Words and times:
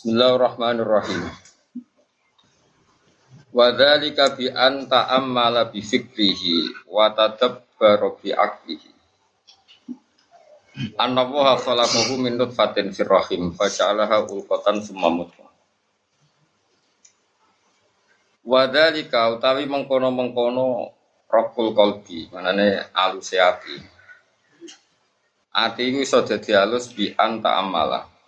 Bismillahirrahmanirrahim. 0.00 1.28
Wa 3.52 3.68
dzalika 3.76 4.32
bi 4.32 4.48
an 4.48 4.88
ta'ammala 4.88 5.68
bi 5.68 5.84
fikrihi 5.84 6.88
wa 6.88 7.12
tadabbara 7.12 8.08
bi 8.16 8.32
aqlihi. 8.32 8.90
Annallaha 10.96 11.60
khalaqahu 11.60 12.16
min 12.16 12.40
nutfatin 12.40 12.96
fir 12.96 13.12
rahim 13.12 13.52
faja'alaha 13.52 14.24
ulqatan 14.24 14.80
summa 14.80 15.12
mudghah. 15.12 15.52
Wa 18.48 18.72
dzalika 18.72 19.36
utawi 19.36 19.68
mengkono-mengkono 19.68 20.96
rokul 21.28 21.76
kolbi, 21.76 22.24
manane 22.32 22.88
alus 22.96 23.36
ati. 23.36 23.76
Ati 25.52 25.92
iku 25.92 26.00
iso 26.00 26.24
dadi 26.24 26.56
alus 26.56 26.88
bi 26.88 27.12
an 27.12 27.44
ta'ammala 27.44 28.19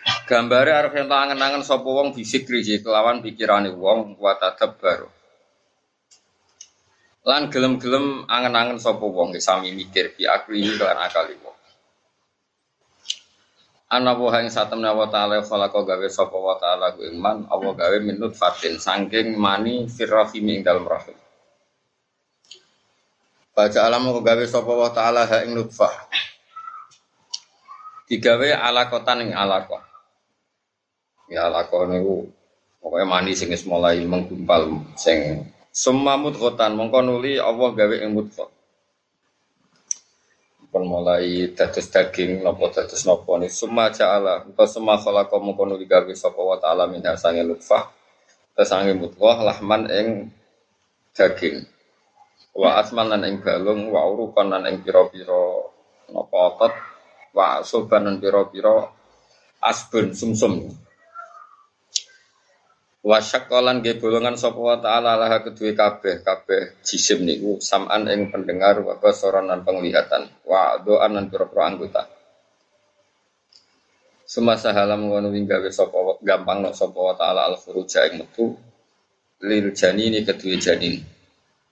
Gambare 0.00 0.72
arep 0.72 0.96
ento 0.96 1.12
angen-angen 1.12 1.60
sapa 1.60 1.84
wong 1.84 2.16
bisikri 2.16 2.64
kelawan 2.64 3.20
pikirane 3.20 3.68
wong 3.74 4.16
wa 4.16 4.32
tadabbar. 4.38 5.04
Lan 7.28 7.52
gelem-gelem 7.52 8.24
angen-angen 8.24 8.80
sapa 8.80 9.04
wong 9.04 9.36
sami 9.42 9.76
mikir 9.76 10.16
bi 10.16 10.24
akli 10.24 10.64
lan 10.80 10.96
akali 10.96 11.36
wong. 11.36 11.58
Ana 13.90 14.14
wa 14.14 14.30
ing 14.38 14.48
satemne 14.48 14.88
wa 14.94 15.10
ta'ala 15.10 15.42
khalaqa 15.42 15.82
gawe 15.82 16.08
sapa 16.08 16.38
wa 16.38 16.54
ta'ala 16.56 16.94
ku 16.94 17.02
iman 17.10 17.50
Allah 17.50 17.74
gawe 17.74 17.98
minut 17.98 18.38
fatin 18.38 18.78
saking 18.78 19.34
mani 19.34 19.90
firrahim 19.90 20.46
ing 20.46 20.62
dalem 20.62 20.86
rahim. 20.86 21.18
Baca 23.50 23.78
alam 23.82 24.14
kok 24.14 24.22
gawe 24.22 24.44
sapa 24.46 24.72
wa 24.72 24.88
ta'ala 24.94 25.26
ha 25.26 25.42
ing 25.42 25.58
nutfah. 25.58 26.06
Digawe 28.06 28.48
alakotan 28.54 29.26
ing 29.26 29.34
alaqah 29.34 29.89
ya 31.30 31.46
lakon 31.46 31.94
niku 31.94 32.26
pokoknya 32.82 33.06
mani 33.06 33.32
sing 33.38 33.48
mulai 33.70 34.02
menggumpal 34.02 34.82
sing 34.98 35.46
semua 35.70 36.18
mudghatan 36.18 36.74
mongko 36.74 36.98
nuli 37.06 37.38
Allah 37.38 37.70
gawe 37.70 37.96
ing 38.02 38.10
mudghah 38.10 38.50
pun 40.70 40.86
mulai 40.86 41.50
dados 41.50 41.90
daging 41.90 42.46
nopo 42.46 42.70
dados 42.70 43.02
nopo 43.02 43.34
ni. 43.42 43.50
Summa 43.50 43.90
ja'ala 43.90 44.46
engko 44.46 44.64
semua 44.70 45.02
khalaqa 45.02 45.34
mongko 45.42 45.66
nuli 45.66 45.84
gawe 45.84 46.10
sapa 46.14 46.38
wa 46.38 46.56
ta'ala 46.62 46.86
min 46.86 47.02
hasange 47.02 47.42
lutfah 47.42 47.90
tesange 48.54 48.94
mudghah 48.94 49.42
lahman 49.42 49.90
ing 49.90 50.06
daging. 51.10 51.66
Wa 52.54 52.82
asman 52.82 53.10
lan 53.10 53.26
ing 53.26 53.42
balung 53.42 53.90
wa 53.90 54.06
urukan 54.10 54.46
lan 54.46 54.66
ing 54.70 54.82
pira-pira 54.82 55.42
otot 56.10 56.74
wa 57.34 57.62
soban 57.66 58.06
lan 58.06 58.16
pira-pira 58.22 58.90
asbun 59.62 60.14
sumsum. 60.14 60.66
Wasyak 60.66 60.89
kolan 63.00 63.80
ge 63.80 63.96
bolongan 63.96 64.36
sapa 64.36 64.60
wa 64.60 64.76
taala 64.76 65.16
lah 65.16 65.40
kedue 65.40 65.72
kabeh 65.72 66.20
kabeh 66.20 66.84
jisim 66.84 67.24
niku 67.24 67.56
saman 67.56 68.04
ing 68.12 68.28
pendengar 68.28 68.76
wa 68.84 69.00
basaran 69.00 69.48
lan 69.48 69.64
penglihatan 69.64 70.28
wa 70.44 70.76
doan 70.84 71.16
lan 71.16 71.32
pira-pira 71.32 71.72
anggota. 71.72 72.04
Semasa 74.28 74.70
halam 74.76 75.08
ngono 75.08 75.32
wing 75.32 75.48
gawe 75.48 75.70
sapa 75.72 76.20
gampang 76.20 76.60
nok 76.60 76.76
sapa 76.76 76.98
wa 77.00 77.14
taala 77.16 77.48
al 77.48 77.56
furuja 77.56 78.04
ing 78.12 78.20
metu 78.20 78.52
lil 79.48 79.72
janini 79.72 80.20
kedue 80.20 80.60
janin. 80.60 81.00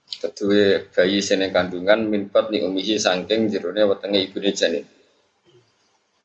Kedue 0.09 0.89
bayi 0.89 1.21
sene 1.21 1.53
kandungan 1.53 2.09
minpat 2.09 2.49
ni 2.49 2.65
umihi 2.65 2.97
saking 2.97 3.53
jerone 3.53 3.85
wetenge 3.85 4.33
ibune 4.33 4.51
janin 4.57 4.85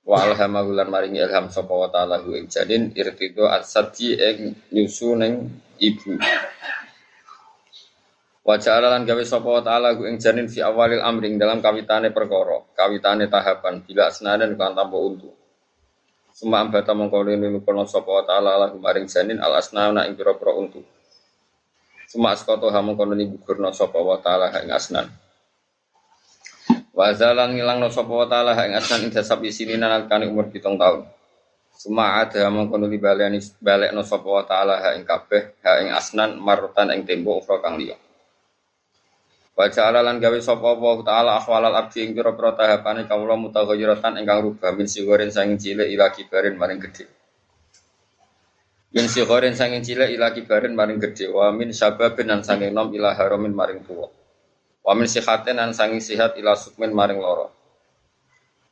wa 0.04 0.20
alhamahu 0.20 0.76
lan 0.76 0.92
maringi 0.92 1.24
ilham 1.24 1.48
sapa 1.48 1.72
wa 1.72 1.88
ta'ala 1.88 2.20
hu 2.20 2.36
ing 2.36 2.52
janin 2.52 2.92
irtido 2.92 3.48
asadi 3.48 4.20
ing 4.20 4.52
nyusu 4.76 5.16
ning 5.16 5.48
ibu. 5.80 6.20
Wa 8.44 8.60
ja'ala 8.60 8.92
lan 9.00 9.08
gawe 9.08 9.24
sapa 9.24 9.48
wa 9.48 9.64
ta'ala 9.64 9.96
hu 9.96 10.04
ing 10.04 10.20
janin 10.20 10.52
fi 10.52 10.60
awalil 10.60 11.00
amring 11.00 11.40
dalam 11.40 11.64
kawitane 11.64 12.12
perkara 12.12 12.68
kawitane 12.76 13.32
tahapan 13.32 13.80
bila 13.88 14.12
senadan 14.12 14.60
kan 14.60 14.76
tanpa 14.76 15.00
untu. 15.00 15.32
Suma 16.36 16.60
ambata 16.60 16.92
mongko 16.92 17.24
linu 17.24 17.64
kono 17.64 17.88
wa 17.88 18.24
ta'ala 18.28 18.60
lahu 18.68 18.84
maring 18.84 19.08
janin 19.08 19.40
al 19.40 19.56
asnana 19.56 20.04
ing 20.12 20.20
pira-pira 20.20 20.52
untu. 20.52 20.84
Suma 22.12 22.36
askoto 22.36 22.68
hamong 22.68 23.00
kono 23.00 23.16
ni 23.16 23.32
gugurna 23.32 23.72
sapa 23.72 24.04
wa 24.04 24.20
ta'ala 24.20 24.52
ing 24.60 24.76
asnan 24.76 25.08
Wa 26.94 27.10
zalan 27.18 27.58
ngilang 27.58 27.82
no 27.82 27.90
sapa 27.90 28.14
wa 28.14 28.30
taala 28.30 28.54
ing 28.70 28.78
asnan 28.78 29.10
ing 29.10 29.12
dasab 29.12 29.42
isini 29.42 29.82
nalikane 29.82 30.30
umur 30.30 30.54
7 30.54 30.78
tahun. 30.78 31.10
Suma 31.74 32.22
ada 32.22 32.46
mongko 32.54 32.78
nuli 32.78 33.02
baleni 33.02 33.42
balekno 33.58 34.06
sapa 34.06 34.30
wa 34.30 34.46
taala 34.46 34.78
ing 34.94 35.02
kabeh 35.02 35.58
ha 35.66 35.82
ing 35.82 35.90
asnan 35.90 36.38
marutan 36.38 36.94
ing 36.94 37.02
tembo 37.02 37.42
ukra 37.42 37.58
kang 37.66 37.82
liya. 37.82 37.98
Wa 39.58 39.70
ja'ala 39.74 40.06
lan 40.06 40.22
gawe 40.22 40.38
sapa 40.38 40.78
wa 40.78 41.02
taala 41.02 41.42
ahwalal 41.42 41.74
abdi 41.74 42.06
ing 42.06 42.14
pira-pira 42.14 42.54
tahapane 42.54 43.10
kawula 43.10 43.42
mutaghayyiratan 43.42 44.22
ingkang 44.22 44.46
rubah 44.46 44.70
min 44.78 44.86
sigoren 44.86 45.34
sanging 45.34 45.58
cilik 45.58 45.90
ila 45.98 46.14
kibarin 46.14 46.54
maring 46.62 46.78
gedhe. 46.78 47.10
Min 48.94 49.10
sigoren 49.10 49.58
sanging 49.58 49.82
cilik 49.82 50.14
ila 50.14 50.30
kibarin 50.30 50.78
maring 50.78 51.02
gedhe 51.02 51.26
wa 51.34 51.50
min 51.50 51.74
sababin 51.74 52.30
lan 52.30 52.46
sanging 52.46 52.70
nom 52.70 52.94
ila 52.94 53.18
haramin 53.18 53.54
maring 53.54 53.82
tuwa. 53.82 54.14
Wa 54.84 54.92
min 54.94 55.08
sihatin 55.08 55.64
an 55.64 55.72
sangi 55.72 56.04
sihat 56.04 56.36
ila 56.36 56.60
sukmin 56.60 56.92
maring 56.92 57.24
loro. 57.24 57.48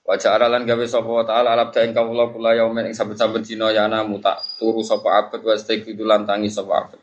Wa 0.03 0.19
ja'ala 0.19 0.51
lan 0.51 0.67
gawe 0.67 0.83
sapa 0.83 1.07
wa 1.07 1.23
ta'ala 1.23 1.55
alab 1.55 1.72
daing 1.72 1.95
kawula 1.95 2.27
kula 2.35 2.51
yaumin 2.59 2.91
ing 2.91 2.95
saben-saben 2.97 3.47
dina 3.47 3.72
yana 3.72 4.03
muta 4.03 4.44
turu 4.59 4.83
sapa 4.83 5.07
abet 5.23 5.39
wa 5.39 5.55
istiqbidu 5.55 6.03
lan 6.03 6.27
tangi 6.27 6.51
sapa 6.51 6.83
abet. 6.83 6.99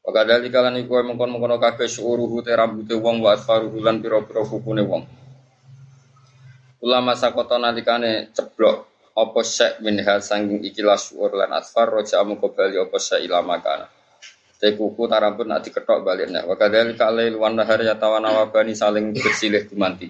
Wa 0.00 0.10
kadali 0.10 0.48
kalan 0.48 0.80
iku 0.80 1.04
mengkon-mengkon 1.04 1.60
kabeh 1.60 1.84
syuruhu 1.84 2.40
te 2.40 2.56
rambute 2.56 2.96
wong 2.96 3.20
wa 3.20 3.36
asfaruhu 3.36 3.76
lan 3.84 4.00
pira-pira 4.00 4.40
kukune 4.40 4.82
wong. 4.88 5.04
Ulama 6.82 7.12
sakota 7.12 7.60
nalikane 7.60 8.32
ceblok 8.32 8.88
apa 9.12 9.40
syek 9.44 9.84
min 9.84 10.00
hal 10.00 10.24
sanging 10.24 10.64
ikilah 10.64 10.96
syuur 10.96 11.36
lan 11.36 11.52
asfar 11.52 11.92
roja 11.92 12.24
amu 12.24 12.40
bali 12.40 12.80
apa 12.80 12.96
syek 12.96 13.28
ilama 13.28 13.60
Teh 14.62 14.78
kuku 14.78 15.10
tarambut 15.10 15.42
nak 15.42 15.66
diketok 15.66 16.06
baliknya. 16.06 16.46
Wa 16.46 16.54
kadzalika 16.54 17.10
alail 17.10 17.34
wan 17.34 17.58
nahar 17.58 17.82
yatawana 17.82 18.30
wabani 18.30 18.78
saling 18.78 19.10
bersilih 19.10 19.66
gumanti. 19.66 20.06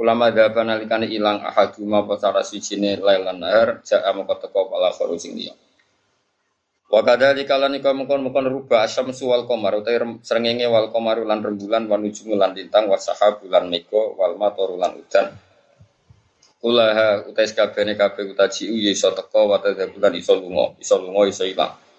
Ulama 0.00 0.32
dhaban 0.32 0.72
nalikane 0.72 1.04
ilang 1.12 1.44
ahaduma 1.44 2.00
apa 2.00 2.16
salah 2.16 2.40
sijine 2.40 2.96
lail 2.96 3.20
lan 3.20 3.36
nahar 3.36 3.84
ja'a 3.84 4.16
moko 4.16 4.32
teko 4.40 4.72
pala 4.72 4.88
kharu 4.96 5.20
sing 5.20 5.36
liya. 5.36 5.52
Wa 6.88 7.04
kadzalika 7.04 7.60
lan 7.60 7.76
iku 7.76 7.92
mungkon-mungkon 7.92 8.48
ruba 8.48 8.80
asyamsu 8.80 9.28
wal 9.28 9.44
qamar 9.44 9.76
utawi 9.76 10.24
srengenge 10.24 10.64
wal 10.64 10.88
qamar 10.88 11.20
lan 11.20 11.44
rembulan 11.44 11.84
wan 11.84 12.00
nujumu 12.00 12.40
lan 12.40 12.56
lintang 12.56 12.88
wa 12.88 12.96
sahabu 12.96 13.44
lan 13.44 13.68
meko 13.68 14.16
wal 14.16 14.40
matoru 14.40 14.80
lan 14.80 14.96
udan. 14.96 15.36
Kulaha 16.64 17.28
utai 17.28 17.44
kabehane 17.52 17.92
kabeh 17.92 18.24
utaji 18.32 18.72
ya 18.72 18.88
iso 18.88 19.12
teko 19.12 19.52
wa 19.52 19.60
tadzabulan 19.60 20.16
iso 20.16 20.32
lunga, 20.32 20.80
iso 20.80 20.96
iso 21.28 21.44
ilang. 21.44 21.89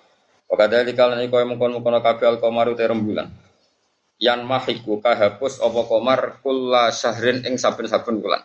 Wakada 0.51 0.83
di 0.83 0.91
kala 0.91 1.15
ini 1.15 1.31
kau 1.31 1.39
mengkon 1.47 1.79
mengkon 1.79 2.03
kafe 2.03 2.27
al 2.27 2.35
komaru 2.43 2.75
terem 2.75 2.99
bulan. 2.99 3.31
Yan 4.19 4.43
mahiku 4.43 4.99
kahapus 4.99 5.63
opo 5.63 5.87
komar 5.87 6.43
kula 6.43 6.91
syahrin 6.91 7.47
ing 7.47 7.55
saben 7.55 7.87
saben 7.87 8.19
bulan. 8.19 8.43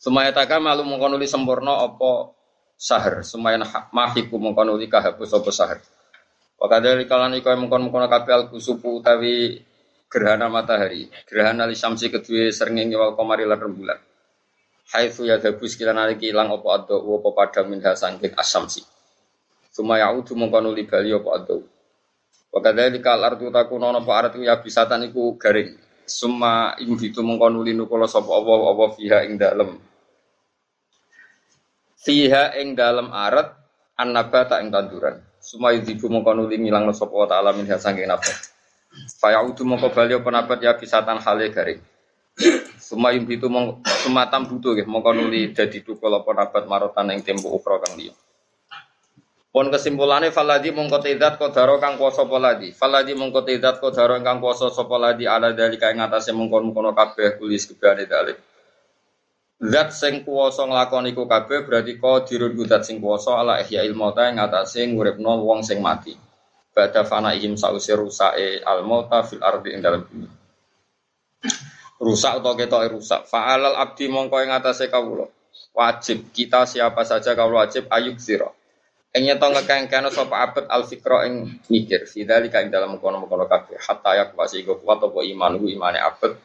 Sumaya 0.00 0.32
malu 0.56 0.88
mengkon 0.88 1.20
uli 1.20 1.28
sempurna 1.28 1.84
opo 1.84 2.32
sahar. 2.80 3.20
Sumaya 3.28 3.60
mahiku 3.92 4.40
mengkon 4.40 4.72
uli 4.72 4.88
kahapus 4.88 5.36
opo 5.36 5.52
sahar. 5.52 5.84
Wakada 6.56 6.96
di 6.96 7.04
kala 7.04 7.28
ini 7.28 7.44
kau 7.44 7.52
mengkon 7.52 7.84
mengkon 7.84 8.08
kafe 8.08 8.32
al 8.32 8.48
kusupu 8.48 9.04
utawi 9.04 9.60
gerhana 10.08 10.48
matahari. 10.48 11.12
Gerhana 11.28 11.68
li 11.68 11.76
samsi 11.76 12.08
kedua 12.08 12.48
seringi 12.48 12.96
wal 12.96 13.12
komari 13.12 13.44
lan 13.44 13.60
rembulan. 13.60 14.00
Ya 14.96 15.36
dabus 15.36 15.76
kila 15.76 15.92
naliki 15.92 16.32
ilang 16.32 16.48
opo 16.56 16.72
ado 16.72 16.96
opo 16.96 17.36
padang 17.36 17.68
minha 17.68 17.92
sangking 17.92 18.32
asamsi. 18.32 18.96
Suma 19.78 19.94
yaudu 20.02 20.34
mongko 20.34 20.58
nuli 20.58 20.90
bali 20.90 21.14
apa 21.14 21.38
ado. 21.38 21.62
Wa 22.50 22.58
kadzalika 22.58 23.14
al-ardu 23.14 23.46
takuna 23.54 23.94
apa 23.94 24.10
artu 24.10 24.42
ya 24.42 24.58
bisatan 24.58 25.06
iku 25.06 25.38
garing. 25.38 25.78
Suma 26.02 26.74
ing 26.82 26.98
itu 26.98 27.22
mongko 27.22 27.46
nuli 27.46 27.78
nukula 27.78 28.10
sapa 28.10 28.26
apa 28.26 28.74
apa 28.74 28.84
fiha 28.98 29.18
ing 29.30 29.38
dalem. 29.38 29.78
Fiha 31.94 32.58
ing 32.58 32.74
dalem 32.74 33.14
arat 33.14 33.54
annabata 33.94 34.58
ing 34.58 34.74
tanduran. 34.74 35.22
Suma 35.38 35.70
yudibu 35.70 36.10
mongko 36.10 36.34
nuli 36.34 36.58
ngilangno 36.58 36.90
sapa 36.90 37.30
ta'ala 37.30 37.54
min 37.54 37.70
saking 37.70 38.10
nafas. 38.10 38.50
Fa 39.22 39.30
yaudu 39.30 39.62
mongko 39.62 39.94
bali 39.94 40.18
apa 40.18 40.26
nabat 40.34 40.58
ya 40.58 40.74
bisatan 40.74 41.22
hale 41.22 41.54
garing. 41.54 41.78
Suma 42.82 43.14
ing 43.14 43.30
itu 43.30 43.46
mongko 43.46 43.86
sumatam 44.02 44.42
butuh 44.50 44.74
nggih 44.74 44.90
mongko 44.90 45.14
nuli 45.14 45.54
dadi 45.54 45.86
tukul 45.86 46.10
apa 46.18 46.34
nabat 46.34 46.66
marotan 46.66 47.14
ing 47.14 47.22
tempo 47.22 47.54
kang. 47.62 47.94
Pun 49.48 49.72
kesimpulannya 49.72 50.28
faladi 50.28 50.68
mongko 50.76 51.00
tidak 51.00 51.40
kodaro 51.40 51.80
kang 51.80 51.96
kuasa 51.96 52.28
poladi. 52.28 52.68
Faladi 52.76 53.16
mongko 53.16 53.48
tidak 53.48 53.80
kodaro 53.80 54.20
kang 54.20 54.44
kuasa 54.44 54.68
sapa 54.68 55.00
ladi 55.00 55.24
ala 55.24 55.56
dari 55.56 55.80
kaya 55.80 55.96
ngatasé 55.96 56.36
mongkon 56.36 56.68
mongkono 56.68 56.92
kabeh 56.92 57.40
kulis 57.40 57.64
kebane 57.64 58.04
dalik. 58.04 58.36
Zat 59.58 59.90
sing 59.90 60.22
kuwasa 60.22 60.68
nglakoni 60.68 61.16
iku 61.16 61.26
kabeh 61.26 61.66
berarti 61.66 61.98
qadirun 61.98 62.54
zat 62.68 62.86
sing 62.86 63.00
kuwasa 63.00 63.40
ala 63.40 63.58
ihya 63.64 63.82
ilmota 63.88 64.28
ing 64.30 64.38
atase 64.38 64.84
nguripno 64.84 65.40
wong 65.42 65.64
sing 65.64 65.80
mati. 65.80 66.14
Bada 66.70 67.02
fana 67.02 67.34
ihim 67.34 67.56
sause 67.56 67.90
rusake 67.96 68.62
al 68.62 68.84
mauta 68.84 69.24
fil 69.26 69.42
ardi 69.42 69.74
ing 69.74 69.80
dalam 69.82 70.04
bumi. 70.04 70.28
Rusak 71.98 72.38
atau 72.38 72.54
ketok 72.54 72.84
rusak. 72.94 73.26
Fa'alal 73.26 73.74
abdi 73.74 74.06
mongko 74.06 74.38
ing 74.44 74.54
atase 74.54 74.86
kawula. 74.86 75.26
Wajib 75.74 76.30
kita 76.30 76.62
siapa 76.68 77.02
saja 77.02 77.34
kawula 77.34 77.66
wajib 77.66 77.90
ayuk 77.90 78.20
zira. 78.22 78.54
Ing 79.08 79.24
nyeto 79.24 79.48
ngekengkene 79.48 80.12
sapa 80.12 80.36
abet 80.44 80.66
al 80.68 80.84
fikra 80.84 81.24
ing 81.24 81.64
mikir. 81.72 82.04
Fidzalika 82.04 82.60
ing 82.60 82.68
dalam 82.68 83.00
kono-kono 83.00 83.48
kabeh 83.48 83.80
hatta 83.80 84.12
yak 84.20 84.36
wasi 84.36 84.68
kuat 84.68 85.00
apa 85.00 85.20
iman 85.24 85.56
imane 85.64 85.96
abet 85.96 86.36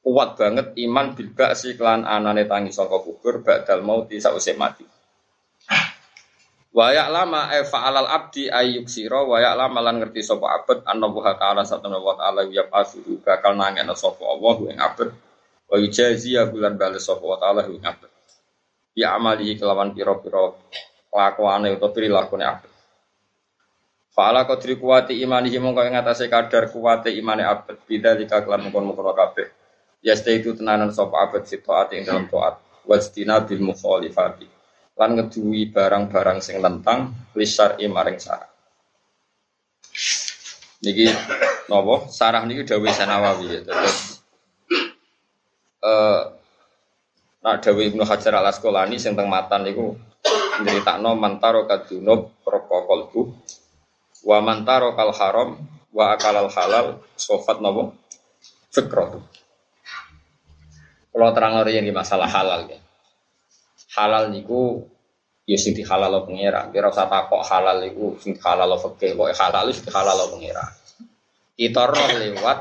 kuat 0.00 0.38
banget 0.38 0.72
iman 0.86 1.12
bil 1.12 1.34
si 1.58 1.74
klan 1.74 2.06
anane 2.06 2.46
tangi 2.46 2.70
saka 2.72 3.02
kubur 3.02 3.42
badal 3.42 3.82
mauti 3.82 4.22
sausé 4.22 4.54
mati. 4.54 4.86
Wayak 6.70 7.10
lama 7.10 7.50
e 7.50 7.66
fa'alal 7.66 8.06
abdi 8.06 8.46
ayyuk 8.46 8.86
sira 8.86 9.26
wayak 9.26 9.58
lama 9.58 9.82
lan 9.82 9.98
ngerti 9.98 10.22
sapa 10.22 10.62
abet 10.62 10.86
anna 10.86 11.10
wa 11.10 11.34
ta'ala 11.34 11.66
satana 11.66 11.98
wa 11.98 12.14
ta'ala 12.14 12.46
ya 12.46 12.70
pasuhu 12.70 13.18
bakal 13.26 13.58
nangena 13.58 13.98
sapa 13.98 14.22
Allah 14.22 14.56
ing 14.70 14.78
abet 14.78 15.10
wa 15.66 15.74
yujazi 15.74 16.38
ya 16.38 16.46
bulan 16.46 16.78
bales 16.78 17.02
sapa 17.02 17.26
wa 17.26 17.34
ta'ala 17.42 17.66
ing 17.66 17.82
abet. 17.82 18.14
Ya 18.94 19.18
amali 19.18 19.58
kelawan 19.58 19.90
pira-pira 19.90 20.54
kelakuane 21.10 21.74
utawa 21.74 21.90
prilakune 21.90 22.46
abet. 22.46 22.72
Fa'ala 24.10 24.46
qadri 24.46 24.78
kuwati 24.78 25.18
imanihi 25.22 25.58
mongko 25.62 25.86
ing 25.86 25.94
atase 25.98 26.26
kadar 26.26 26.70
kuwate 26.70 27.10
imane 27.14 27.46
abet 27.46 27.78
bidzalika 27.86 28.42
kelan 28.42 28.66
mungkon-mungkon 28.66 29.14
kabeh. 29.14 29.50
Ya 30.00 30.16
itu 30.16 30.56
tenanan 30.56 30.90
sop 30.96 31.12
abad 31.12 31.44
fi 31.44 31.60
taat 31.60 31.92
ing 31.92 32.08
dalam 32.08 32.24
taat 32.26 32.56
wajtina 32.88 33.44
bil 33.44 33.60
mukhalifati 33.60 34.48
lan 34.96 35.16
ngeduwi 35.16 35.68
barang-barang 35.70 36.40
sing 36.40 36.58
tentang 36.64 37.12
lisar 37.36 37.76
maring 37.76 38.16
sarah. 38.16 38.48
Niki 40.80 41.12
nopo 41.68 42.08
sarah 42.08 42.40
niki 42.48 42.64
dawuh 42.64 42.88
Sanawawi 42.88 43.52
ya 43.52 43.60
terus 43.60 44.24
eh 45.84 46.20
nak 47.44 47.60
dawuh 47.60 47.84
Ibnu 47.84 48.04
Hajar 48.08 48.40
Al 48.40 48.48
Asqalani 48.48 48.96
sing 48.96 49.12
teng 49.12 49.28
matan 49.28 49.68
niku 49.68 50.00
nyeritakno 50.62 51.16
mantaro 51.16 51.64
kadunub 51.64 52.40
prokol 52.44 53.08
bu 53.10 53.20
wa 54.28 54.38
mantaro 54.44 54.92
kal 54.92 55.10
haram 55.16 55.56
wa 55.90 56.14
akalal 56.14 56.48
halal 56.52 57.00
sofat 57.16 57.58
nopo 57.58 57.96
fikratu 58.70 59.20
kalau 61.10 61.34
terang 61.34 61.58
yang 61.66 61.84
masalah 61.90 62.30
halal 62.30 62.70
ya. 62.70 62.78
Halal 63.98 64.30
niku 64.30 64.86
ya 65.42 65.58
sing 65.58 65.74
halal 65.82 66.10
lo 66.14 66.20
pengira. 66.22 66.70
Kira 66.70 66.86
usah 66.86 67.10
takok 67.10 67.42
halal 67.42 67.82
niku 67.82 68.14
sing 68.22 68.38
halal 68.38 68.70
lo 68.70 68.78
fakih. 68.78 69.18
Kok 69.18 69.34
halal 69.34 69.66
itu 69.74 69.90
halal 69.90 70.14
lo 70.14 70.26
pengira. 70.38 70.62
Kita 71.58 71.82
lewat 71.90 72.58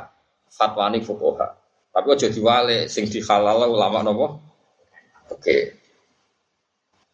fatwa 0.49 0.89
nih 0.89 1.05
fukoha. 1.05 1.47
Tapi 1.93 2.07
aja 2.09 2.27
diwale 2.33 2.89
sing 2.89 3.05
halal 3.05 3.69
ulama 3.69 4.01
nopo. 4.01 4.27
Oke. 5.29 5.78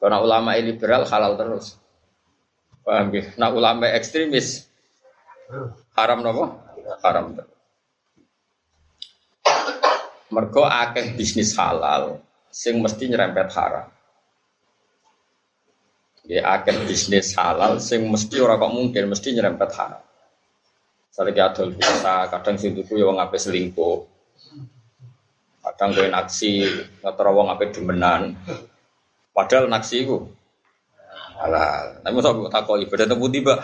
Karena 0.05 0.21
ulama 0.21 0.53
liberal 0.53 1.01
halal 1.09 1.33
terus. 1.33 1.81
Paham 2.85 3.09
ya? 3.09 3.25
Nah 3.41 3.49
ulama 3.49 3.89
ekstremis 3.89 4.69
haram 5.97 6.21
nopo? 6.21 6.61
Haram 7.01 7.33
terus. 7.33 7.57
Mergo 10.29 10.61
akeh 10.61 11.17
bisnis 11.17 11.57
halal 11.57 12.21
sing 12.53 12.77
mesti 12.85 13.09
nyerempet 13.09 13.49
haram. 13.57 13.89
Ya 16.29 16.53
akeh 16.53 16.85
bisnis 16.85 17.33
halal 17.33 17.81
sing 17.81 18.05
mesti 18.05 18.37
ora 18.37 18.61
kok 18.61 18.77
mungkin 18.77 19.09
mesti 19.09 19.33
nyerempet 19.33 19.73
haram. 19.73 20.05
Misalnya 21.09 21.49
adol 21.49 21.73
biasa, 21.73 22.29
kadang 22.29 22.61
sing 22.61 22.77
tuku 22.77 23.01
ya 23.01 23.09
wong 23.09 23.17
ape 23.17 23.41
selingkuh. 23.41 24.05
Kadang 25.65 25.97
kowe 25.97 26.07
naksi, 26.13 26.53
ngetro 27.01 27.29
wong 27.33 27.49
ape 27.49 27.73
demenan. 27.73 28.37
Padahal 29.35 29.67
naksi 29.67 30.07
iku 30.07 30.31
halal. 31.35 31.99
Tapi 31.99 32.13
mosok 32.15 32.47
kok 32.47 32.53
takoki 32.55 32.87
beda 32.87 33.03
temu 33.03 33.27
tiba. 33.27 33.59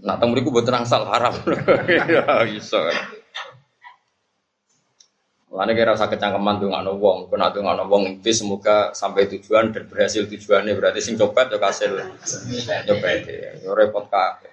Nak 0.00 0.16
temu 0.16 0.32
iku 0.40 0.48
mboten 0.48 0.80
angsal 0.80 1.04
haram. 1.04 1.36
Ya 2.08 2.24
iso. 2.48 2.80
Mulane 5.48 5.72
kira 5.72 5.96
usah 5.96 6.12
kecangkeman 6.12 6.60
tuh 6.60 6.68
nggak 6.68 6.96
wong, 7.00 7.32
kena 7.32 7.48
tuh 7.48 7.64
nggak 7.64 7.88
wong 7.88 8.20
itu 8.20 8.30
semoga 8.36 8.92
sampai 8.92 9.32
tujuan 9.32 9.72
dan 9.72 9.88
berhasil 9.88 10.28
tujuannya 10.28 10.76
berarti 10.76 11.00
sing 11.00 11.16
copet 11.16 11.48
ya 11.48 11.56
kasil 11.56 11.96
copet 12.84 13.24
ya, 13.24 13.56
yo 13.64 13.72
repot 13.72 14.12
kak. 14.12 14.44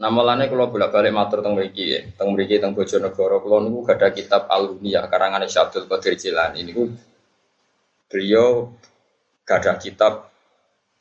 Nah 0.00 0.08
mulane 0.08 0.48
kalau 0.48 0.72
bolak 0.72 0.88
balik 0.88 1.12
matur 1.12 1.44
teng 1.44 1.52
mriki 1.52 1.84
ya, 1.84 2.00
teng 2.16 2.32
mriki 2.32 2.64
teng 2.64 2.72
Bojonegoro 2.72 3.44
kula 3.44 3.60
niku 3.60 3.78
gak 3.84 4.00
ada 4.00 4.08
kitab 4.16 4.42
Al-Unia 4.48 5.04
karangan 5.06 5.44
Syabdul 5.44 5.84
Qadir 5.84 6.16
Jilani 6.16 6.64
niku 6.64 6.88
beliau 8.12 8.68
gak 9.48 9.64
ada 9.64 9.80
kitab 9.80 10.28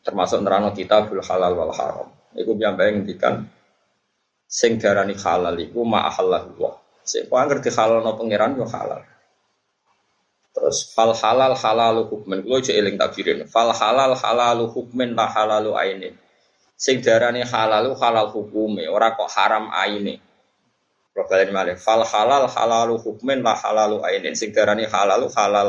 termasuk 0.01 0.39
nerano 0.41 0.71
kitabul 0.71 1.19
halal 1.21 1.53
wal 1.53 1.73
haram. 1.75 2.07
Iku 2.31 2.55
piyambake 2.55 2.95
ngendikan 2.95 3.43
sing 4.47 4.79
darani 4.79 5.13
halal 5.19 5.59
iku 5.59 5.83
ma 5.83 6.07
ahallahu 6.07 6.79
Siapa 7.01 7.43
ngerti 7.49 7.69
halal 7.75 7.99
no 8.05 8.15
pangeran 8.15 8.55
yo 8.55 8.65
halal. 8.65 9.03
Terus 10.51 10.91
fal 10.91 11.15
halal 11.15 11.55
halal 11.57 12.05
hukmen. 12.07 12.43
Gue 12.43 12.59
aja 12.59 12.75
eling 12.75 12.99
tabirin. 12.99 13.47
Fal 13.47 13.71
halal 13.71 14.13
halal 14.13 14.67
hukmen 14.69 15.15
la 15.17 15.25
halal 15.31 15.73
aini. 15.79 16.13
Sing 16.77 17.01
darani 17.01 17.41
halal 17.41 17.95
halal 17.97 18.29
hukume. 18.29 18.85
Ora 18.91 19.15
kok 19.15 19.31
haram 19.33 19.71
aini. 19.71 20.19
Kalau 21.11 21.27
malih. 21.51 21.75
Fal 21.79 22.03
halal 22.03 22.45
halal 22.51 22.99
hukmen 22.99 23.41
la 23.41 23.57
halal 23.57 24.03
aini. 24.05 24.35
Sing 24.37 24.53
halal 24.53 25.25
halal 25.31 25.67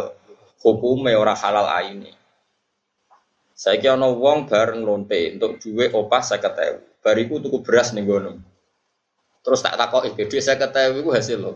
hukume 0.62 1.12
ora 1.18 1.34
halal 1.34 1.66
aini. 1.68 2.10
Saya 3.52 3.78
kira 3.78 3.94
no 3.98 4.14
wong 4.18 4.46
bareng 4.46 4.82
lonte 4.82 5.38
untuk 5.38 5.58
duit 5.62 5.90
opah 5.94 6.22
saya 6.22 6.42
ketahui. 6.42 6.82
Bariku 7.02 7.42
tuku 7.42 7.62
beras 7.66 7.90
nih 7.90 8.06
gunung. 8.06 8.38
Terus 9.42 9.58
tak 9.58 9.74
takok 9.74 10.06
iki 10.06 10.30
dhuwit 10.30 10.46
50.000 10.46 11.02
iku 11.02 11.10
hasil 11.10 11.38
lho. 11.42 11.52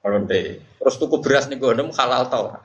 Ronde. 0.00 0.62
Terus 0.80 0.94
tuku 0.96 1.18
beras 1.18 1.50
nih 1.50 1.58
gue 1.58 1.74
halal 1.98 2.30
tau. 2.30 2.56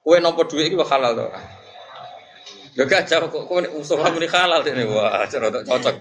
Kue 0.00 0.16
nopo 0.22 0.46
duit 0.46 0.70
iki 0.70 0.78
halal 0.78 1.12
tau. 1.18 1.28
Gak 2.74 2.90
kacau 2.90 3.30
kok 3.30 3.44
kue 3.46 3.70
usul 3.78 4.02
kamu 4.02 4.18
ini 4.18 4.28
halal 4.30 4.60
ini 4.66 4.82
wah 4.90 5.22
cara 5.30 5.50
cocok. 5.50 5.94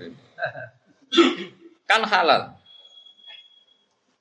Kan 1.85 2.01
halal. 2.05 2.57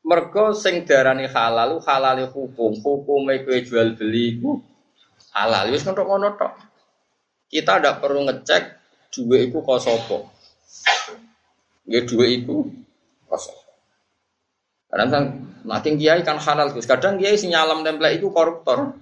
Mergo 0.02 0.50
sing 0.50 0.82
darani 0.82 1.30
halal 1.30 1.78
halal 1.86 2.26
hukum, 2.26 2.74
hukume 2.74 3.46
kowe 3.46 3.58
jual 3.62 3.94
beli 3.94 4.34
iku 4.34 4.58
halal 5.30 5.70
wis 5.70 5.86
ngono 5.86 6.34
tok. 6.34 6.52
Kita 7.46 7.78
ndak 7.78 8.02
perlu 8.02 8.26
ngecek 8.26 8.62
duit 9.14 9.52
iku 9.52 9.62
kok. 9.62 10.22
Ya 11.86 12.00
dua 12.02 12.26
itu 12.26 12.66
kosong. 13.28 13.58
Kadang 14.92 15.08
kan 15.08 15.24
makin 15.64 15.96
kiai 15.96 16.20
kan 16.26 16.36
halal 16.36 16.72
terus. 16.72 16.88
Kadang 16.88 17.16
kiai 17.16 17.36
si 17.38 17.48
nyalam 17.48 17.84
template 17.86 18.18
itu 18.18 18.28
koruptor. 18.28 18.96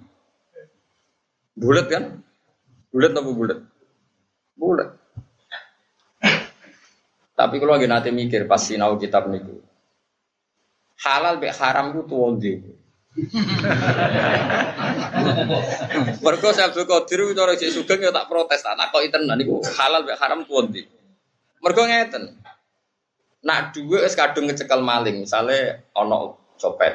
Bulat 1.55 1.87
kan? 1.91 2.23
Bulat 2.91 3.11
apa 3.11 3.29
bulat? 3.31 3.59
Bulat. 4.55 4.89
Tapi 7.35 7.55
kalau 7.57 7.73
lagi 7.73 7.87
nanti 7.89 8.09
mikir 8.13 8.45
pas 8.45 8.61
sinau 8.61 8.95
kitab 9.01 9.25
niku. 9.27 9.70
Halal 11.01 11.41
be 11.41 11.49
haram 11.49 11.97
itu 11.97 12.01
tuh 12.05 12.37
di. 12.37 12.53
Mergo 16.21 16.47
Abdul 16.53 16.85
Qadir 16.87 17.19
itu 17.27 17.41
orang 17.41 17.57
sugeng 17.57 17.99
ya 18.05 18.13
tak 18.13 18.29
protes 18.31 18.61
tak 18.63 18.77
kok 18.77 19.01
tenan 19.09 19.35
niku 19.41 19.59
halal 19.75 20.05
be 20.05 20.13
haram 20.13 20.45
tuh 20.45 20.69
di. 20.69 20.85
Mergo 21.61 21.89
ngeten. 21.89 22.37
Nak 23.41 23.73
dua 23.73 24.05
es 24.05 24.13
kadung 24.13 24.45
ngecekel 24.45 24.85
maling, 24.85 25.25
misalnya 25.25 25.81
ono 25.97 26.37
copet, 26.61 26.93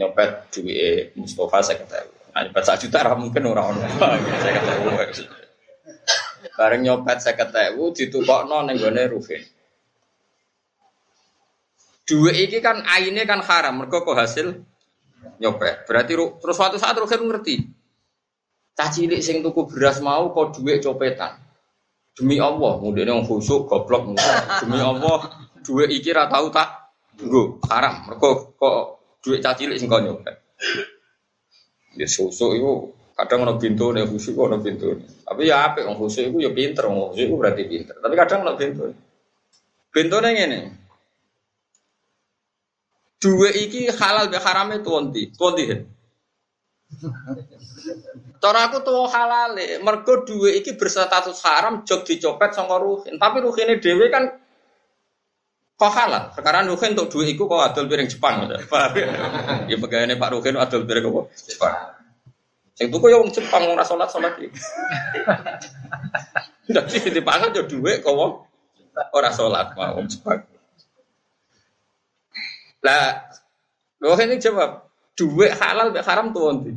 nyopet 0.00 0.48
Mustafa 1.12 1.60
saya 1.60 1.84
kata, 1.84 2.08
nah 2.32 2.40
nyopet 2.40 2.64
satu 2.64 2.88
juta 2.88 3.04
lah 3.04 3.12
mungkin 3.20 3.44
orang 3.52 3.76
ono, 3.76 3.84
saya 4.40 4.52
kata, 4.64 4.72
bareng 6.56 6.88
nyopet 6.88 7.20
saya 7.20 7.36
kata, 7.36 7.76
ditukok 7.76 8.48
non 8.48 8.72
yang 8.72 8.80
gue 8.80 9.12
Rufin. 9.12 9.44
Dua 12.04 12.30
iki 12.36 12.60
kan 12.60 12.84
aine 12.84 13.24
kan 13.24 13.40
haram, 13.40 13.80
mereka 13.80 14.04
kok 14.04 14.12
hasil 14.12 14.60
nyopet. 15.40 15.88
Berarti 15.88 16.12
terus 16.12 16.56
suatu 16.56 16.76
saat 16.76 16.92
Rufin 17.00 17.24
ngerti. 17.24 17.64
Cah 18.74 18.90
cilik 18.90 19.22
sing 19.24 19.40
tuku 19.40 19.64
beras 19.70 20.04
mau 20.04 20.28
kok 20.34 20.60
duit 20.60 20.84
copetan. 20.84 21.40
Demi 22.14 22.38
Allah, 22.38 22.78
kemudian 22.78 23.10
yang 23.10 23.22
khusuk 23.26 23.66
goblok 23.66 24.14
demi 24.62 24.78
Allah 24.78 25.48
duit 25.64 25.90
iki 25.90 26.12
ra 26.12 26.28
tau 26.28 26.52
tak 26.52 26.92
nggo 27.18 27.58
haram. 27.72 28.04
Mergo 28.10 28.52
kok 28.54 28.78
duit 29.24 29.40
cacilik 29.40 29.80
sing 29.80 29.88
kok 29.88 30.04
nyopet. 30.04 30.36
Ya 31.96 32.04
susu 32.10 32.52
itu 32.58 32.72
kadang 33.14 33.46
ono 33.46 33.54
pintu 33.56 33.94
nih 33.94 34.04
khusyuk 34.04 34.36
ono 34.36 34.58
pintu. 34.58 34.92
Tapi 35.24 35.46
ya 35.46 35.70
apa 35.70 35.86
orang 35.86 35.96
khusyuk 35.96 36.34
itu 36.34 36.38
ya 36.42 36.50
pinter, 36.50 36.84
orang 36.90 37.14
khusyuk 37.14 37.26
itu 37.30 37.36
berarti 37.38 37.62
pinter. 37.64 37.94
Tapi 37.96 38.14
kadang 38.18 38.38
ono 38.44 38.52
pintu. 38.58 38.82
Pintu 39.94 40.16
nih. 40.20 40.83
Dua 43.24 43.48
iki 43.56 43.88
halal 43.88 44.28
be 44.28 44.36
harame 44.36 44.84
tuanti, 44.84 45.32
tuanti. 45.32 45.64
Cara 48.36 48.68
aku 48.68 48.84
tuh 48.84 49.08
halal, 49.08 49.56
mergo 49.80 50.28
dua 50.28 50.52
iki 50.52 50.76
berstatus 50.76 51.40
haram, 51.40 51.88
jog 51.88 52.04
dicopet 52.04 52.52
sama 52.52 52.76
ruhin. 52.76 53.16
Tapi 53.16 53.40
ruhin 53.40 53.80
dewe 53.80 54.12
kan 54.12 54.28
kok 55.80 55.88
halal. 55.88 56.36
Sekarang 56.36 56.68
ruhin 56.68 56.92
untuk 56.92 57.08
dua 57.16 57.24
iku 57.24 57.48
kok 57.48 57.64
adol 57.64 57.88
piring 57.88 58.12
Jepang. 58.12 58.44
ya 58.44 59.76
pegawai 59.80 60.20
Pak 60.20 60.30
Ruhin 60.36 60.60
adol 60.60 60.84
piring 60.84 61.08
apa? 61.08 61.20
Jepang. 61.32 61.76
Sing 62.76 62.92
tuku 62.92 63.06
ya 63.08 63.16
wong 63.22 63.32
Jepang 63.32 63.72
ora 63.72 63.88
salat 63.88 64.12
salat 64.12 64.36
iki. 64.36 64.52
Dadi 66.76 66.96
dipangan 67.08 67.56
yo 67.56 67.64
dhuwit 67.64 68.04
kok 68.04 68.12
wong 68.12 68.32
ora 69.16 69.32
mau 69.32 69.96
wong 69.96 70.06
Jepang. 70.12 70.44
Lah, 72.84 73.32
lho 74.04 74.12
ini 74.20 74.36
jawab, 74.36 74.84
dhuwit 75.16 75.56
halal 75.56 75.88
mek 75.88 76.04
haram 76.04 76.36
tuh 76.36 76.52
ndi? 76.52 76.72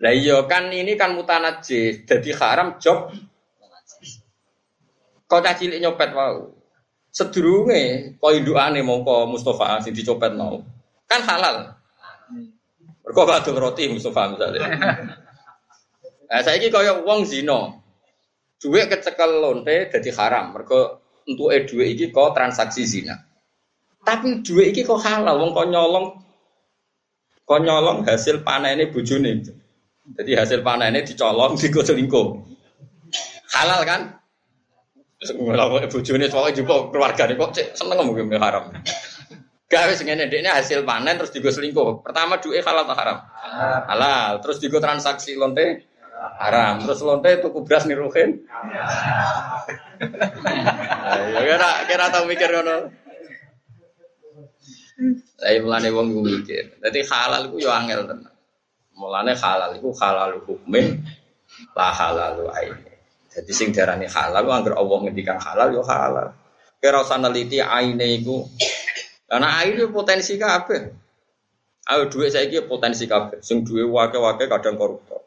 Lah 0.00 0.12
iya 0.12 0.42
kan 0.50 0.74
ini 0.74 0.98
kan 0.98 1.14
mutanajis, 1.14 2.02
jadi 2.02 2.30
haram 2.42 2.82
job. 2.82 3.14
Kau 5.30 5.38
tak 5.38 5.62
cilik 5.62 5.78
nyopet 5.78 6.10
mau. 6.10 6.50
Sedurunge 7.14 8.14
kau 8.18 8.34
indukane 8.34 8.82
mongko 8.82 9.30
Mustafa 9.30 9.78
sing 9.86 9.94
dicopet 9.94 10.34
mau. 10.34 10.58
Kan 11.06 11.22
halal. 11.22 11.78
Mergo 13.06 13.22
badul 13.22 13.58
roti 13.58 13.86
Mustafa 13.86 14.34
misalnya. 14.34 14.66
Nah, 16.30 16.40
saya 16.46 16.62
ini 16.62 16.70
kaya 16.70 17.02
uang 17.02 17.26
zino, 17.26 17.82
duit 18.58 18.86
kecekel 18.86 19.42
lonte 19.42 19.90
jadi 19.90 20.10
haram. 20.18 20.54
Mergo 20.54 20.99
untuk 21.26 21.52
e 21.52 21.66
duit 21.66 21.98
ini 21.98 22.08
kau 22.14 22.32
transaksi 22.32 22.86
zina. 22.86 23.16
Tapi 24.00 24.40
duit 24.40 24.72
ini 24.72 24.86
kau 24.86 24.96
halal, 24.96 25.36
wong 25.36 25.52
kau 25.52 25.66
nyolong, 25.68 26.06
kau 27.44 27.58
nyolong 27.60 28.06
hasil 28.06 28.40
panen 28.46 28.80
ini 28.80 28.88
bujuni. 28.88 29.44
Jadi 30.16 30.32
hasil 30.36 30.60
panen 30.64 30.96
ini 30.96 31.04
dicolong, 31.04 31.56
digoselingko. 31.60 32.22
Halal 33.50 33.80
kan? 33.84 34.00
Ngelawan 35.20 35.84
bujuni 35.92 36.32
soalnya 36.32 36.64
juga 36.64 36.88
keluarga 36.88 37.28
nih 37.28 37.36
kok 37.36 37.52
seneng 37.76 38.08
mungkin 38.08 38.32
haram. 38.40 38.72
Gawe 39.70 39.92
sing 39.94 40.10
ngene 40.10 40.26
ndekne 40.26 40.50
hasil 40.50 40.82
panen 40.82 41.14
terus 41.14 41.30
digo 41.30 41.46
selingkuh. 41.46 42.02
Pertama 42.02 42.42
duwe 42.42 42.58
halal 42.58 42.82
atau 42.90 42.96
haram? 42.98 43.22
Halal. 43.86 44.42
Terus 44.42 44.58
digo 44.58 44.82
transaksi 44.82 45.38
lonte 45.38 45.86
haram. 46.20 46.84
Terus 46.84 47.00
lonte 47.00 47.30
tuku 47.40 47.64
beras 47.64 47.88
niruhin. 47.88 48.44
Ayo 51.10 51.40
kira 51.48 51.70
kira 51.88 52.04
tau 52.12 52.24
mikir 52.28 52.50
ngono. 52.52 52.76
Lah 55.40 55.50
mulane 55.64 55.88
wong 55.88 56.06
iku 56.12 56.20
mikir. 56.20 56.64
Dadi 56.80 57.00
halal 57.08 57.48
iku 57.48 57.56
yo 57.64 57.70
angel 57.72 58.04
tenan. 58.04 58.34
Mulane 59.00 59.32
halal 59.32 59.80
iku 59.80 59.96
halal 59.96 60.44
hukumin 60.44 61.00
la 61.72 61.88
halal 61.88 62.44
aine. 62.52 62.92
Jadi 63.30 63.52
sing 63.56 63.68
diarani 63.72 64.04
halal 64.10 64.44
anggar 64.44 64.76
Allah 64.76 64.98
ngendikan 65.08 65.40
halal 65.40 65.72
yo 65.72 65.80
halal. 65.80 66.36
Kira 66.76 67.00
usah 67.00 67.16
neliti 67.16 67.64
aine 67.64 68.20
iku 68.20 68.44
karena 69.30 69.62
itu 69.62 69.88
potensi 69.94 70.34
kabeh. 70.36 70.90
Ayo 71.86 72.10
duit 72.12 72.34
saya 72.34 72.50
kira 72.50 72.66
potensi 72.66 73.06
kabeh. 73.08 73.40
Sing 73.40 73.62
duit 73.62 73.86
wake-wake 73.86 74.50
kadang 74.50 74.76
koruptor. 74.76 75.19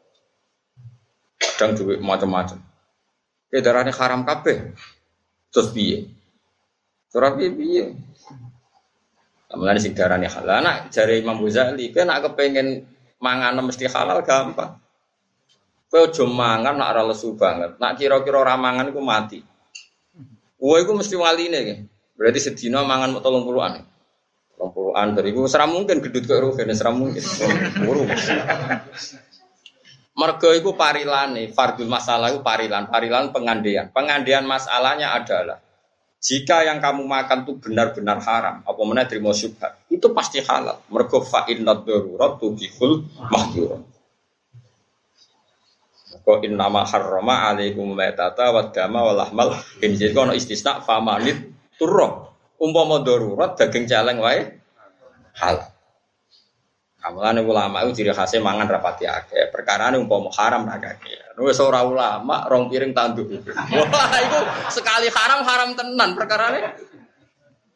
Kadang 1.54 1.78
duit 1.78 2.02
macam-macam. 2.02 2.58
Ya 3.54 3.62
darahnya 3.62 3.94
haram 3.94 4.26
kabeh. 4.26 4.74
Terus 5.54 5.70
piye? 5.70 6.10
Terus 7.14 7.32
piye 7.38 7.50
piye? 7.54 7.84
Kemudian 9.46 9.78
sing 9.78 9.94
darahnya 9.94 10.26
halal. 10.26 10.66
Nak 10.66 10.90
jari 10.90 11.22
Imam 11.22 11.38
Ghazali, 11.38 11.94
kan 11.94 12.10
nak 12.10 12.26
kepengen 12.26 12.90
mangan 13.22 13.62
mesti 13.62 13.86
halal 13.86 14.26
gampang. 14.26 14.82
Kowe 15.86 16.10
aja 16.10 16.26
mangan 16.26 16.74
nak 16.74 16.90
ora 16.90 17.02
lesu 17.06 17.38
banget. 17.38 17.78
Nak 17.78 17.94
kira-kira 17.94 18.42
ora 18.42 18.58
mangan 18.58 18.90
iku 18.90 18.98
mati. 18.98 19.38
Kowe 20.58 20.74
iku 20.82 20.90
mesti 20.90 21.14
waline 21.14 21.86
Berarti 22.18 22.38
sedina 22.42 22.82
mangan 22.82 23.14
mau 23.14 23.22
tolong 23.22 23.46
puluhan. 23.46 23.78
Puluhan 24.58 25.14
dari 25.14 25.30
itu 25.30 25.46
seram 25.46 25.70
mungkin 25.70 26.02
gedut 26.02 26.26
ke 26.26 26.34
rugen, 26.34 26.70
seram 26.74 26.98
mungkin. 26.98 27.22
Buru. 27.86 28.10
Mergo 30.14 30.54
itu 30.54 30.70
parilane, 30.78 31.50
fardul 31.50 31.90
masalah 31.90 32.30
itu 32.30 32.38
parilan, 32.38 32.86
parilan 32.86 33.34
pengandian. 33.34 33.90
Pengandian 33.90 34.46
masalahnya 34.46 35.10
adalah 35.10 35.58
jika 36.22 36.62
yang 36.62 36.78
kamu 36.78 37.02
makan 37.02 37.42
itu 37.42 37.58
benar-benar 37.58 38.22
haram, 38.22 38.62
apa 38.62 38.80
mana 38.86 39.04
terima 39.10 39.34
syubhat, 39.34 39.76
itu 39.90 40.08
pasti 40.14 40.38
halal. 40.38 40.80
Mergo 40.86 41.18
fa 41.20 41.44
inna 41.50 41.74
darurat 41.74 42.38
tubihul 42.38 43.04
mahdurat. 43.26 43.82
Kau 46.24 46.40
in 46.40 46.56
nama 46.56 46.88
harrama 46.88 47.52
alaikum 47.52 47.92
metata 47.92 48.48
wa 48.48 48.72
dama 48.72 49.04
wa 49.04 49.12
lahmal 49.12 49.60
khinzir. 49.76 50.16
Kono 50.16 50.32
istisna 50.32 50.80
famanit 50.80 51.52
turroh. 51.76 52.32
Umpama 52.56 53.04
darurat 53.04 53.52
daging 53.60 53.84
celeng 53.84 54.24
wae 54.24 54.56
halal. 55.36 55.73
Amalan 57.04 57.44
ulama 57.44 57.84
itu 57.84 58.00
ciri 58.00 58.16
khasnya 58.16 58.40
mangan 58.40 58.64
rapati 58.64 59.04
akeh. 59.04 59.52
Perkara 59.52 59.92
ini 59.92 60.00
umpama 60.00 60.32
haram 60.32 60.64
agak 60.72 61.04
Nulis 61.36 61.60
ora 61.60 61.84
ulama 61.84 62.48
rong 62.48 62.72
piring 62.72 62.96
tanduk. 62.96 63.28
Wah 63.52 64.14
itu 64.24 64.38
sekali 64.72 65.12
haram 65.12 65.44
haram 65.44 65.76
tenan 65.76 66.16
perkara 66.16 66.56
ini. 66.56 66.60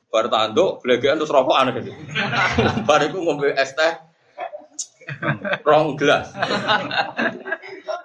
Bar 0.08 0.32
tanduk, 0.32 0.80
belegean 0.80 1.20
terus 1.20 1.28
rokokan 1.28 1.76
gitu. 1.76 1.92
Bar 2.88 3.04
itu 3.04 3.20
ngombe 3.20 3.52
es 3.52 3.76
teh 3.76 4.00
rong 5.60 6.00
gelas. 6.00 6.32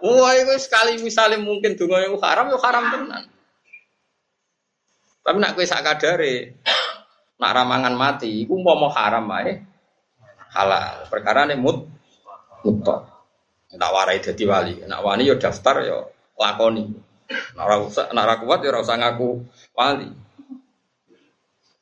Wah 0.03 0.33
itu 0.35 0.53
sekali 0.59 0.99
misalnya 0.99 1.39
mungkin 1.39 1.79
dungo 1.79 2.03
yang 2.03 2.19
haram, 2.19 2.51
itu 2.51 2.59
haram 2.59 2.83
tenan. 2.91 3.23
Tapi 5.23 5.37
nak 5.39 5.55
kue 5.55 5.63
sakadare, 5.63 6.59
nak 7.39 7.51
ramangan 7.55 7.95
mati, 7.95 8.43
iku 8.43 8.59
mau 8.59 8.91
haram 8.91 9.23
ae 9.39 9.71
halal. 10.53 11.09
Perkara 11.09 11.49
ini 11.49 11.57
mut 11.57 11.89
mutok. 12.63 13.09
Nak 13.73 13.89
warai 13.89 14.21
jadi 14.21 14.43
wali, 14.45 14.85
nak 14.85 15.01
wali 15.01 15.25
yo 15.25 15.35
daftar 15.41 15.81
yo 15.81 16.13
lakoni. 16.37 16.93
Nak 17.57 17.65
usah, 17.89 18.13
nak 18.13 18.45
kuat 18.45 18.61
yo 18.61 18.69
usah 18.69 19.01
ngaku 19.01 19.41
wali. 19.73 20.13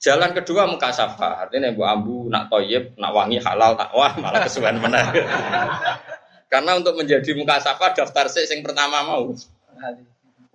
Jalan 0.01 0.33
kedua 0.33 0.65
muka 0.65 0.89
safa, 0.89 1.45
artinya 1.45 1.69
bu 1.77 1.85
ambu 1.85 2.25
nak 2.31 2.49
toyib, 2.49 2.97
nak 2.97 3.13
wangi 3.13 3.37
halal, 3.37 3.77
nak 3.77 3.93
wah 3.93 4.17
malah 4.17 4.49
kesuwen 4.49 4.81
mana. 4.81 5.13
Karena 6.51 6.73
untuk 6.79 6.97
menjadi 6.97 7.37
muka 7.37 7.61
safa 7.61 7.93
daftar 7.93 8.25
sih 8.25 8.49
yang 8.49 8.65
pertama 8.65 9.05
mau, 9.05 9.29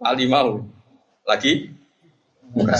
wali 0.02 0.26
mau, 0.26 0.66
lagi 1.22 1.70
muka 2.50 2.74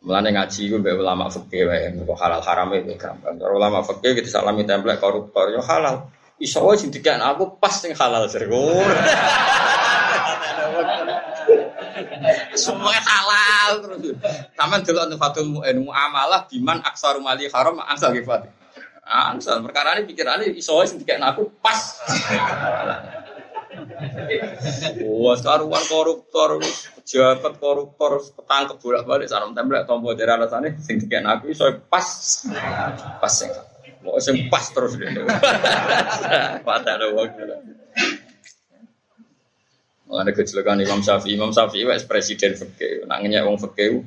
Mulane 0.00 0.32
ngaji 0.32 0.72
gue 0.72 0.80
be 0.80 0.96
ulama 0.96 1.28
fikih 1.28 1.68
wae, 1.68 1.92
kok 1.92 2.16
halal 2.16 2.40
haram 2.40 2.72
itu 2.72 2.96
gampang. 2.96 3.36
Kalau 3.36 3.60
ulama 3.60 3.84
fikih 3.84 4.16
kita 4.16 4.32
salami 4.32 4.64
template 4.64 4.96
koruptor 4.96 5.52
yo 5.52 5.60
halal. 5.60 6.08
Iso 6.40 6.64
wae 6.64 6.80
aku 6.80 7.60
pas 7.60 7.76
sing 7.76 7.92
halal 7.92 8.24
sir. 8.32 8.48
Semua 12.56 12.96
halal 12.96 13.84
terus. 13.84 14.16
Taman 14.56 14.80
delok 14.80 15.20
fatul 15.20 15.52
mu'in 15.52 15.84
muamalah 15.84 16.48
biman 16.48 16.80
aksaru 16.80 17.20
mali 17.20 17.44
haram 17.52 17.76
ansal 17.84 18.16
kifat. 18.16 18.48
Ansal 19.04 19.60
perkara 19.60 20.00
ini 20.00 20.08
pikirannya 20.08 20.48
iso 20.56 20.80
wae 20.80 20.88
sing 20.88 20.96
dikek 20.96 21.20
aku 21.20 21.44
pas. 21.60 22.00
Wah, 25.04 25.36
karuan 25.36 25.84
koruptor, 25.92 26.56
pejabat 27.10 27.58
koruptor, 27.58 28.22
ketangkep 28.22 28.78
bolak 28.78 29.02
balik 29.02 29.26
sarung 29.26 29.50
template 29.50 29.82
tombol 29.90 30.14
dari 30.14 30.30
alasannya, 30.30 30.78
sing 30.78 31.02
dikian 31.02 31.26
aku 31.26 31.50
iso 31.50 31.66
pas, 31.90 32.06
pas 33.18 33.32
sing, 33.34 33.50
mau 34.06 34.14
sing 34.22 34.46
pas 34.46 34.62
terus 34.70 34.94
deh. 34.94 35.10
Pada 36.66 36.90
ada 36.94 37.10
waktu. 37.10 37.50
Mengenai 40.06 40.34
kecelakaan 40.38 40.78
Imam 40.86 41.02
Syafi'i, 41.02 41.34
Imam 41.34 41.50
Syafi'i 41.50 41.82
wes 41.82 42.06
presiden 42.06 42.54
fakir, 42.54 43.02
nangnya 43.10 43.42
wong 43.42 43.58
fakir. 43.58 44.06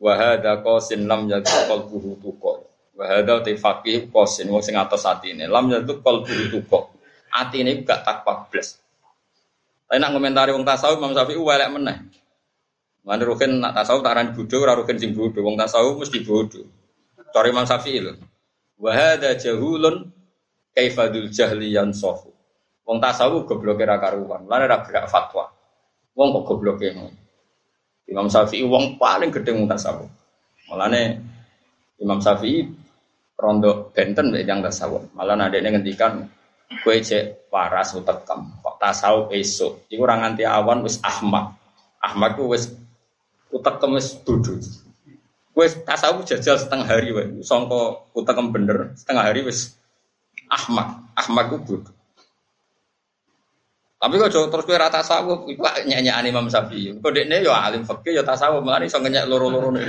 Wahada 0.00 0.64
kosin 0.64 1.04
lam 1.04 1.28
jatuh 1.28 1.68
kalbuhu 1.68 2.20
tukok. 2.24 2.68
Wahada 2.96 3.44
tifakih 3.44 4.08
kosin 4.08 4.48
wong 4.48 4.64
sing 4.64 4.76
atas 4.76 5.04
hati 5.04 5.32
ini. 5.32 5.44
Lam 5.48 5.68
jatuh 5.68 6.00
kalbuhu 6.00 6.52
tukok. 6.52 6.92
Hati 7.32 7.64
ini 7.64 7.84
gak 7.84 8.04
takwa 8.04 8.44
blas. 8.48 8.83
Tapi 9.84 10.00
nak 10.00 10.10
komentari 10.16 10.50
wong 10.50 10.64
tasawuf 10.64 10.98
Imam 10.98 11.12
Syafi'i 11.12 11.38
welek 11.38 11.70
meneh. 11.70 11.96
Mana 13.04 13.22
rukin 13.22 13.60
nak 13.60 13.76
tasawuf 13.76 14.00
taran 14.00 14.32
bodoh, 14.32 14.58
ora 14.64 14.74
rukin 14.74 14.96
sing 14.96 15.12
bodoh. 15.12 15.44
Wong 15.44 15.60
tasawuf 15.60 16.00
mesti 16.00 16.24
bodoh. 16.24 16.64
Cari 17.30 17.52
Imam 17.52 17.68
Syafi'i 17.68 18.00
lho. 18.00 18.16
Wa 18.80 18.90
hadza 18.90 19.36
jahulun 19.36 20.08
kaifadul 20.72 21.28
jahli 21.30 21.76
yansafu. 21.76 22.32
Wong 22.88 22.98
tasawuf 22.98 23.44
goblok 23.44 23.84
ra 23.84 24.00
karuan. 24.00 24.48
Lan 24.48 24.64
ora 24.64 24.80
gerak 24.82 25.06
fatwa. 25.12 25.52
Wong 26.16 26.28
kok 26.32 26.44
goblok 26.48 26.80
ngono. 26.80 27.12
Imam 28.08 28.28
Syafi'i 28.28 28.64
wong 28.64 28.96
paling 28.96 29.32
gedhe 29.32 29.52
wong 29.52 29.68
tasawuf. 29.68 30.08
Mulane 30.68 31.20
Imam 32.00 32.20
Syafi'i 32.24 32.64
rondo 33.36 33.92
benten 33.92 34.32
yang 34.32 34.64
tasawuf. 34.64 35.12
Malah 35.12 35.36
nadene 35.36 35.76
ngendikan 35.76 36.24
kowe 36.80 36.96
cek 36.96 37.52
waras 37.52 37.92
utekem. 37.96 38.40
Tasawuf 38.84 39.32
esuk. 39.32 39.88
Iku 39.88 40.04
ora 40.04 40.20
nganti 40.20 40.44
awan 40.44 40.84
wis 40.84 41.00
ahmak. 41.00 41.56
Ahmak 42.04 42.36
ku 42.36 42.52
wis 42.52 42.68
utekem 43.48 43.96
wis 43.96 44.12
dudu. 44.20 44.60
Wis 45.56 45.72
tasawuf 45.88 46.28
jajal 46.28 46.60
setengah 46.60 46.84
hari 46.84 47.16
wae. 47.16 47.40
Sangka 47.40 48.04
utekem 48.12 48.52
bener, 48.52 48.92
setengah 48.92 49.24
hari 49.24 49.40
wis 49.40 49.72
ahmak. 50.52 51.00
Ahmak 51.16 51.48
ku 51.48 51.56
dudu. 51.64 51.88
Tapi 54.04 54.20
kok 54.20 54.36
terus 54.36 54.68
kowe 54.68 54.76
rata 54.76 55.00
tasawuf, 55.00 55.48
iku 55.48 55.64
nyanyi 55.88 56.12
Imam 56.28 56.44
Syafi'i. 56.52 56.92
Kok 57.00 57.08
dekne 57.08 57.40
yo 57.40 57.56
alim 57.56 57.88
fikih 57.88 58.12
yo 58.12 58.20
tasawuf, 58.20 58.60
malah 58.60 58.84
iso 58.84 59.00
ngenyek 59.00 59.24
loro-loro. 59.24 59.72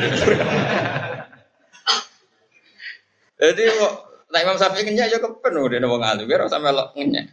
Jadi 3.44 3.64
kok 3.76 3.94
nah 4.32 4.40
Imam 4.40 4.56
Syafi'i 4.56 4.88
ngenyek 4.88 5.12
yo 5.12 5.20
kepen 5.20 5.60
dekne 5.68 5.84
wong 5.84 6.00
alim, 6.00 6.32
ora 6.32 6.48
sampe 6.48 6.72
melok 6.72 6.96
ngenyek. 6.96 7.28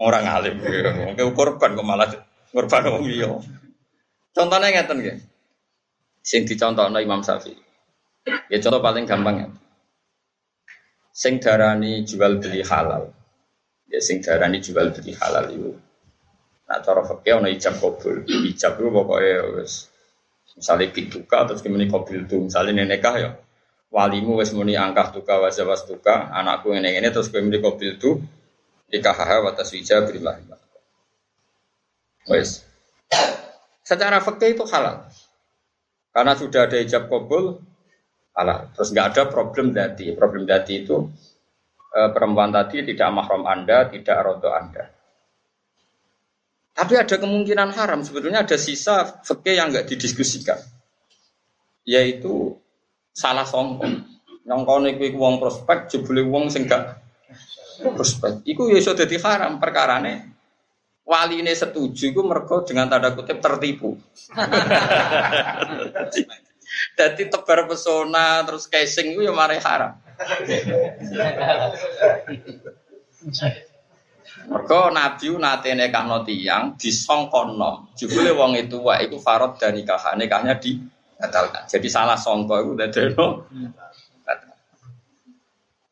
Orang 0.00 0.24
alim, 0.24 0.58
mungkin 0.58 1.36
korban 1.36 1.78
kok 1.78 1.86
malah 1.86 2.08
korban 2.50 2.82
wong 2.90 3.04
liya. 3.06 3.28
Contohnya 4.32 4.72
ngeten 4.72 4.98
nggih. 4.98 5.16
Sing 6.24 6.48
dicontohno 6.48 6.98
Imam 6.98 7.20
Syafi'i. 7.20 7.58
Ya 8.50 8.58
contoh 8.62 8.80
paling 8.80 9.04
gampang 9.04 9.36
ya. 9.46 9.48
Sing 11.12 11.38
darani 11.38 12.02
jual 12.08 12.40
beli 12.40 12.64
halal 12.64 13.12
ya 13.92 14.00
sing 14.00 14.24
darani 14.24 14.64
jual 14.64 14.88
beli 14.96 15.12
halal 15.20 15.52
itu 15.52 15.76
nah 16.64 16.80
cara 16.80 17.04
fakir 17.04 17.36
ono 17.36 17.52
ijab 17.52 17.76
kabul 17.76 18.24
ijab 18.24 18.80
itu 18.80 18.88
pokoknya 18.88 19.60
wes 19.60 19.92
misalnya 20.56 20.88
bituka 20.88 21.38
terus 21.44 21.60
kemudian 21.60 21.92
kabul 21.92 22.24
itu 22.24 22.36
misalnya 22.48 22.72
nenekah 22.80 23.14
ya 23.20 23.30
walimu 23.92 24.40
wes 24.40 24.56
muni 24.56 24.72
angkah 24.80 25.12
tuka 25.12 25.36
wajawas 25.36 25.84
tuka 25.84 26.32
anakku 26.32 26.72
ini 26.72 26.96
ini 26.96 27.12
terus 27.12 27.28
kemudian 27.28 27.60
kabul 27.60 27.84
itu 27.92 28.10
nikah 28.92 29.16
hawa 29.16 29.56
atas 29.56 29.72
wijab 29.72 30.06
berilah 30.06 30.38
wes 32.28 32.62
secara 33.82 34.20
fakir 34.20 34.52
itu 34.52 34.68
halal 34.68 35.08
karena 36.12 36.32
sudah 36.36 36.68
ada 36.68 36.76
ijab 36.76 37.08
kabul 37.08 37.58
halal 38.36 38.68
terus 38.76 38.92
nggak 38.92 39.16
ada 39.16 39.22
problem 39.32 39.72
dati 39.72 40.12
problem 40.12 40.44
dati 40.44 40.84
itu 40.84 41.08
Eh, 41.92 42.08
perempuan 42.08 42.48
tadi 42.48 42.80
tidak 42.88 43.12
mahram 43.12 43.44
Anda, 43.44 43.84
tidak 43.92 44.16
rodo 44.24 44.48
Anda. 44.48 44.88
Tapi 46.72 46.96
ada 46.96 47.20
kemungkinan 47.20 47.68
haram. 47.76 48.00
Sebetulnya 48.00 48.48
ada 48.48 48.56
sisa 48.56 49.20
fikih 49.20 49.60
yang 49.60 49.68
nggak 49.68 49.92
didiskusikan, 49.92 50.56
yaitu 51.84 52.56
salah 53.12 53.44
songkong. 53.44 54.08
Nyongkone 54.48 54.96
kuwi 54.96 55.12
wong 55.12 55.36
prospek, 55.36 55.92
jebule 55.92 56.24
wong 56.24 56.48
sing 56.48 56.64
gak 56.64 57.01
Iku 58.46 58.70
ya 58.70 58.78
iso 58.78 58.94
dadi 58.94 59.18
haram 59.18 59.58
perkarane. 59.58 60.32
Wali 61.02 61.42
ini 61.42 61.50
setuju, 61.50 62.14
iku 62.14 62.22
mergo 62.22 62.62
dengan 62.62 62.86
tanda 62.86 63.10
kutip 63.10 63.42
tertipu. 63.42 63.98
Jadi 66.98 67.28
tebar 67.28 67.68
pesona 67.68 68.40
terus 68.46 68.70
casing 68.70 69.18
itu 69.18 69.26
ya 69.26 69.34
mari 69.34 69.58
haram. 69.60 69.98
Mergo 74.48 74.90
Nabi 74.90 75.26
nate 75.36 75.70
nekahno 75.76 76.24
tiyang 76.24 76.74
disongkono. 76.78 77.92
Jebule 77.98 78.32
wong 78.34 78.58
itu 78.58 78.80
wae 78.82 79.06
iku 79.06 79.18
farad 79.20 79.58
dan 79.60 79.76
nikah 79.76 80.16
nikahnya 80.16 80.58
dibatalkan. 80.58 81.68
Jadi 81.68 81.88
salah 81.90 82.18
songko 82.18 82.54
iku 82.62 82.72
dadeno. 82.78 83.26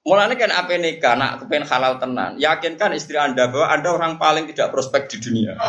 Mulane 0.00 0.32
kan 0.40 0.48
apa 0.48 0.80
nikah 0.80 1.12
nak 1.12 1.44
kepen 1.44 1.68
halal 1.68 2.00
tenan. 2.00 2.40
Yakinkan 2.40 2.96
istri 2.96 3.20
Anda 3.20 3.52
bahwa 3.52 3.68
Anda 3.68 3.88
orang 3.92 4.16
paling 4.16 4.48
tidak 4.48 4.72
prospek 4.72 5.12
di 5.12 5.16
dunia. 5.20 5.54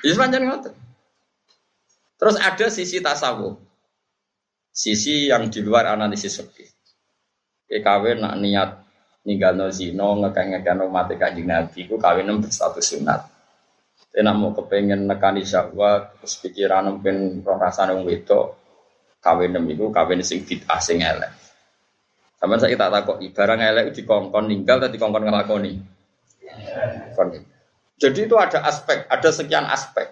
Ya 0.00 0.16
sepanjang 0.16 0.48
ngoten. 0.48 0.72
Terus 2.16 2.36
ada 2.40 2.66
sisi 2.72 3.04
tasawuf. 3.04 3.60
Sisi 4.72 5.28
yang 5.28 5.48
di 5.52 5.60
luar 5.60 5.92
analisis 5.92 6.40
fikih. 6.40 6.68
kawin 7.84 8.24
nak 8.24 8.34
niat 8.40 8.70
ninggalno 9.22 9.70
zino 9.70 10.18
ngekang-ngekang 10.24 10.88
mati 10.90 11.14
kanjeng 11.20 11.46
Nabi 11.46 11.86
ku 11.86 12.00
kawin 12.00 12.32
berstatus 12.40 12.96
sunat. 12.96 13.39
Tapi 14.10 14.26
nak 14.26 14.34
mau 14.42 14.50
kepengen 14.50 15.06
nekani 15.06 15.46
syahwat, 15.46 16.18
terus 16.18 16.34
pikiran 16.42 16.98
mungkin 16.98 17.46
roh 17.46 17.54
rasane 17.62 17.94
wong 17.94 18.10
wedok, 18.10 18.58
kawin 19.22 19.54
iku 19.70 19.94
kawin 19.94 20.18
sing 20.26 20.42
bid'ah 20.42 20.82
sing 20.82 20.98
elek. 20.98 21.30
Sama 22.42 22.58
saya 22.58 22.74
tak 22.74 22.90
takut, 22.90 23.22
barang 23.22 23.60
elek 23.62 23.94
dikongkon 23.94 24.50
ninggal 24.50 24.82
atau 24.82 24.90
dikongkon 24.90 25.30
ngelakoni. 25.30 25.72
Jadi 28.00 28.20
itu 28.26 28.34
ada 28.34 28.66
aspek, 28.66 29.06
ada 29.06 29.30
sekian 29.30 29.68
aspek. 29.70 30.10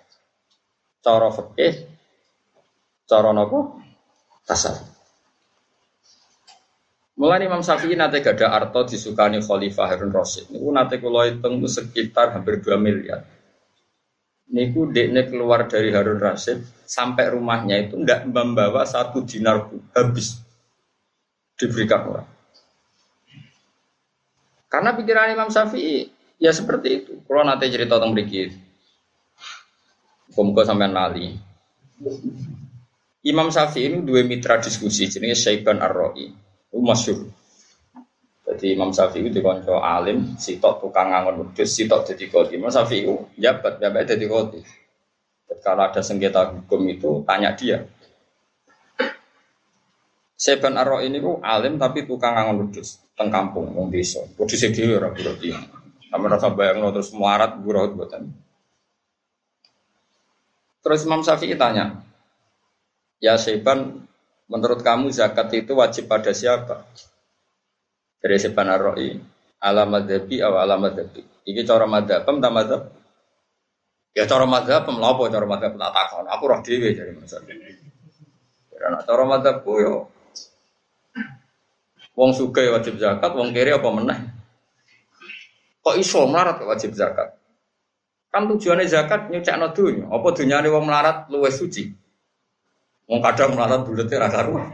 Cara 1.03 1.35
fikih, 1.35 1.99
Cara 3.09 3.33
nopo? 3.33 3.81
Tasawuf. 4.45 4.85
Mulai 7.19 7.51
Imam 7.51 7.67
Syafi'i 7.67 7.99
nate 7.99 8.23
gada 8.23 8.55
arto 8.55 8.87
disukani 8.87 9.43
Khalifah 9.43 9.91
Harun 9.91 10.15
Rasid. 10.15 10.55
Niku 10.55 10.71
nate 10.71 11.03
kula 11.03 11.27
hitung 11.27 11.59
sekitar 11.67 12.31
hampir 12.31 12.63
2 12.63 12.79
miliar. 12.79 13.27
Niku 14.49 14.89
dekne 14.89 15.29
keluar 15.29 15.69
dari 15.69 15.93
Harun 15.93 16.17
Rasid 16.17 16.65
sampai 16.89 17.29
rumahnya 17.37 17.85
itu 17.85 18.01
ndak 18.01 18.25
membawa 18.33 18.89
satu 18.89 19.21
dinar 19.21 19.69
habis 19.93 20.41
diberikan 21.61 22.09
orang. 22.09 22.29
Karena 24.73 24.97
pikiran 24.97 25.37
Imam 25.37 25.53
Syafi'i 25.53 26.09
ya 26.41 26.53
seperti 26.53 26.89
itu. 27.05 27.13
Kalau 27.29 27.45
nanti 27.45 27.69
cerita 27.69 28.01
tentang 28.01 28.17
berikut, 28.17 28.53
Muka 30.39 30.63
sampai 30.63 30.87
nali. 30.87 31.35
Imam 33.27 33.51
Syafi'i 33.51 33.91
ini 33.91 33.99
dua 34.07 34.23
mitra 34.23 34.63
diskusi 34.63 35.11
jenenge 35.11 35.35
Syaiban 35.35 35.83
Ar-Ra'i. 35.83 36.31
Itu 36.71 36.79
masyhur. 36.79 37.27
Jadi 38.59 38.75
Imam 38.75 38.91
Syafi'i 38.91 39.23
itu 39.23 39.39
dikonco 39.39 39.79
alim, 39.79 40.35
sitok 40.35 40.83
tukang 40.83 41.15
ngangon 41.15 41.47
wedhus, 41.47 41.79
sitok 41.79 42.11
dadi 42.11 42.27
kodi. 42.27 42.59
Imam 42.59 42.75
Syafi'i 42.75 43.07
itu 43.07 43.15
jabat, 43.39 43.79
jabat 43.79 44.03
dadi 44.03 44.27
kodi. 44.27 44.59
Kalau 45.63 45.87
ada 45.87 46.03
sengketa 46.03 46.51
hukum 46.51 46.83
itu 46.91 47.23
tanya 47.23 47.55
dia. 47.55 47.87
Syaiban 50.35 50.75
Ar-Ra'i 50.75 51.07
ini 51.07 51.23
ku 51.23 51.39
alim 51.39 51.79
tapi 51.79 52.03
tukang 52.03 52.35
ngangon 52.35 52.67
wedhus 52.67 52.99
teng 53.15 53.31
kampung 53.31 53.71
wong 53.79 53.95
desa. 53.95 54.27
Wedhus 54.35 54.67
e 54.67 54.75
dhewe 54.75 54.99
ora 54.99 55.15
berarti. 55.15 55.55
Kami 56.11 56.27
rasa 56.27 56.51
bayang 56.51 56.83
terus 56.91 57.15
muarat 57.15 57.63
buruh 57.63 57.95
buatan. 57.95 58.27
Terus 60.83 61.07
Imam 61.07 61.23
Syafi'i 61.23 61.55
tanya, 61.55 62.03
Ya 63.23 63.39
Syaiban, 63.39 64.03
menurut 64.51 64.83
kamu 64.83 65.15
zakat 65.15 65.47
itu 65.55 65.79
wajib 65.79 66.11
pada 66.11 66.35
siapa? 66.35 66.83
Dari 68.19 68.35
Syaiban 68.35 68.67
Ar-Ra'i, 68.67 69.15
alamat 69.63 70.07
madhabi 70.07 70.37
atau 70.43 70.59
alamat 70.59 70.93
madhabi. 70.95 71.23
Ini 71.49 71.63
cara 71.63 71.87
madhab, 71.87 72.21
tak 72.27 72.53
madhab? 72.53 72.83
Ya 74.13 74.27
cara 74.27 74.45
madhab, 74.45 74.83
melapo 74.91 75.31
cara 75.31 75.47
madhab 75.47 75.73
tak 75.79 75.91
takon. 75.95 76.27
Aku 76.27 76.45
roh 76.51 76.61
dewi 76.61 76.99
dari 76.99 77.15
masa 77.15 77.39
Karena 78.79 78.99
cara 79.07 79.23
madhabku 79.23 79.73
yo. 79.79 79.97
Wong 82.19 82.35
suka 82.35 82.67
wajib 82.75 82.99
zakat, 82.99 83.31
wong 83.31 83.55
kiri 83.55 83.71
apa 83.71 83.89
meneh? 83.95 84.19
Kok 85.87 85.95
iso 86.03 86.27
melarat 86.27 86.59
wajib 86.67 86.91
zakat? 86.99 87.39
Kan 88.35 88.51
tujuannya 88.51 88.91
zakat 88.91 89.31
nyucak 89.31 89.55
dunya. 89.71 90.05
Apa 90.11 90.35
dunyane 90.35 90.67
wong 90.67 90.85
melarat 90.91 91.31
luwes 91.31 91.63
suci? 91.63 91.87
Wong 93.09 93.23
kadang 93.23 93.55
melarat 93.55 93.87
bulatnya 93.87 94.45
rumah. 94.45 94.69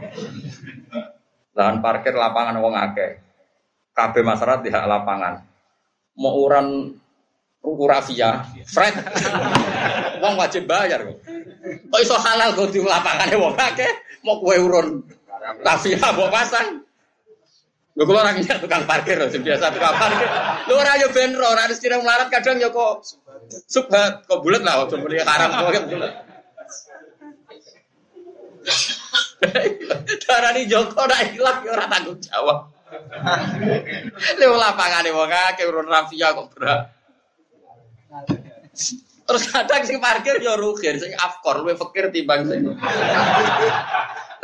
Lahan 1.55 1.79
parkir 1.79 2.17
lapangan 2.17 2.59
wong 2.59 2.75
akeh. 2.75 3.24
Kabeh 3.95 4.23
masyarakat 4.27 4.61
di 4.67 4.69
hak 4.75 4.85
lapangan. 4.91 5.39
Mau 6.19 6.35
uran 6.43 6.91
rafia, 7.63 8.43
Fred. 8.67 8.93
wong 10.21 10.35
wajib 10.37 10.67
bayar 10.69 11.01
kok. 11.01 11.17
Kok 11.89 11.99
iso 12.03 12.15
halal 12.19 12.53
kok 12.53 12.69
di 12.69 12.83
lapangane 12.83 13.35
wong 13.39 13.55
akeh, 13.57 13.89
mau 14.21 14.37
kue 14.37 14.59
urun 14.59 15.01
rafia 15.63 16.11
mau 16.13 16.29
pasang. 16.29 16.85
Gue 17.95 18.03
kalau 18.03 18.19
orangnya 18.27 18.59
tukang 18.59 18.83
parkir 18.83 19.15
loh, 19.15 19.31
biasa 19.31 19.71
tukang 19.71 19.95
parkir. 19.95 20.27
Lu 20.67 20.75
orang 20.75 20.99
yo 20.99 21.07
benro, 21.15 21.47
orang 21.47 21.71
harus 21.71 21.79
tidak 21.79 22.03
melarat 22.03 22.27
kadang 22.27 22.59
yo 22.59 22.67
kok 22.67 23.07
subhat, 23.71 24.27
kok 24.27 24.43
bulat 24.43 24.67
lah, 24.67 24.83
waktu 24.83 24.99
mulai 24.99 25.23
haram 25.23 25.49
kok 25.55 25.87
bulat. 25.87 26.13
Darani 30.25 30.65
Joko 30.67 31.05
ora 31.05 31.21
ilang 31.23 31.63
ya 31.63 31.71
ora 31.71 31.85
tanggung 31.87 32.19
jawab. 32.19 32.74
Lewat 34.37 34.59
lapangane 34.61 35.09
wong 35.09 35.31
akeh 35.31 35.65
urun 35.65 35.89
rafia 35.89 36.37
kok 36.37 36.53
berat. 36.53 36.93
Terus 39.25 39.43
kadang 39.49 39.81
sing 39.81 39.97
parkir 39.97 40.37
ya 40.37 40.53
rugi, 40.53 40.93
sing 41.01 41.17
afkor 41.17 41.65
luwih 41.65 41.73
fakir 41.73 42.13
timbang 42.13 42.45
sing. 42.45 42.61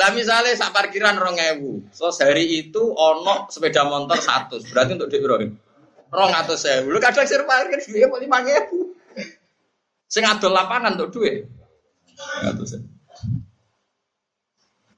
Lah 0.01 0.09
misalnya 0.17 0.57
sak 0.57 0.73
parkiran 0.73 1.21
2000. 1.21 1.93
So 1.93 2.09
sehari 2.09 2.49
itu 2.49 2.81
ono 2.81 3.45
sepeda 3.53 3.85
motor 3.85 4.17
100. 4.17 4.73
Berarti 4.73 4.97
untuk 4.97 5.13
dhuwit 5.13 5.21
piro? 5.21 5.37
200.000. 6.09 6.89
Lu 6.89 6.97
kadang 6.97 7.29
sing 7.29 7.45
parkir 7.45 7.77
dhuwit 7.77 8.09
5000. 8.09 10.09
Sing 10.09 10.25
adol 10.25 10.57
lapangan 10.57 10.97
untuk 10.97 11.13
dhuwit. 11.13 11.45
100.000. 12.41 12.90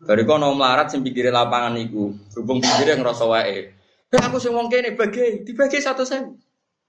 Dari 0.03 0.23
kono 0.27 0.51
melarat 0.51 0.91
sing 0.91 0.99
pinggire 0.99 1.31
lapangan 1.31 1.79
iku, 1.79 2.11
berhubung 2.35 2.59
pinggire 2.59 2.99
ngrasa 2.99 3.23
wae. 3.23 3.71
Eh 4.11 4.19
aku 4.19 4.37
sing 4.37 4.51
wong 4.51 4.67
kene 4.67 4.99
bagi, 4.99 5.47
dibagi 5.47 5.79
satu 5.79 6.03
sen. 6.03 6.35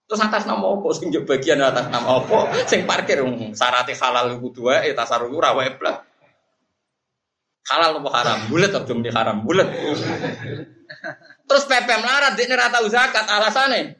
Terus 0.04 0.20
atas 0.20 0.44
nama 0.44 0.68
apa 0.68 0.88
sing 0.92 1.08
bagian 1.24 1.64
atas 1.64 1.88
nama 1.88 2.20
apa 2.20 2.68
sing 2.68 2.84
parkir 2.84 3.24
syaratnya 3.56 3.96
halal 3.96 4.36
kudu 4.36 4.68
wae 4.68 4.92
tasarruf 4.92 5.32
ora 5.32 5.56
wae 5.56 5.72
blas. 5.80 6.04
Halal 7.64 7.96
apa 8.04 8.10
haram? 8.12 8.38
Bulet 8.52 8.68
atau 8.68 8.92
muni 8.92 9.08
haram? 9.08 9.40
Bulet. 9.40 9.64
Terus 11.48 11.64
pepe 11.64 11.94
melarat 11.96 12.36
ora 12.36 12.66
tau 12.68 12.84
zakat 12.92 13.24
alasane. 13.24 13.96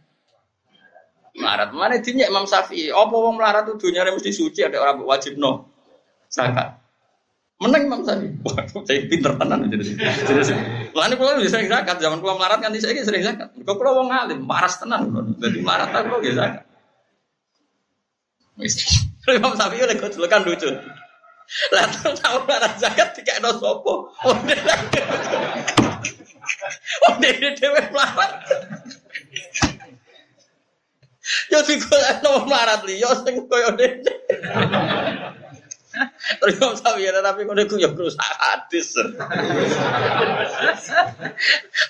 Melarat 1.41 1.73
mana 1.73 1.97
dinyek 1.97 2.29
Imam 2.29 2.45
Syafi'i. 2.45 2.93
Apa 2.93 3.15
wong 3.17 3.41
melarat 3.41 3.65
tuh 3.65 3.81
dunia 3.81 4.05
mesti 4.05 4.37
suci 4.37 4.61
ada 4.61 4.85
orang 4.85 5.01
wajib 5.09 5.41
no 5.41 5.73
zakat. 6.29 6.84
Menang 7.63 7.87
Imam. 7.87 8.03
Wah, 8.03 8.67
saya 8.67 9.07
pinter 9.07 9.33
tenan 9.39 9.71
jadi. 9.71 9.95
Jadi 9.95 10.43
Lalu 10.91 11.15
kalau 11.15 11.39
bisa 11.39 11.55
sering 11.55 11.71
zakat, 11.71 12.03
zaman 12.03 12.19
kalau 12.19 12.35
melarat 12.35 12.59
kan 12.59 12.75
saya 12.75 12.99
sering 13.07 13.23
zakat. 13.23 13.55
Kau 13.63 13.79
kalau 13.79 14.03
wong 14.03 14.11
alim, 14.11 14.43
maras 14.43 14.83
tenan 14.83 15.07
Jadi 15.39 15.63
melarat 15.63 15.95
tak 15.95 16.11
kok 16.11 16.23
zakat. 16.35 16.65
Imam 19.31 19.55
Syafi'i 19.55 19.83
oleh 19.87 19.97
kau 20.03 20.11
kan 20.27 20.43
lucu. 20.43 20.67
Lah 21.71 21.85
tahu 21.95 22.39
lara 22.49 22.75
zakat 22.75 23.15
dikekno 23.15 23.55
sapa? 23.61 23.95
Oh 27.07 27.15
dhewe 27.23 27.49
dhewe 27.55 27.81
melarat. 27.95 28.33
Yo 31.55 31.59
digolekno 31.63 32.31
melarat 32.51 32.83
liya 32.83 33.11
sing 33.23 33.47
koyo 33.47 33.71
dene. 33.79 34.13
Terus 36.41 36.55
Imam 36.59 36.75
Syafi'i 36.75 37.11
tapi 37.11 37.41
kok 37.47 37.55
niku 37.57 37.75
ya 37.79 37.89
rusak 37.93 38.21
hadis. 38.21 38.95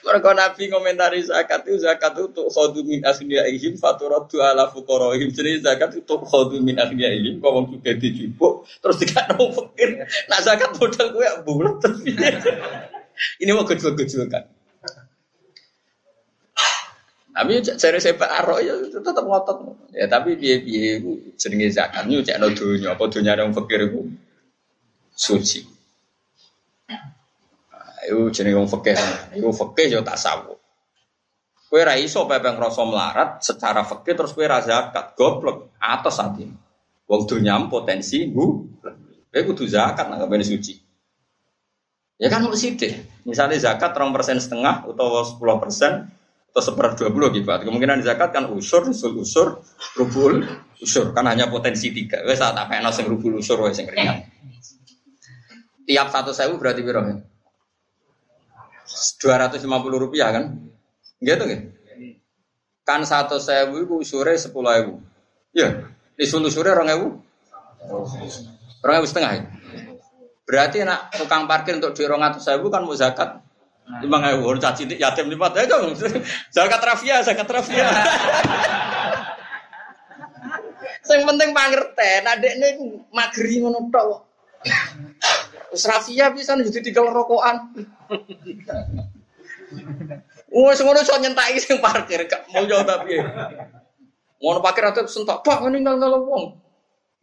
Mereka 0.05 0.31
Nabi 0.35 0.63
komentari 0.71 1.21
zakat 1.25 1.65
itu 1.69 1.81
zakat 1.83 2.15
itu 2.19 2.43
khodu 2.51 2.81
min 2.83 3.03
ihim 3.05 3.75
faturadu 3.79 4.43
ala 4.43 4.69
fuqaraihim. 4.71 5.31
Jadi 5.33 5.65
zakat 5.65 5.97
itu 5.99 6.15
khodu 6.19 6.61
min 6.61 6.79
ihim 6.79 7.41
kok 7.41 7.51
wong 7.53 7.67
juga 7.73 7.93
dijupuk 7.97 8.69
terus 8.81 8.97
dikatakan 9.01 9.51
fakir. 9.53 9.91
Nah 10.29 10.39
zakat 10.43 10.77
modal 10.77 11.07
gue 11.15 11.29
bulat 11.45 11.77
terus 11.81 12.01
Ini 13.39 13.51
mau 13.55 13.63
gejol-gejolkan. 13.63 14.43
Tapi 17.35 17.67
cari 17.67 17.99
sepak 17.99 18.31
arok 18.31 18.59
ya 18.63 18.75
tetap 18.95 19.27
ngotot. 19.27 19.59
Ya 19.91 20.07
tapi 20.07 20.39
biaya 20.39 20.63
biaya 20.63 21.03
itu 21.03 21.35
jenenge 21.35 21.75
zakat 21.75 22.07
cek 22.07 22.39
no 22.39 22.47
dunia 22.55 22.95
apa 22.95 23.11
dunia 23.11 23.35
yang 23.35 23.51
fakir 23.51 23.91
itu 23.91 24.07
suci. 25.15 25.63
Itu 28.05 28.29
jenenge 28.29 28.61
wong. 28.61 28.69
Itu 29.33 29.49
fakir 29.57 29.89
yo 29.89 30.05
tak 30.05 30.21
sawu. 30.21 30.59
Kue 31.71 31.83
ra 31.83 31.97
iso 31.97 32.29
pepe 32.29 32.53
ngrasa 32.53 32.85
melarat 32.85 33.43
secara 33.43 33.83
fakir 33.83 34.15
terus 34.15 34.37
kue 34.37 34.45
ra 34.45 34.61
zakat 34.61 35.17
goblok 35.17 35.75
atau 35.81 36.13
saat 36.13 36.37
ini. 36.39 36.53
Wong 37.09 37.25
dunia 37.25 37.57
potensi 37.67 38.29
bu. 38.29 38.69
Kue 39.33 39.41
kudu 39.43 39.65
zakat 39.67 40.07
nggak 40.13 40.29
suci. 40.45 40.75
Ya 42.21 42.31
kan 42.31 42.47
mesti 42.47 42.79
deh. 42.79 42.95
Misalnya 43.27 43.59
zakat 43.59 43.91
terong 43.91 44.15
persen 44.15 44.39
setengah 44.39 44.87
atau 44.87 45.27
sepuluh 45.27 45.59
persen, 45.59 46.07
atau 46.55 46.63
seper 46.63 46.95
dua 46.95 47.11
puluh 47.11 47.35
gitu. 47.35 47.51
Kemungkinan 47.51 48.07
zakat 48.07 48.31
kan 48.31 48.47
usur, 48.55 48.87
usul 48.87 49.19
usur, 49.19 49.59
rubul, 49.99 50.47
usur. 50.79 51.11
Kan 51.11 51.27
hanya 51.27 51.51
potensi 51.51 51.91
tiga. 51.91 52.23
Wes 52.23 52.39
saat 52.39 52.55
apa 52.55 52.79
yang 52.79 52.87
sing 52.95 53.11
rubul 53.11 53.35
usur, 53.43 53.59
wes 53.67 53.83
yang 53.83 53.91
ringan. 53.91 54.23
Tiap 55.85 56.09
satu 56.09 56.33
sewu 56.33 56.57
berarti 56.57 56.81
berapa? 56.81 57.21
Dua 59.21 59.35
ratus 59.37 59.61
lima 59.65 59.81
puluh 59.81 60.01
rupiah 60.01 60.33
kan? 60.33 60.45
Gitu 61.21 61.45
kan? 61.45 61.61
Kan 62.85 63.01
satu 63.05 63.41
sewu 63.41 63.85
itu 63.85 63.95
usurnya 64.01 64.37
sepuluh 64.37 64.73
ribu. 64.73 64.95
Ya, 65.53 65.89
usul 66.17 66.45
usurnya 66.49 66.77
orang 66.77 66.89
ribu. 66.93 67.09
Orang 68.81 68.95
ribu 69.01 69.09
setengah 69.09 69.31
ya? 69.37 69.43
Berarti 70.45 70.85
nak 70.85 71.13
tukang 71.17 71.49
parkir 71.49 71.77
untuk 71.77 71.97
di 71.97 72.05
orang 72.05 72.37
sewu 72.37 72.69
kan 72.69 72.85
mau 72.85 72.97
zakat 72.97 73.45
Lima 73.85 74.17
ewu, 74.33 74.49
orang 74.49 74.65
caci 74.65 74.89
yatim 74.97 75.29
lima 75.29 75.53
dong. 75.53 75.93
Zakat 76.57 76.81
rafia, 76.81 77.21
zakat 77.21 77.45
rafia. 77.45 77.85
Yang 81.05 81.23
penting 81.29 81.51
pangerten, 81.53 82.23
adek 82.25 82.53
ini 82.57 82.69
magri 83.13 83.61
ngono 83.61 83.93
tok. 83.93 84.34
Wis 85.75 85.85
rafia 85.91 86.31
bisa 86.31 86.55
jadi 86.55 86.81
tiga 86.81 87.03
rokokan. 87.03 87.75
Wes 90.55 90.79
ngono 90.79 91.03
iso 91.03 91.19
nyentaki 91.19 91.59
sing 91.59 91.83
parkir, 91.83 92.31
gak 92.31 92.47
mau 92.55 92.63
jauh 92.63 92.87
tapi. 92.87 93.19
Ngono 94.39 94.59
parkir 94.63 94.87
atau 94.87 95.09
sentak, 95.11 95.43
Pak 95.43 95.67
ngene 95.67 95.83
ngal 95.83 96.15
wong. 96.23 96.55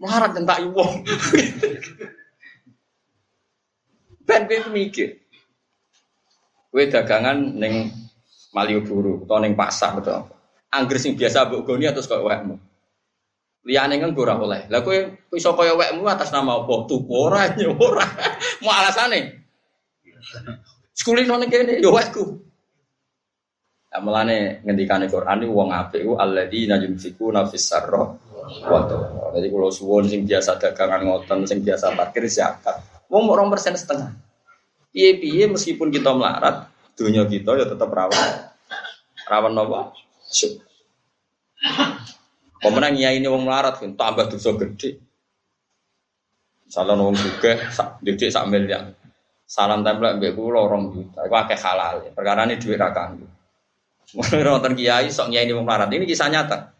Melarat 0.04 0.36
nyentaki 0.36 0.68
wong. 0.68 0.92
Ben 4.28 4.48
mikir. 4.72 5.20
Kue 6.72 6.88
dagangan 6.88 7.60
neng 7.60 7.92
Malioboro 8.56 9.28
atau 9.28 9.40
neng 9.44 9.56
pasar 9.56 10.00
atau 10.00 10.28
angger 10.72 11.00
sing 11.00 11.20
biasa 11.20 11.48
mbok 11.48 11.68
goni 11.68 11.88
atau 11.88 12.04
kok 12.04 12.24
wekmu. 12.24 12.56
Liyane 13.62 14.02
kan 14.02 14.12
ora 14.18 14.34
oleh. 14.42 14.66
Lah 14.74 14.82
kowe 14.82 14.98
iso 15.38 15.54
kaya 15.54 15.78
wekmu 15.78 16.10
atas 16.10 16.34
nama 16.34 16.66
apa? 16.66 16.74
Tuku 16.90 17.14
ora 17.14 17.46
ora. 17.88 18.06
Mau 18.66 18.74
alasane. 18.74 19.20
Sekulino 20.98 21.38
ning 21.38 21.50
kene 21.54 21.78
yo 21.78 21.94
wekku. 21.94 22.42
Lah 23.94 24.00
mulane 24.02 24.66
ngendikane 24.66 25.06
Quran 25.12 25.46
iki 25.46 25.54
wong 25.54 25.70
apik 25.70 26.02
ku 26.02 26.18
alladzina 26.18 26.82
yunfikuna 26.82 27.46
fis 27.46 27.70
sarra 27.70 28.02
wa 28.42 28.80
Jadi 29.32 29.48
kalau 29.48 29.70
suwon 29.70 30.10
sing 30.10 30.28
biasa 30.28 30.60
dagangan 30.60 31.08
ngoten, 31.08 31.46
sing 31.48 31.62
biasa 31.62 31.96
parkir 31.96 32.26
zakat. 32.28 32.84
Wong 33.08 33.30
mau 33.30 33.38
persen 33.48 33.78
setengah. 33.78 34.12
Piye-piye 34.92 35.48
meskipun 35.48 35.88
kita 35.88 36.12
melarat, 36.12 36.68
dunia 37.00 37.24
kita 37.24 37.56
ya 37.56 37.64
tetap 37.64 37.88
rawan. 37.88 38.52
Rawan 39.24 39.56
apa? 39.56 39.96
Pemenang 42.62 42.94
ya 42.94 43.10
ini 43.10 43.26
wong 43.26 43.50
melarat 43.50 43.82
kan 43.82 43.98
tambah 43.98 44.30
dosa 44.30 44.54
gede. 44.54 45.02
Salah 46.70 46.94
wong 46.94 47.18
juga 47.18 47.58
gede 48.06 48.30
sak 48.30 48.46
miliar. 48.46 48.94
Salam 49.50 49.84
tempel 49.84 50.16
mbek 50.16 50.38
kula 50.38 50.64
orang 50.64 50.94
juta. 50.96 51.28
Iku 51.28 51.36
akeh 51.36 51.60
halal. 51.60 52.08
Perkara 52.16 52.48
ini 52.48 52.56
duit 52.56 52.80
ra 52.80 52.94
kanggo. 52.96 53.28
Wonten 54.16 54.78
kiai 54.78 55.12
sok 55.12 55.28
nyai 55.28 55.44
ini 55.44 55.58
wong 55.58 55.66
melarat. 55.68 55.92
Ini 55.92 56.06
kisah 56.08 56.32
nyata. 56.32 56.72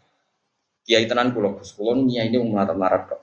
Kiai 0.86 1.04
tenan 1.04 1.34
kula, 1.34 1.58
kula 1.58 1.98
nyai 1.98 2.30
ini 2.32 2.40
wong 2.40 2.56
melarat-melarat 2.56 3.02
kok. 3.10 3.20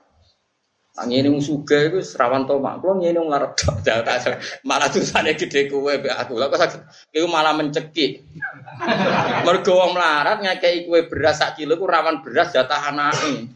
Angin 1.00 1.32
ini 1.32 1.40
suga 1.40 1.88
itu 1.88 2.04
serawan 2.04 2.44
to 2.44 2.60
mak, 2.60 2.84
kalau 2.84 3.00
ini 3.00 3.16
ngelarat 3.16 3.56
malah 4.68 4.92
sana 4.92 5.32
gede 5.32 5.72
kue 5.72 5.96
be 5.96 6.12
aku, 6.12 6.36
lah 6.36 6.52
sakit, 6.52 7.16
itu 7.16 7.24
malah 7.24 7.56
mencekik. 7.56 8.20
Mergo 9.48 9.80
melarat 9.96 10.44
ngekei 10.44 10.84
kue 10.84 11.08
beras 11.08 11.40
sak 11.40 11.56
kilo, 11.56 11.80
ku 11.80 11.88
rawan 11.88 12.20
beras 12.20 12.52
jatah 12.52 12.92
anake. 12.92 13.48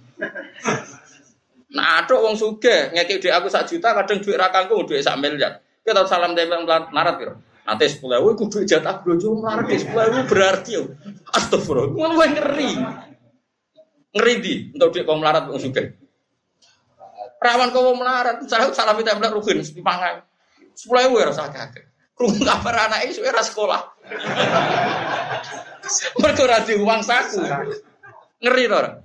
Nah, 1.77 2.01
aduk 2.01 2.25
wong 2.25 2.33
suga 2.41 2.97
ngekei 2.97 3.21
duit 3.21 3.35
aku 3.37 3.53
sak 3.53 3.69
juta, 3.69 3.93
kadang 3.93 4.25
duit 4.25 4.41
rakangku 4.41 4.89
duit 4.89 5.05
sak 5.05 5.21
miliar. 5.21 5.61
Kita 5.85 6.09
salam 6.09 6.33
tempel 6.33 6.65
melarat 6.65 7.15
kira. 7.21 7.35
Nanti 7.69 7.93
sepuluh 7.93 8.25
ewu, 8.25 8.41
ku 8.41 8.49
duit 8.49 8.65
jatah 8.65 9.05
blojo 9.05 9.37
melarat 9.37 9.69
di 9.69 9.85
sepuluh 9.85 10.09
ewu 10.09 10.19
berarti. 10.25 10.81
Astagfirullah, 11.29 11.93
ngono 11.93 12.15
ngeri. 12.25 12.71
Ngeri 14.17 14.33
di 14.41 14.55
untuk 14.73 14.97
duit 14.97 15.05
wong 15.05 15.21
melarat 15.21 15.45
wong 15.53 15.61
suga. 15.61 16.04
Rawan 17.45 17.69
kau 17.77 17.93
melarat, 17.93 18.41
salah 18.49 18.73
salah 18.73 18.97
minta 18.97 19.13
benar 19.13 19.37
rugen, 19.37 19.61
dipangan. 19.61 20.25
Sepuluh 20.73 21.13
ewu 21.13 21.21
ya 21.21 21.29
rasa 21.29 21.53
kakek. 21.53 21.85
Kurung 22.17 22.41
kabar 22.41 22.89
anak 22.89 23.05
itu 23.05 23.21
era 23.21 23.45
sekolah. 23.45 23.85
Mereka 26.25 26.73
uang 26.81 27.01
saku. 27.05 27.45
Ngeri 28.41 28.65
dong. 28.65 29.05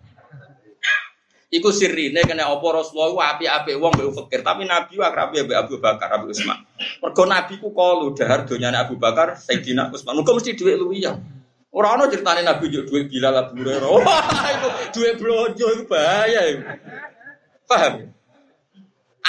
Iku 1.50 1.74
sirine 1.74 2.22
kena 2.30 2.46
apa 2.46 2.62
Rasulullah 2.62 3.34
api-api 3.34 3.74
wong 3.74 3.98
mbek 3.98 4.14
fakir, 4.14 4.46
tapi 4.46 4.70
Nabi 4.70 5.02
akrabe 5.02 5.42
mbek 5.42 5.58
Abu 5.58 5.82
Bakar, 5.82 6.14
Abu 6.14 6.30
Usman. 6.30 6.62
Mergo 7.02 7.26
Nabi 7.26 7.58
ku 7.58 7.74
kalu 7.74 8.14
dahar 8.14 8.46
donyane 8.46 8.78
Abu 8.78 9.02
Bakar, 9.02 9.34
Sayyidina 9.34 9.90
Utsman. 9.90 10.14
Muga 10.14 10.38
mesti 10.38 10.54
dhuwit 10.54 10.78
luwih 10.78 11.10
ya. 11.10 11.18
Ora 11.74 11.98
ana 11.98 12.06
critane 12.06 12.46
Nabi 12.46 12.70
yo 12.70 12.86
dhuwit 12.86 13.10
Bilal 13.10 13.34
Abu 13.34 13.66
Hurairah. 13.66 13.90
Wah, 13.98 14.46
itu 14.54 14.68
dhuwit 14.94 15.18
blonjo 15.18 15.66
itu 15.74 15.84
bahaya. 15.90 16.42
Paham? 17.66 18.14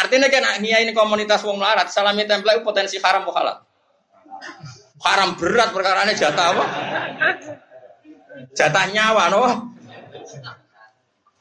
Artinya 0.00 0.32
kan 0.32 0.58
ini 0.64 0.92
komunitas 0.96 1.44
wong 1.44 1.60
melarat, 1.60 1.92
salami 1.92 2.24
template 2.24 2.64
potensi 2.64 2.96
haram 2.96 3.28
atau 3.28 3.34
halal? 3.36 3.56
Haram 5.00 5.36
berat 5.36 5.72
perkara 5.72 6.08
ini 6.08 6.16
jatah 6.16 6.46
apa? 6.52 6.64
Jatah 8.56 8.84
nyawa, 8.92 9.22
no? 9.32 9.40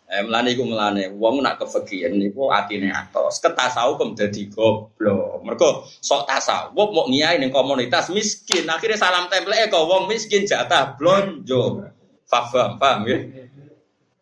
Eh 0.10 0.26
melane 0.26 0.58
iku 0.58 0.66
melane 0.66 1.14
wong 1.14 1.46
nak 1.46 1.62
kefegian 1.62 2.18
niku 2.18 2.50
atine 2.50 2.90
atos. 2.90 3.38
Ketasawuf 3.46 4.02
kem 4.02 4.18
dadi 4.18 4.50
goblok. 4.50 5.46
Mergo 5.46 5.86
sok 6.02 6.26
tasawuf 6.26 6.90
mau 6.90 7.06
ngiyai 7.06 7.38
ning 7.38 7.54
komunitas 7.54 8.10
miskin. 8.10 8.66
Akhirnya 8.66 8.98
salam 8.98 9.30
template 9.30 9.70
kok 9.70 9.86
wong 9.86 10.10
miskin 10.10 10.50
jatah 10.50 10.98
blonjo. 10.98 11.94
Paham, 12.26 12.82
paham 12.82 13.06
ya? 13.06 13.18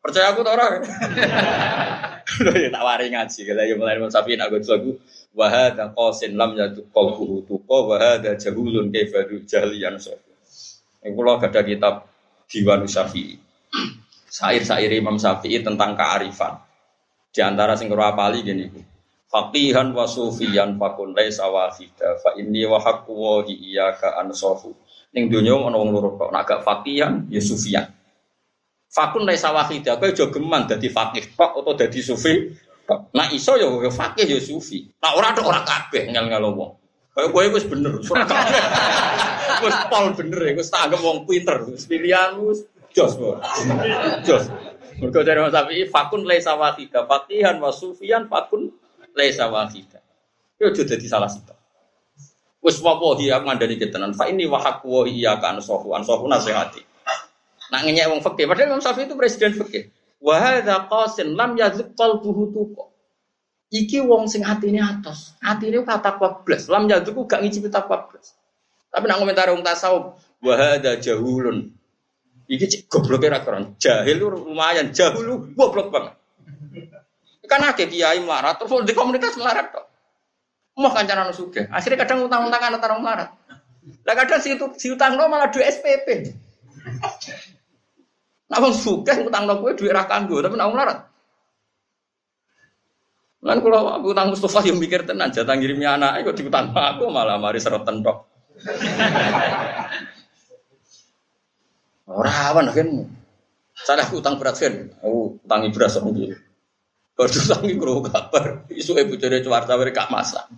Percaya 0.04 0.36
aku 0.36 0.44
ta 0.44 0.52
ora? 0.60 0.68
Lho 2.44 2.52
ya 2.52 2.70
tak 2.70 2.84
wari 2.84 3.08
ngaji 3.08 3.40
kala 3.48 3.62
ya 3.64 3.76
mulai 3.80 3.98
sapi 4.12 4.36
nak 4.36 4.52
go 4.52 4.60
lagu 4.60 5.00
wa 5.32 5.48
hadza 5.48 5.96
qasin 5.96 6.36
lam 6.36 6.60
yatu 6.60 6.84
qalbuhu 6.92 7.48
tuqa 7.48 7.78
wa 7.88 7.96
hadza 7.96 8.36
jahulun 8.36 8.92
kaifa 8.92 9.26
jahliyan 9.48 9.96
safi. 9.96 10.32
Iku 11.08 11.16
kula 11.16 11.40
gadah 11.40 11.64
kitab 11.64 11.96
Diwan 12.48 12.84
Syafi'i 12.88 13.48
syair-syair 14.28 14.92
Imam 14.94 15.16
Syafi'i 15.18 15.64
tentang 15.64 15.96
kearifan. 15.96 16.60
Di 17.32 17.42
antara 17.42 17.80
sing 17.80 17.88
karo 17.90 18.04
apali 18.06 18.44
gini. 18.44 18.68
Faqihan 19.28 19.92
wa 19.92 20.08
sufiyan 20.08 20.80
fakun 20.80 21.12
laisa 21.12 21.52
wahida 21.52 22.16
fa 22.24 22.32
inni 22.40 22.64
wa 22.64 22.80
haqqu 22.80 23.12
wa 23.12 23.44
iyyaka 23.44 24.16
ansafu. 24.24 24.72
Ning 25.12 25.28
donya 25.28 25.56
ana 25.60 25.76
wong 25.76 25.92
loro 25.92 26.16
nek 26.32 26.44
gak 26.48 26.62
faqihan 26.64 27.28
ya 27.28 27.44
sufiyan. 27.44 27.92
Fakun 28.88 29.28
laisa 29.28 29.52
wahida 29.52 30.00
kowe 30.00 30.08
aja 30.08 30.26
geman 30.32 30.66
dadi 30.66 30.88
faqih 30.88 31.36
kok 31.36 31.52
atau 31.60 31.74
dadi 31.76 32.00
sufi. 32.00 32.34
Nah 32.88 33.28
iso 33.36 33.60
ya 33.60 33.68
faqih 33.92 34.26
ya 34.26 34.40
sufi. 34.40 34.88
Nah 35.04 35.12
ora 35.16 35.36
tok 35.36 35.48
ora 35.52 35.62
kabeh 35.62 36.08
ngel-ngel 36.12 36.56
wong. 36.56 36.72
Kayak 37.12 37.30
kowe 37.36 37.46
wis 37.52 37.66
bener. 37.68 37.94
Wis 39.58 39.76
pol 39.92 40.06
bener 40.16 40.40
ya, 40.40 40.52
wis 40.56 40.70
tak 40.72 40.94
wong 40.96 41.28
pinter. 41.28 41.68
Pilihan 41.68 42.40
wis 42.42 42.64
Jos, 42.98 43.14
jos. 44.26 44.44
Mergo 44.98 45.22
dari 45.22 45.38
Mas 45.38 45.54
Syafi'i 45.54 45.86
fakun 45.86 46.26
laisa 46.26 46.58
wahida, 46.58 47.06
faqihan 47.06 47.62
wa 47.62 47.70
sufiyan 47.70 48.26
fakun 48.26 48.74
laisa 49.14 49.46
wahida. 49.54 50.02
Yo 50.58 50.74
aja 50.74 50.82
dadi 50.82 51.06
salah 51.06 51.30
satu. 51.30 51.54
Wis 52.66 52.82
wawahi 52.82 53.30
aku 53.30 53.46
ngandani 53.46 53.78
ketenan. 53.78 54.18
Fa 54.18 54.26
ini 54.26 54.50
wa 54.50 54.58
wa 54.58 55.06
iyyaka 55.06 55.54
ansahu 55.54 55.94
ansahu 55.94 56.26
nasihati. 56.26 56.82
Nak 57.68 57.82
ngenyek 57.84 58.08
wong 58.08 58.22
fikih, 58.24 58.46
padahal 58.48 58.68
Imam 58.72 58.82
Syafi'i 58.84 59.06
itu 59.06 59.16
presiden 59.20 59.52
fikih. 59.52 59.92
Wa 60.24 60.40
hadza 60.40 60.88
qasin 60.88 61.36
lam 61.36 61.60
yazq 61.60 61.94
qalbuhu 61.94 62.56
tuqa. 62.56 62.86
Iki 63.68 64.08
wong 64.08 64.32
sing 64.32 64.48
atine 64.48 64.80
atos. 64.80 65.36
Atine 65.44 65.84
kata 65.84 66.16
blas. 66.18 66.72
Lam 66.72 66.88
yazq 66.88 67.12
gak 67.28 67.44
ngicipi 67.44 67.68
takwa 67.68 68.08
blas. 68.08 68.34
Tapi 68.88 69.04
nak 69.06 69.20
komentar 69.20 69.52
wong 69.52 69.62
tasawuf, 69.68 70.16
wa 70.40 70.54
hadza 70.56 70.96
jahulun 70.98 71.76
Iki 72.48 72.66
cek 72.72 72.82
goblok 72.88 73.28
era 73.28 73.44
keren. 73.44 73.76
Jahil 73.76 74.24
lu 74.24 74.32
lumayan, 74.32 74.96
jahil 74.96 75.20
lu 75.20 75.34
goblok 75.52 75.92
banget. 75.92 76.16
Kan 77.48 77.64
ada 77.64 77.76
kiai 77.76 78.24
melarat, 78.24 78.60
terus 78.60 78.88
di 78.88 78.96
komunitas 78.96 79.36
melarat 79.36 79.72
kok. 79.72 79.86
Mau 80.80 80.92
kancaran 80.92 81.32
suge. 81.36 81.68
Akhirnya 81.68 82.08
kadang 82.08 82.24
utang-utang 82.24 82.60
anak 82.60 82.84
orang 82.88 83.00
melarat. 83.04 83.30
Lah 84.08 84.16
kadang 84.16 84.40
si, 84.40 84.56
si 84.80 84.88
utang 84.92 85.20
lo 85.20 85.28
malah 85.28 85.52
dua 85.52 85.68
SPP. 85.68 86.32
Nah, 88.48 88.58
wong 88.64 88.72
suge 88.72 89.12
utang 89.28 89.44
lo 89.44 89.60
gue 89.60 89.76
duit 89.76 89.92
rakan 89.92 90.28
gue, 90.32 90.40
tapi 90.40 90.56
nak 90.56 90.72
melarat. 90.72 91.00
Lan 93.44 93.60
aku 93.62 94.08
utang 94.12 94.34
Mustafa 94.34 94.66
yang 94.66 94.80
mikir 94.82 95.04
tenan, 95.04 95.30
jatah 95.30 95.54
ngirimnya 95.54 96.00
anak, 96.00 96.26
kok 96.26 96.36
diutang 96.40 96.72
aku 96.74 97.12
malah 97.12 97.38
mari 97.38 97.60
serotan 97.60 98.02
tok. 98.02 98.18
Rawan 102.08 102.72
kan. 102.72 102.90
Saya 103.78 104.10
utang 104.10 104.42
berat 104.42 104.58
kan. 104.58 104.90
Oh, 105.06 105.38
utangi 105.44 105.70
beras 105.70 106.00
orang 106.02 106.18
dia. 106.18 106.34
Baru 107.14 107.30
utangi 107.30 107.74
kru 107.78 108.02
kabar. 108.02 108.66
Isu 108.74 108.98
ibu 108.98 109.20
jadi 109.20 109.44
cuarta 109.46 109.78
mereka 109.78 110.10
masak. 110.10 110.50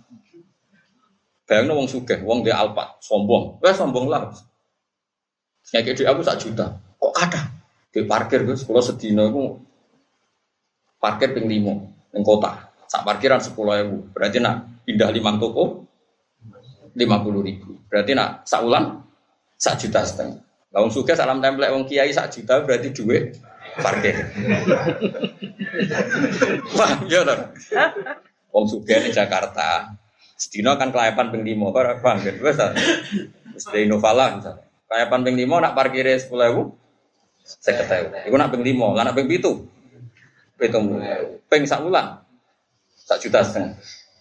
Bayangin 1.44 1.74
wong 1.74 1.90
sugih, 1.90 2.22
wong 2.22 2.46
dia 2.46 2.54
alpat, 2.54 3.02
sombong. 3.02 3.58
Wah 3.58 3.74
sombong 3.74 4.06
lah. 4.06 4.30
Kayak 5.68 5.92
gitu 5.92 6.06
aku 6.06 6.22
sak 6.22 6.38
juta. 6.38 6.78
Kok 6.96 7.14
ada? 7.18 7.59
Di 7.90 8.06
parkir 8.06 8.46
gue, 8.46 8.54
sekolah 8.54 8.82
sedina 8.82 9.26
aku 9.26 9.58
parkir 11.02 11.34
ping 11.34 11.50
limo, 11.50 11.90
yang 12.14 12.22
kota. 12.22 12.70
Sak 12.86 13.02
parkiran 13.02 13.42
sepuluh 13.42 13.74
ribu. 13.78 13.98
Berarti 14.14 14.38
nak 14.38 14.86
pindah 14.86 15.10
lima 15.10 15.34
toko, 15.38 15.86
lima 16.94 17.22
puluh 17.22 17.42
ribu. 17.42 17.78
Berarti 17.86 18.14
nak 18.14 18.46
sak 18.46 18.62
ulang, 18.62 19.02
sak 19.58 19.78
juta 19.82 20.02
setengah. 20.06 20.38
Lah 20.70 20.86
wong 20.86 20.92
sugih 20.94 21.18
salam 21.18 21.42
templek 21.42 21.70
wong 21.74 21.82
kiai 21.82 22.14
sak 22.14 22.30
juta 22.30 22.62
berarti 22.62 22.94
duit 22.94 23.34
parkir. 23.82 24.14
Wah, 26.78 26.90
iya 27.10 27.26
to. 27.26 27.34
Wong 28.54 28.66
sugih 28.70 29.02
di 29.02 29.10
Jakarta. 29.10 29.90
Sedina 30.38 30.78
kan 30.78 30.94
kelayapan 30.94 31.34
ping 31.34 31.42
5 31.42 31.74
kok 31.74 32.00
paham 32.00 32.18
kan. 32.22 32.34
Wes 32.38 32.56
ta. 32.56 32.70
Wis 33.50 33.66
de 33.66 33.78
Innovala 33.82 34.38
misalnya. 34.38 34.62
Kelayapan 34.86 35.20
ping 35.26 35.36
5 35.42 35.62
nak 35.62 35.74
parkire 35.74 36.14
10.000 36.16 36.79
50.000. 37.58 38.30
Iku 38.30 38.36
nak 38.38 38.54
ping 38.54 38.62
5, 38.62 38.94
lah 38.94 39.02
nak 39.02 39.14
ping 39.18 39.26
7. 39.26 39.42
Pitung 40.60 41.00
ping 41.48 41.64
sak 41.64 41.80
wulan. 41.82 42.20
Sak 43.08 43.18
juta 43.24 43.40
setengah. 43.42 43.74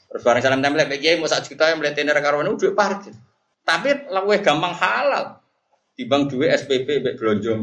Terus 0.10 0.22
bareng 0.26 0.42
salam 0.42 0.64
templek 0.66 0.98
kiai 0.98 1.20
mau 1.22 1.30
sak 1.30 1.46
juta 1.46 1.70
yang 1.70 1.78
melihat 1.78 2.02
karo 2.24 2.42
duit 2.58 2.74
parkir. 2.74 3.14
Tapi 3.62 4.10
luwih 4.10 4.42
gampang 4.42 4.74
halal. 4.74 5.38
Timbang 5.94 6.26
duwe 6.26 6.50
SPP 6.50 7.04
mbek 7.06 7.20
blonjo. 7.20 7.54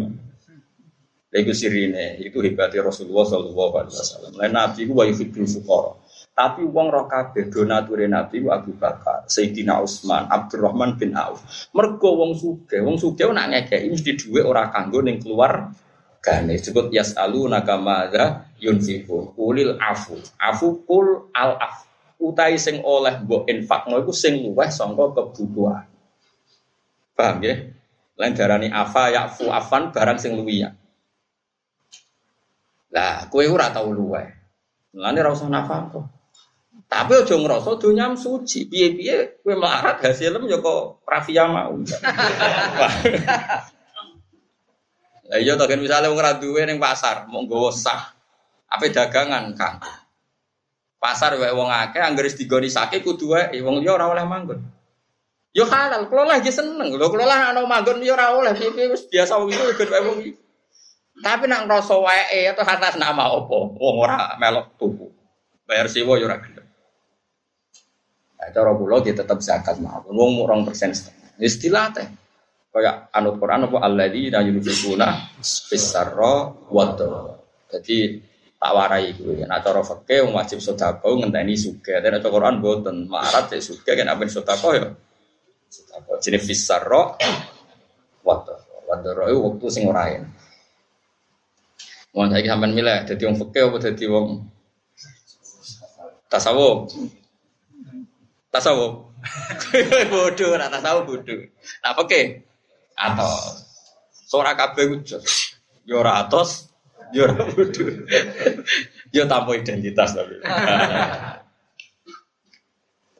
Lha 1.33 1.37
iku 1.43 1.51
sirine, 1.51 2.23
itu 2.23 2.39
hebatnya 2.39 2.87
Rasulullah 2.87 3.27
sallallahu 3.27 3.73
alaihi 3.83 3.99
wasallam. 3.99 4.33
Lain 4.39 4.53
Nabi 4.55 4.87
ku 4.87 4.95
wa 4.95 5.03
yuhibbul 5.03 5.49
fuqara. 5.51 5.99
Tapi 6.37 6.69
wong 6.69 6.93
roh 6.93 7.09
kabeh 7.09 7.49
donature 7.49 8.05
Nabi 8.05 8.45
ku 8.45 8.53
Abu 8.53 8.77
Bakar, 8.77 9.25
Sayyidina 9.25 9.81
Utsman, 9.81 10.29
Abdurrahman 10.29 11.01
bin 11.01 11.17
Auf. 11.17 11.41
Mergo 11.73 12.13
wong 12.13 12.37
sugih, 12.37 12.85
wong 12.85 13.01
sugih 13.01 13.33
nak 13.33 13.49
ngekeki 13.57 13.89
mesti 13.89 14.13
dhuwit 14.21 14.45
ora 14.45 14.69
kanggo 14.69 15.01
ning 15.01 15.17
keluar 15.17 15.73
gane 16.21 16.61
disebut 16.61 16.93
yasalu 16.93 17.49
nakamada 17.49 18.51
yunfiqun 18.61 19.39
ulil 19.39 19.79
afu 19.79 20.19
afu 20.43 20.83
kul 20.83 21.31
al 21.31 21.55
af 21.55 21.87
utai 22.19 22.59
sing 22.59 22.83
oleh 22.83 23.23
mbok 23.23 23.47
infakno 23.47 24.03
iku 24.03 24.11
sing 24.11 24.43
luweh 24.43 24.67
sangka 24.67 25.15
kebutuhan 25.15 25.87
paham 27.15 27.47
ya 27.47 27.55
lain 28.17 28.33
darani 28.33 28.69
afa 28.73 29.13
yakfu 29.13 29.53
afan 29.53 29.93
barang 29.93 30.17
sing 30.17 30.35
luwiya. 30.35 30.73
Lah, 32.97 33.29
kue 33.29 33.45
ora 33.45 33.69
tau 33.69 33.93
luwe. 33.93 34.25
Lane 34.97 35.19
ora 35.21 35.37
usah 35.37 35.53
nafkah. 35.53 36.16
Tapi 36.87 37.13
aja 37.19 37.35
ngrasa 37.35 37.83
donya 37.83 38.15
suci. 38.15 38.71
Piye-piye 38.71 39.43
kowe 39.43 39.55
melarat 39.59 39.99
hasilem 40.07 40.47
ya 40.47 40.63
kok 40.63 41.03
rafia 41.03 41.51
mau. 41.51 41.75
Lah 45.27 45.43
iya 45.43 45.59
to 45.59 45.67
kan 45.67 45.83
misale 45.83 46.07
wong 46.07 46.23
ora 46.23 46.39
duwe 46.39 46.63
ning 46.63 46.79
pasar, 46.79 47.27
mau 47.27 47.43
nggawa 47.43 47.75
sah. 47.75 48.15
Apa 48.71 48.87
dagangan, 48.91 49.59
Kang? 49.59 49.83
Pasar 51.03 51.35
wae 51.35 51.51
wong 51.51 51.67
akeh 51.67 51.99
anggere 51.99 52.31
digoni 52.31 52.71
sakit 52.71 53.03
kudu 53.03 53.35
wae 53.35 53.59
wong 53.59 53.83
liya 53.83 53.99
ora 53.99 54.07
oleh 54.11 54.23
manggon. 54.23 54.63
Yo 55.51 55.67
halal, 55.67 56.07
kalau 56.07 56.31
lagi 56.31 56.55
seneng. 56.55 56.95
Lho 56.95 57.07
kalau 57.11 57.27
lah 57.27 57.51
ana 57.51 57.67
manggon 57.67 57.99
yo 58.07 58.15
ora 58.15 58.39
oleh 58.39 58.55
piye 58.55 58.87
wis 58.87 59.11
biasa 59.11 59.35
wong 59.43 59.51
itu 59.51 59.83
ben 59.83 60.03
wong 60.07 60.19
iki. 60.23 60.33
Tapi 61.19 61.45
nak 61.51 61.67
ngrasa 61.67 61.95
wae 61.99 62.47
atau 62.53 62.63
atas 62.63 62.95
nama 62.95 63.35
opo, 63.35 63.75
wong 63.75 63.97
ora 63.99 64.39
melok 64.39 64.79
tuku. 64.79 65.11
Bayar 65.67 65.91
sewa 65.91 66.23
yo 66.23 66.31
ora 66.31 66.39
gelem. 66.39 66.56
Nah, 66.56 66.56
cara 68.53 68.71
kula 68.75 69.03
dia 69.03 69.15
tetap 69.15 69.39
zakat 69.43 69.79
mawon. 69.81 70.13
Wong 70.15 70.31
murong 70.43 70.63
persen 70.67 70.93
setengah. 70.93 71.39
Istilah 71.41 71.87
teh. 71.95 72.09
Kayak 72.77 73.09
anut 73.09 73.41
Quran 73.41 73.73
apa 73.73 73.79
alladzina 73.89 74.45
yunfiquna 74.45 75.09
bisarra 75.41 76.53
wadra. 76.69 77.41
Jadi 77.73 78.21
tak 78.57 78.73
warai 78.73 79.17
ya. 79.17 79.49
Nah 79.49 79.65
cara 79.65 79.81
fikih 79.81 80.29
wajib 80.29 80.61
sedekah 80.61 81.01
ngenteni 81.01 81.57
sugih. 81.57 81.97
Nek 82.05 82.21
cara 82.21 82.29
Quran 82.29 82.61
boten 82.61 83.09
marat 83.09 83.49
cek 83.49 83.65
sugih 83.65 83.97
kan 83.97 84.13
apa 84.13 84.29
sedekah 84.29 84.73
ya. 84.77 84.89
Jenis 86.21 86.45
fisarro, 86.47 87.17
wadah. 88.23 88.61
Wadah 88.87 89.27
itu 89.29 89.43
waktu 89.43 89.67
sing 89.67 89.85
ora 89.91 90.07
Wong 92.17 92.33
saiki 92.33 92.49
sampean 92.49 92.73
milih 92.73 93.05
dadi 93.05 93.29
wong 93.29 93.37
fikih 93.37 93.63
apa 93.69 93.77
dadi 93.77 94.05
wong 94.09 94.49
tasawuf? 96.33 96.89
Tasawuf. 98.51 99.13
bodoh, 100.13 100.49
ora 100.55 100.71
tasawuf 100.71 101.05
bodoh. 101.09 101.41
Nah 101.83 101.93
fikih 101.99 102.47
atau 102.97 103.33
suara 104.27 104.57
kabeh 104.57 104.91
ujug. 104.97 105.23
Yo 105.87 106.03
ora 106.03 106.25
atos, 106.25 106.73
yo 107.15 107.27
ora 107.27 107.45
bodoh. 107.47 107.91
Yo 109.15 109.25
tanpa 109.25 109.57
identitas 109.57 110.13
tapi. 110.13 110.37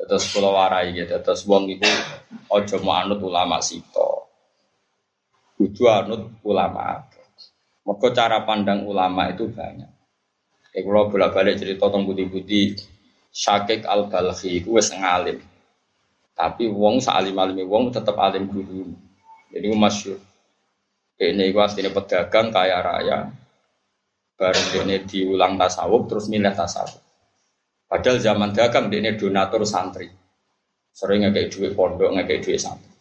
Terus 0.07 0.25
kula 0.31 0.55
warai 0.55 0.95
gitu, 0.95 1.19
terus 1.19 1.43
wong 1.51 1.67
aja 2.47 2.77
mau 2.79 2.95
anut 2.95 3.19
ulama 3.27 3.59
sito. 3.59 4.31
Kudu 5.59 5.89
anut 5.91 6.37
ulama. 6.47 7.03
Mergo 7.83 8.09
cara 8.15 8.47
pandang 8.47 8.87
ulama 8.87 9.27
itu 9.35 9.51
banyak. 9.51 9.91
Kalau 10.71 11.09
bolak-balik 11.09 11.57
cerita 11.59 11.89
tentang 11.89 12.05
budi-budi 12.05 12.77
Syakik 13.37 13.85
al-Balkhi 13.85 14.65
itu 14.65 14.81
wes 14.81 14.89
ngalim. 14.97 15.45
Tapi 16.33 16.73
wong 16.73 17.05
salim 17.05 17.37
alimi 17.37 17.69
wong 17.69 17.93
tetap 17.93 18.17
alim 18.17 18.49
guru. 18.49 18.89
Jadi 19.53 19.67
masyur. 19.77 20.17
Ini 21.21 21.53
gue 21.53 21.61
aslinya 21.61 21.93
pedagang 21.93 22.49
kaya 22.49 22.81
raya. 22.81 23.19
Bareng 24.37 24.69
ini 24.85 25.05
diulang 25.05 25.57
tasawuf 25.61 26.09
terus 26.09 26.29
milih 26.33 26.53
tasawuf. 26.53 27.01
Padahal 27.89 28.21
zaman 28.21 28.53
dagang 28.57 28.89
ini 28.93 29.17
donatur 29.17 29.65
santri. 29.69 30.09
Sering 30.97 31.29
kayak 31.29 31.53
duit 31.53 31.73
pondok, 31.77 32.13
kayak 32.17 32.41
duit 32.41 32.61
santri. 32.61 32.93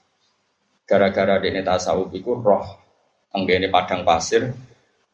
Gara-gara 0.83 1.39
ini 1.43 1.63
tasawuf 1.63 2.11
itu 2.11 2.35
roh. 2.35 2.67
Ini 3.35 3.67
padang 3.67 4.07
pasir, 4.07 4.47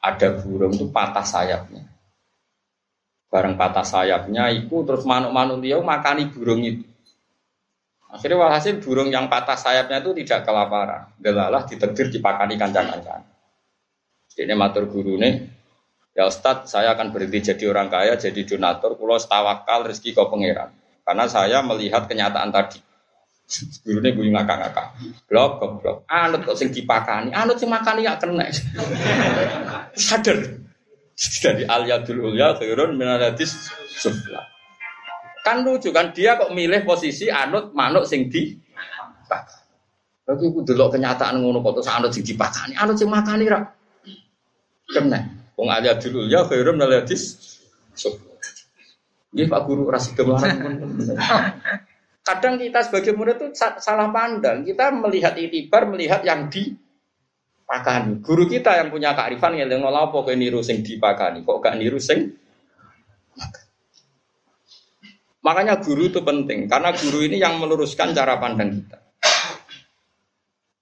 ada 0.01 0.27
burung 0.37 0.77
itu 0.77 0.89
patah 0.93 1.25
sayapnya. 1.25 1.90
Bareng 3.31 3.55
patah 3.55 3.87
sayapnya 3.87 4.51
itu 4.51 4.83
terus 4.83 5.07
manuk-manuk 5.07 5.63
dia 5.63 5.79
makani 5.79 6.27
burung 6.27 6.59
itu. 6.67 6.83
Akhirnya 8.11 8.43
walhasil 8.43 8.83
burung 8.83 9.07
yang 9.07 9.31
patah 9.31 9.55
sayapnya 9.55 10.03
itu 10.03 10.11
tidak 10.19 10.43
kelaparan. 10.43 11.15
Delalah 11.15 11.63
ditegur 11.63 12.11
dipakani 12.11 12.59
kancang-kancang. 12.59 13.23
Ini 14.35 14.51
matur 14.55 14.87
guru 14.91 15.15
nih, 15.15 15.47
ya 16.15 16.27
Ustadz 16.27 16.71
saya 16.71 16.95
akan 16.95 17.11
berhenti 17.11 17.51
jadi 17.51 17.71
orang 17.71 17.91
kaya, 17.91 18.15
jadi 18.15 18.41
donatur, 18.47 18.95
pulau 18.95 19.19
setawakal 19.19 19.87
rezeki 19.87 20.15
kau 20.15 20.31
pangeran. 20.31 20.71
Karena 21.03 21.27
saya 21.27 21.59
melihat 21.63 22.07
kenyataan 22.07 22.51
tadi. 22.51 22.79
Guru 23.83 23.99
ini 23.99 24.15
gue 24.15 24.31
ngakak-ngakak. 24.31 24.87
Blok, 25.27 25.83
blok. 25.83 25.97
Anut 26.07 26.47
kok 26.47 26.55
sing 26.55 26.71
dipakani, 26.71 27.35
anut 27.35 27.59
sing 27.59 27.67
makani 27.67 28.07
ya 28.07 28.15
kena. 28.15 28.47
Sadar. 30.07 30.60
Jadi 31.15 31.63
al 31.67 31.85
yadul 31.85 32.31
ulya 32.31 32.57
khairun 32.57 32.97
min 32.97 33.07
hadis 33.07 33.69
sufla. 33.87 34.41
Kan 35.41 35.65
lucu 35.65 35.89
kan 35.89 36.13
dia 36.13 36.37
kok 36.37 36.53
milih 36.53 36.85
posisi 36.85 37.27
anut 37.27 37.73
manuk 37.73 38.05
sing 38.05 38.29
di 38.29 38.57
Lagi 40.21 40.45
aku 40.47 40.61
delok 40.61 40.95
kenyataan 40.95 41.41
ngono 41.41 41.65
kok 41.65 41.81
terus 41.81 41.89
anut 41.89 42.11
sing 42.13 42.23
dipakani, 42.23 42.77
anut 42.77 42.95
sing 42.95 43.09
makani 43.09 43.49
ra. 43.49 43.59
Kena. 44.91 45.19
Wong 45.57 45.69
al 45.69 45.83
yadul 45.83 46.27
ulya 46.27 46.45
khairun 46.45 46.77
min 46.77 46.87
hadis 46.87 47.37
sufla. 47.97 48.31
Nggih 49.31 49.47
Pak 49.47 49.61
Guru 49.63 49.87
rasi 49.87 50.11
Kadang 52.21 52.61
kita 52.61 52.79
sebagai 52.85 53.17
murid 53.17 53.41
itu 53.41 53.47
salah 53.57 54.13
pandang. 54.13 54.61
Kita 54.61 54.93
melihat 54.93 55.33
itibar, 55.39 55.89
melihat 55.89 56.21
yang 56.21 56.51
dipakani. 57.71 58.19
Guru 58.19 58.43
kita 58.51 58.75
yang 58.75 58.91
punya 58.91 59.15
kearifan 59.15 59.55
yang 59.55 59.71
ngolah 59.79 60.11
apa 60.11 60.27
ke 60.27 60.35
niru 60.35 60.59
sing 60.59 60.83
dipakani, 60.83 61.47
kok 61.47 61.63
gak 61.63 61.79
niru 61.79 62.03
sing 62.03 62.35
Makanya 65.41 65.81
guru 65.81 66.05
itu 66.05 66.21
penting 66.21 66.69
karena 66.69 66.93
guru 66.93 67.25
ini 67.25 67.41
yang 67.41 67.57
meluruskan 67.57 68.13
cara 68.13 68.37
pandang 68.37 68.77
kita. 68.77 68.99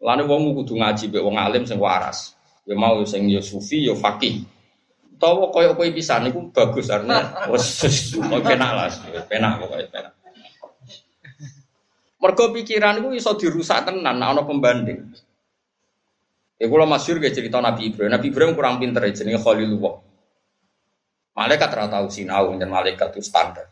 Lalu 0.04 0.24
wong 0.28 0.42
kudu 0.52 0.76
ngaji 0.76 1.16
be 1.16 1.24
wong 1.24 1.40
alim 1.40 1.64
sing 1.64 1.80
waras. 1.80 2.36
Ya 2.68 2.76
mau 2.76 3.00
sing 3.08 3.32
ya 3.32 3.40
sufi 3.40 3.88
ya 3.88 3.96
fakih. 3.96 4.44
Tawa 5.16 5.48
koyo 5.56 5.80
kowe 5.80 5.88
pisan 5.96 6.28
niku 6.28 6.52
bagus 6.52 6.92
artinya 6.92 7.48
wis 7.52 7.88
penak 8.20 8.72
lah, 8.76 8.88
penak 9.32 9.64
pokoke 9.64 9.88
penak. 9.88 10.14
Mergo 12.20 12.46
pikiran 12.52 13.00
itu 13.00 13.16
iso 13.16 13.32
dirusak 13.40 13.88
tenan 13.88 14.20
ana 14.20 14.44
pembanding. 14.44 15.08
Ya 16.60 16.68
kula 16.68 16.84
masyhur 16.84 17.24
ge 17.24 17.32
cerita 17.32 17.64
Nabi 17.64 17.96
Ibrahim. 17.96 18.12
Nabi 18.12 18.28
Ibrahim 18.36 18.52
kurang 18.52 18.84
pinter 18.84 19.00
ya 19.08 19.16
jenenge 19.16 19.40
Khalilullah. 19.40 19.96
Malaikat 21.40 21.70
ora 21.72 21.88
tau 21.88 22.12
sinau 22.12 22.52
dan 22.60 22.68
malaikat 22.68 23.16
itu 23.16 23.24
standar. 23.24 23.72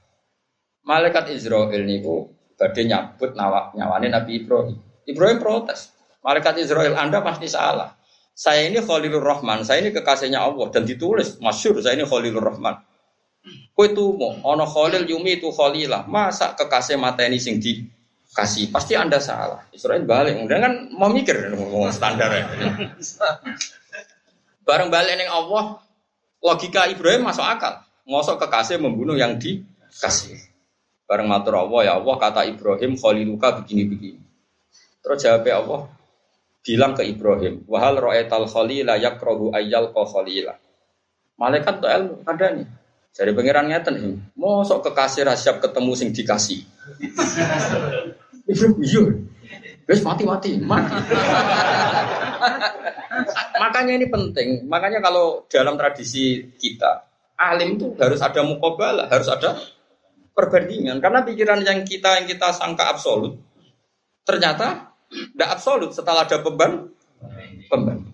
Malaikat 0.88 1.36
Israel 1.36 1.84
niku 1.84 2.32
badhe 2.56 2.88
nyabut 2.88 3.36
nawa 3.36 3.76
nyawane 3.76 4.08
Nabi 4.08 4.40
Ibrahim. 4.40 4.80
Ibrahim 5.04 5.44
protes. 5.44 5.92
Malaikat 6.24 6.64
Israel 6.64 6.96
Anda 6.96 7.20
pasti 7.20 7.52
salah. 7.52 7.92
Saya 8.32 8.72
ini 8.72 8.80
Khalilur 8.80 9.20
Rahman, 9.20 9.66
saya 9.68 9.82
ini 9.84 9.92
kekasihnya 9.92 10.40
Allah 10.40 10.70
dan 10.70 10.86
ditulis 10.88 11.42
masyhur 11.44 11.82
saya 11.84 12.00
ini 12.00 12.08
Khalilur 12.08 12.40
Rahman. 12.40 12.80
Kowe 13.76 13.88
mau 14.16 14.38
ono 14.44 14.64
Khalil 14.64 15.10
Yumi 15.10 15.44
itu 15.44 15.52
Khalilah. 15.52 16.08
Masa 16.08 16.56
kekasih 16.56 16.96
mata 16.96 17.26
ini 17.28 17.40
sing 17.42 17.60
di 17.60 17.84
kasih 18.36 18.70
pasti 18.74 18.94
anda 18.98 19.22
salah. 19.22 19.64
Israel 19.72 20.04
balik. 20.04 20.36
Kemudian 20.36 20.62
kan 20.62 20.74
mau 20.92 21.10
mikir 21.12 21.54
ngomong 21.54 21.92
standar 21.94 22.30
ya. 22.34 22.46
Bareng 24.68 24.92
balik 24.92 25.16
neng 25.16 25.32
Allah 25.32 25.80
logika 26.44 26.92
Ibrahim 26.92 27.24
masuk 27.24 27.46
akal. 27.46 27.84
Ngosok 28.08 28.48
kekasih 28.48 28.80
membunuh 28.80 29.16
yang 29.16 29.40
dikasih. 29.40 30.36
Bareng 31.08 31.32
matur 31.32 31.56
Allah 31.56 31.82
ya 31.88 31.94
Allah 31.96 32.16
kata 32.20 32.44
Ibrahim 32.48 33.00
khaliluka 33.00 33.64
begini-begini. 33.64 34.20
Terus 35.00 35.24
jawabnya 35.24 35.64
Allah 35.64 35.82
bilang 36.68 36.92
ke 37.00 37.04
Ibrahim 37.08 37.64
wahal 37.64 37.96
ro'etal 37.96 38.44
khalila 38.44 39.00
yakrohu 39.00 39.56
ayyal 39.56 39.96
ko 39.96 40.04
khalila. 40.04 40.60
Malaikat 41.40 41.80
tuh 41.80 41.88
ada 42.28 42.48
nih 42.52 42.68
dari 43.14 43.32
pangeran 43.34 43.70
ngeten 43.70 43.96
mosok 44.36 44.92
kekasih 44.92 45.28
rahasia 45.28 45.58
ketemu 45.62 45.92
sing 45.94 46.10
dikasih 46.12 46.62
Iya. 48.48 49.04
Wes 49.88 50.04
mati-mati, 50.04 50.60
mati. 50.60 50.96
Makanya 53.60 53.94
ini 53.96 54.08
penting. 54.08 54.68
Makanya 54.68 55.00
kalau 55.00 55.48
dalam 55.48 55.80
tradisi 55.80 56.44
kita, 56.60 57.08
alim 57.40 57.80
itu 57.80 57.96
harus 57.96 58.20
ada 58.20 58.44
mukobala, 58.44 59.08
harus 59.08 59.32
ada 59.32 59.56
perbandingan. 60.36 61.00
Karena 61.00 61.24
pikiran 61.24 61.64
yang 61.64 61.88
kita 61.88 62.24
yang 62.24 62.28
kita 62.28 62.52
sangka 62.52 62.88
absolut, 62.88 63.40
ternyata 64.28 64.92
tidak 65.08 65.50
absolut 65.56 65.92
setelah 65.96 66.28
ada 66.28 66.44
beban 66.44 66.92
beban. 67.72 68.07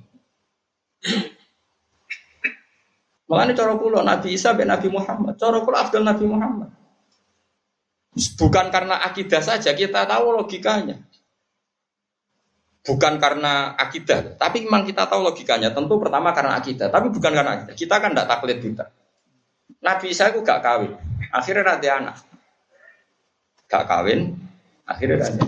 Makanya 3.34 3.58
cara 3.58 3.74
pulau 3.74 4.06
Nabi 4.06 4.38
Isa 4.38 4.54
bin 4.54 4.70
Nabi 4.70 4.94
Muhammad, 4.94 5.34
cara 5.42 5.58
pulau 5.66 5.82
Abdul 5.82 6.06
Nabi 6.06 6.26
Muhammad. 6.30 6.70
Bukan 8.14 8.70
karena 8.70 9.02
akidah 9.02 9.42
saja, 9.42 9.74
kita 9.74 10.06
tahu 10.06 10.38
logikanya. 10.38 11.02
Bukan 12.86 13.18
karena 13.18 13.74
akidah, 13.74 14.38
tapi 14.38 14.70
memang 14.70 14.86
kita 14.86 15.10
tahu 15.10 15.26
logikanya. 15.26 15.74
Tentu 15.74 15.98
pertama 15.98 16.30
karena 16.30 16.62
akidah, 16.62 16.94
tapi 16.94 17.10
bukan 17.10 17.32
karena 17.34 17.52
akidah. 17.58 17.74
Kita 17.74 17.98
kan 17.98 18.14
tidak 18.14 18.30
taklid 18.30 18.62
buta. 18.62 18.86
Nabi 19.82 20.06
Isa 20.14 20.30
itu 20.30 20.46
gak 20.46 20.62
kawin, 20.62 20.94
akhirnya 21.34 21.74
nanti 21.74 21.88
anak. 21.90 22.22
Gak 23.66 23.90
kawin, 23.90 24.38
akhirnya 24.86 25.26
nanti. 25.26 25.42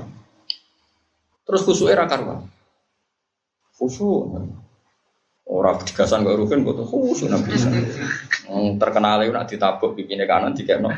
Terus 1.46 1.62
khusus 1.62 1.86
era 1.86 2.10
karuan. 2.10 2.50
Khusus. 3.78 4.65
Orang 5.46 5.78
digasan 5.86 6.26
gak 6.26 6.42
rugen, 6.42 6.66
gue 6.66 6.74
tuh 6.74 6.90
khusus 6.90 7.30
Nabi 7.30 7.54
Isa. 7.54 7.70
Terkenal 8.82 9.30
itu 9.30 9.34
nak 9.34 9.46
ditabuk 9.46 9.94
bikinnya 9.94 10.26
kanan, 10.26 10.58
tiga 10.58 10.82
no. 10.82 10.90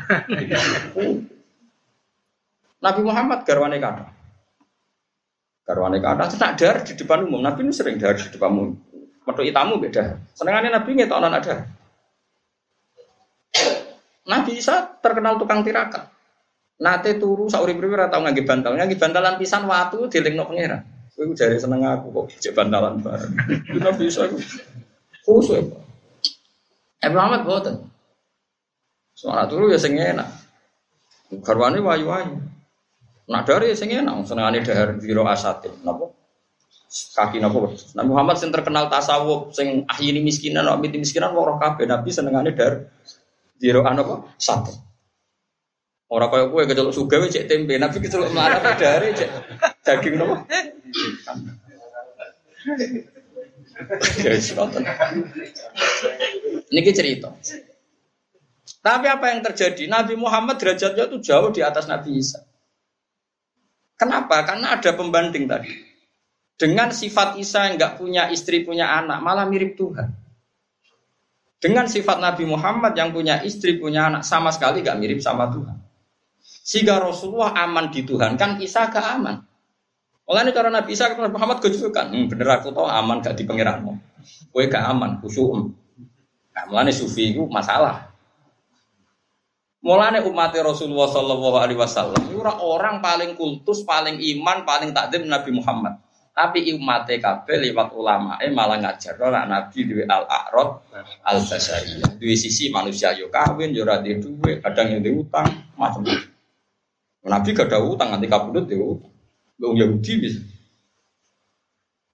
Nabi 2.80 3.00
Muhammad 3.04 3.44
garwane 3.44 3.76
kata. 3.76 4.08
Garwane 5.68 6.00
kata 6.00 6.32
tidak 6.32 6.52
dar 6.56 6.76
di 6.80 6.92
depan 6.96 7.28
umum. 7.28 7.44
Nabi 7.44 7.60
ini 7.68 7.76
sering 7.76 8.00
dar 8.00 8.16
di 8.16 8.24
depan 8.24 8.48
umum. 8.48 8.72
Metu 9.28 9.44
itamu 9.44 9.76
beda. 9.76 10.16
Senengannya 10.32 10.72
Nabi 10.72 10.88
nggak 10.96 11.10
tahu 11.12 11.20
ada. 11.20 11.54
Nabi 14.28 14.50
Isa 14.56 14.96
terkenal 15.04 15.36
tukang 15.36 15.60
tirakat. 15.60 16.08
Nate 16.80 17.20
turu 17.20 17.52
sauri 17.52 17.76
priwe 17.76 18.00
tau 18.08 18.24
ngangge 18.24 18.48
bantal. 18.48 18.80
Ngangge 18.80 18.96
bantalan 18.96 19.36
pisan 19.36 19.68
watu 19.68 20.08
dilingno 20.08 20.48
pangeran. 20.48 20.97
Kowe 21.18 21.34
jare 21.34 21.58
seneng 21.58 21.82
aku 21.82 22.14
kok 22.14 22.38
cek 22.38 22.54
bantalan 22.54 23.02
bareng. 23.02 23.34
Nabi 23.82 24.06
Isa 24.06 24.30
iku 24.30 24.38
khusus. 25.26 25.66
Eh 27.02 27.10
Muhammad 27.10 27.42
boten. 27.42 27.90
Turu 29.18 29.66
ya 29.66 29.82
sing 29.82 29.98
enak. 29.98 30.30
Garwane 31.42 31.82
wayu-wayu. 31.82 32.38
Nak 33.26 33.42
dari 33.50 33.74
sing 33.74 33.90
enak 33.90 34.30
senengane 34.30 34.62
dahar 34.62 34.94
biro 34.94 35.26
asatin, 35.26 35.74
napa? 35.82 36.14
kaki 36.88 37.42
nopo. 37.42 37.74
Nabi 37.98 38.08
Muhammad 38.08 38.40
sing 38.40 38.54
terkenal 38.54 38.86
tasawuf, 38.88 39.52
sing 39.52 39.84
ahyini 39.90 40.24
miskinan, 40.24 40.70
miti 40.80 40.96
miskinan 40.96 41.36
wong 41.36 41.44
roh 41.44 41.56
kabeh. 41.58 41.84
Nabi 41.84 42.08
senengane 42.14 42.56
dar 42.56 42.88
diro 43.58 43.82
apa? 43.84 44.38
Satu. 44.40 44.72
Orang 46.08 46.32
kaya 46.32 46.48
kue 46.48 46.64
kecelok 46.64 46.94
suga 46.96 47.20
cek 47.26 47.44
tempe, 47.50 47.76
Nabi 47.76 48.00
kecelok 48.00 48.32
melarat 48.32 48.80
dari 48.80 49.12
cek 49.12 49.30
daging 49.88 50.14
nopo. 50.20 50.44
Guys, 54.20 54.52
nonton. 54.52 54.84
Ini 56.68 56.92
cerita. 56.92 57.32
Tapi 58.84 59.06
apa 59.08 59.32
yang 59.32 59.40
terjadi? 59.40 59.88
Nabi 59.88 60.14
Muhammad 60.14 60.60
derajatnya 60.60 61.08
itu 61.08 61.18
jauh 61.24 61.50
di 61.50 61.64
atas 61.64 61.88
Nabi 61.88 62.20
Isa. 62.20 62.44
Kenapa? 63.98 64.44
Karena 64.46 64.78
ada 64.78 64.90
pembanding 64.94 65.48
tadi. 65.48 65.72
Dengan 66.58 66.90
sifat 66.90 67.38
Isa 67.38 67.70
yang 67.70 67.78
nggak 67.78 67.98
punya 67.98 68.30
istri, 68.30 68.66
punya 68.66 68.90
anak, 68.98 69.22
malah 69.22 69.46
mirip 69.46 69.78
Tuhan. 69.78 70.10
Dengan 71.58 71.90
sifat 71.90 72.22
Nabi 72.22 72.46
Muhammad 72.46 72.94
yang 72.94 73.10
punya 73.10 73.42
istri, 73.42 73.78
punya 73.78 74.06
anak, 74.10 74.22
sama 74.22 74.54
sekali 74.54 74.82
nggak 74.82 74.98
mirip 74.98 75.18
sama 75.18 75.50
Tuhan. 75.50 75.78
Sehingga 76.42 77.00
Rasulullah 77.02 77.56
aman 77.64 77.90
di 77.90 78.04
Tuhan, 78.04 78.36
kan 78.36 78.60
Isa 78.60 78.92
gak 78.92 79.06
aman. 79.18 79.47
Mulanya 80.28 80.52
cara 80.52 80.68
Nabi 80.68 80.92
Isa 80.92 81.08
Nabi 81.08 81.32
Muhammad 81.32 81.56
gue 81.64 81.72
kan, 81.88 82.12
hmm, 82.12 82.28
bener 82.28 82.60
aku 82.60 82.68
tau 82.76 82.84
aman 82.84 83.24
gak 83.24 83.40
di 83.40 83.48
pengiranmu. 83.48 83.96
Gue 84.52 84.68
gak 84.68 84.84
aman, 84.84 85.24
khusyuk. 85.24 85.72
Nah, 86.52 86.64
mulanya 86.68 86.92
sufi 86.92 87.32
itu 87.32 87.48
masalah. 87.48 88.12
Mulanya 89.80 90.20
umat 90.28 90.52
Rasulullah 90.52 91.08
Shallallahu 91.08 91.56
Alaihi 91.56 91.80
Wasallam, 91.80 92.20
orang 92.60 93.00
paling 93.00 93.40
kultus, 93.40 93.80
paling 93.88 94.20
iman, 94.36 94.68
paling 94.68 94.92
takdim 94.92 95.24
Nabi 95.24 95.48
Muhammad. 95.48 95.96
Tapi 96.36 96.76
umat 96.76 97.08
KB 97.08 97.46
lewat 97.48 97.96
ulama, 97.96 98.36
eh 98.38 98.52
malah 98.52 98.78
ngajar 98.84 99.16
orang 99.18 99.48
Nabi 99.48 99.90
di 99.90 100.04
al 100.04 100.28
arad 100.28 100.86
al 101.24 101.40
basariyah. 101.40 102.20
Dua 102.20 102.36
sisi 102.36 102.68
manusia 102.68 103.16
yo 103.16 103.32
kawin, 103.32 103.72
yo 103.72 103.88
radhi 103.88 104.20
duwe, 104.20 104.60
kadang 104.60 104.92
yang 104.92 105.00
diutang, 105.00 105.72
macam-macam. 105.74 106.30
Nabi 107.24 107.48
gak 107.56 107.72
ada 107.72 107.80
utang, 107.80 108.12
nanti 108.12 108.28
kabudut 108.28 108.68
utang. 108.68 109.17
Wong 109.58 109.74
Yahudi 109.74 110.12
bisa. 110.22 110.40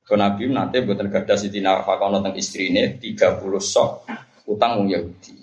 Ke 0.05 0.21
Nabi 0.21 0.53
nanti 0.53 0.85
buatan 0.85 1.09
gada 1.09 1.33
Siti 1.37 1.65
Nafakono 1.65 2.21
tentang 2.21 2.37
istrinya 2.37 2.85
30 2.85 3.41
sok 3.61 3.91
utang 4.49 4.85
wong 4.85 4.89
Yahudi. 4.93 5.35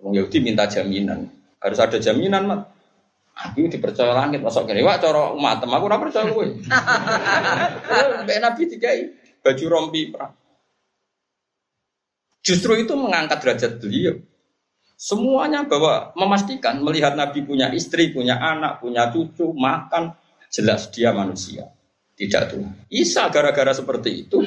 Wong 0.00 0.16
Yahudi 0.16 0.38
minta 0.40 0.64
jaminan. 0.64 1.28
Harus 1.60 1.80
ada 1.80 2.00
jaminan, 2.00 2.48
Mat. 2.48 2.60
Aku 3.40 3.68
dipercaya 3.72 4.12
langit 4.12 4.44
masuk 4.44 4.68
kene. 4.68 4.84
Wah 4.84 5.00
cara 5.00 5.32
umat 5.32 5.64
aku 5.64 5.84
ora 5.88 5.96
percaya 5.96 6.28
kowe. 6.28 6.44
Mbak 8.24 8.38
Nabi 8.40 8.62
dikai 8.68 8.98
baju 9.40 9.64
rompi 9.68 10.12
perang. 10.12 10.36
Justru 12.44 12.76
itu 12.76 12.92
mengangkat 12.96 13.40
derajat 13.40 13.72
beliau. 13.80 14.16
Semuanya 15.00 15.64
bahwa 15.64 16.12
memastikan 16.12 16.84
melihat 16.84 17.16
Nabi 17.16 17.40
punya 17.40 17.72
istri, 17.72 18.12
punya 18.12 18.36
anak, 18.36 18.84
punya 18.84 19.08
cucu, 19.08 19.56
makan, 19.56 20.12
jelas 20.50 20.90
dia 20.90 21.14
manusia, 21.14 21.70
tidak 22.18 22.50
Tuhan. 22.50 22.74
Isa 22.90 23.30
gara-gara 23.30 23.70
seperti 23.70 24.26
itu. 24.26 24.38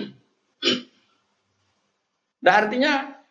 Nah 2.43 2.53
artinya 2.59 3.23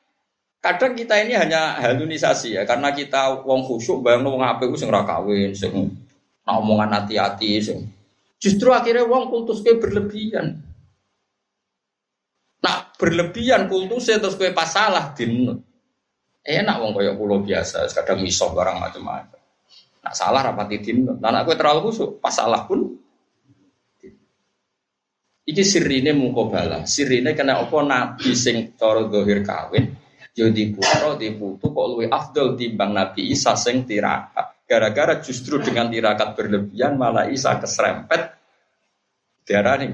kadang 0.59 0.97
kita 0.97 1.21
ini 1.21 1.37
hanya 1.37 1.77
halunisasi 1.77 2.57
ya, 2.57 2.63
karena 2.65 2.97
kita 2.97 3.45
wong 3.45 3.69
khusyuk 3.69 4.01
bayang 4.01 4.25
wong 4.25 4.41
apa 4.41 4.65
itu 4.65 4.81
sing 4.81 4.89
kawin, 4.89 5.53
sing 5.53 5.73
nah 6.43 6.59
omongan 6.59 7.05
hati-hati, 7.05 7.61
sing 7.61 7.79
justru 8.41 8.73
akhirnya 8.73 9.05
wong 9.05 9.29
kultus 9.29 9.61
kayak 9.61 9.85
berlebihan. 9.85 10.65
Nah 12.65 12.89
berlebihan 12.97 13.69
kultusnya 13.69 14.17
terus 14.17 14.41
kayak 14.41 14.57
pasalah 14.57 15.13
dinut 15.13 15.61
enak 16.43 16.77
wong 16.83 16.91
koyok 16.95 17.15
pulau 17.15 17.39
biasa 17.43 17.87
kadang 17.95 18.19
misok 18.19 18.55
barang 18.59 18.79
macam-macam 18.83 19.42
nak 20.03 20.15
salah 20.19 20.43
rapati 20.51 20.83
din. 20.83 21.07
Nah 21.07 21.31
aku 21.41 21.55
terlalu 21.55 21.91
busuk 21.91 22.19
pas 22.19 22.35
salah 22.35 22.67
pun 22.67 22.99
iki 25.47 25.63
sirine 25.63 26.11
mungkobala. 26.13 26.85
Sirine 26.85 27.33
kena 27.39 27.63
apa? 27.63 27.77
Nabi 27.83 28.35
sing 28.35 28.75
cara 28.75 29.07
dohir 29.07 29.47
kawin 29.47 29.95
yo 30.33 30.49
di 30.49 30.73
putu 30.73 31.67
kok 31.77 31.87
luwe 31.93 32.09
afdol 32.09 32.57
timbang 32.57 32.97
nabi 32.97 33.31
Isa 33.31 33.55
sing 33.55 33.85
tirakat. 33.85 34.65
Gara-gara 34.65 35.21
justru 35.21 35.61
dengan 35.61 35.93
tirakat 35.93 36.33
berlebihan 36.33 36.97
malah 36.97 37.29
Isa 37.29 37.61
keserempet 37.61 38.43
nih 39.49 39.93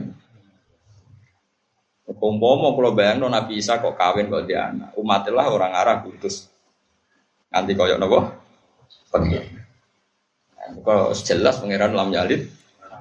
Umpama 2.19 2.73
kalau 2.75 2.97
bayang 2.97 3.21
Nabi 3.21 3.61
Isa 3.61 3.79
kok 3.79 3.95
kawin 3.95 4.33
kok 4.33 4.49
dia 4.49 4.73
anak, 4.73 4.97
umatilah 4.97 5.47
orang 5.55 5.71
Arab 5.77 6.09
kudus. 6.09 6.51
Nanti 7.53 7.77
koyok 7.77 8.01
nopo? 8.01 8.19
Pengen. 9.13 9.58
Kalau 10.69 11.13
jelas 11.17 11.61
pangeran 11.61 11.93
lam 11.97 12.11
yalid 12.13 12.49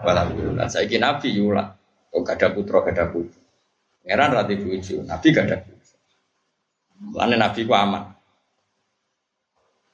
walhamdulillah. 0.04 0.68
Saya 0.72 0.88
ingin 0.88 1.04
Nabi 1.04 1.28
yula. 1.36 1.76
Kok 2.08 2.22
gak 2.24 2.40
ada 2.40 2.48
putra 2.56 2.80
gak 2.84 2.96
ada 2.96 3.06
putri. 3.12 3.40
Pangeran 4.04 4.30
rati 4.32 4.56
buju, 4.56 4.96
Nabi 5.04 5.28
gak 5.36 5.46
ada. 5.52 5.58
Mulane 6.98 7.36
Nabi 7.36 7.60
ku 7.68 7.74
aman. 7.76 8.04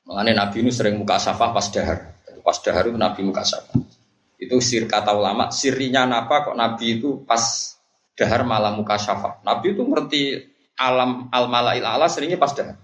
Mulane 0.06 0.32
Nabi 0.38 0.58
ini 0.62 0.72
sering 0.72 0.96
muka 0.96 1.18
safah 1.18 1.50
pas 1.52 1.68
dahar. 1.74 2.14
Pas 2.44 2.58
dahar 2.62 2.88
itu 2.88 2.98
Nabi 3.00 3.20
muka 3.26 3.44
safah. 3.44 3.76
Itu 4.38 4.60
sir 4.60 4.84
kata 4.92 5.16
ulama, 5.16 5.56
sirinya 5.56 6.04
apa 6.04 6.52
kok 6.52 6.58
Nabi 6.60 7.00
itu 7.00 7.24
pas 7.24 7.74
dahar 8.14 8.44
malam 8.44 8.82
muka 8.82 9.00
syafa. 9.00 9.42
Nabi 9.42 9.74
itu 9.74 9.82
ngerti 9.88 10.22
alam 10.78 11.32
al 11.32 11.48
malail 11.50 11.86
ala 11.86 12.12
seringnya 12.12 12.36
pas 12.36 12.52
dahar. 12.52 12.78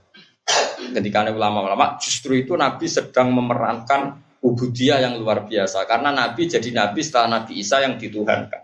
Ketika 0.80 1.30
ulama-ulama 1.30 2.02
justru 2.02 2.40
itu 2.40 2.58
Nabi 2.58 2.90
sedang 2.90 3.30
memerankan 3.36 4.18
ubudiyah 4.40 5.04
yang 5.04 5.20
luar 5.20 5.44
biasa 5.44 5.84
karena 5.84 6.16
Nabi 6.16 6.48
jadi 6.48 6.70
Nabi 6.72 7.00
setelah 7.04 7.40
Nabi 7.40 7.60
Isa 7.60 7.84
yang 7.84 8.00
dituhankan. 8.00 8.64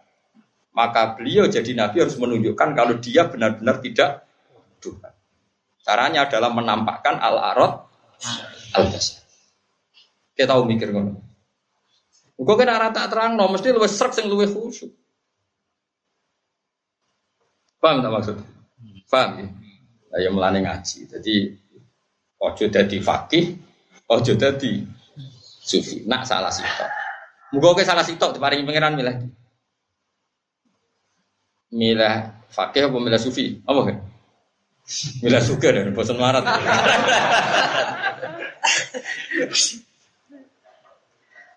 Maka 0.76 1.16
beliau 1.16 1.48
jadi 1.48 1.72
Nabi 1.72 2.04
harus 2.04 2.20
menunjukkan 2.20 2.76
kalau 2.76 3.00
dia 3.00 3.32
benar-benar 3.32 3.80
tidak 3.80 4.28
Tuhan. 4.84 5.14
Caranya 5.80 6.28
adalah 6.28 6.52
menampakkan 6.52 7.16
al-arad 7.16 7.88
al-dasar. 8.76 9.24
Kita 10.36 10.52
tahu 10.52 10.68
mikir 10.68 10.92
ngono. 10.92 11.24
Kok 12.36 12.58
kena 12.60 12.76
rata 12.76 13.08
terang, 13.08 13.40
no, 13.40 13.48
mesti 13.48 13.72
luwes 13.72 13.96
serak 13.96 14.12
sing 14.12 14.28
luwes 14.28 14.52
khusyuk. 14.52 14.92
Paham 17.80 18.04
tak 18.04 18.12
maksud? 18.12 18.36
Paham 19.08 19.30
ya? 19.40 19.48
Ya 20.20 20.30
melani 20.32 20.68
ngaji. 20.68 21.08
Jadi 21.08 21.36
ojo 22.36 22.66
dadi 22.68 22.98
fakih, 23.00 23.56
ojo 24.12 24.34
dadi 24.36 24.84
sufi. 25.66 26.06
Nak 26.06 26.30
salah 26.30 26.54
sitok. 26.54 26.90
Muga 27.58 27.74
oke 27.74 27.82
salah 27.82 28.06
sitok 28.06 28.38
diparingi 28.38 28.62
pangeran 28.62 28.94
milih. 28.94 29.16
Milih 31.74 32.16
fakih 32.54 32.86
apa 32.88 32.98
milih 33.02 33.18
sufi? 33.18 33.58
Apa 33.66 33.82
kan? 33.90 33.98
Milih 35.26 35.42
suka 35.42 35.74
dan 35.74 35.90
bosan 35.98 36.22
marat. 36.22 36.46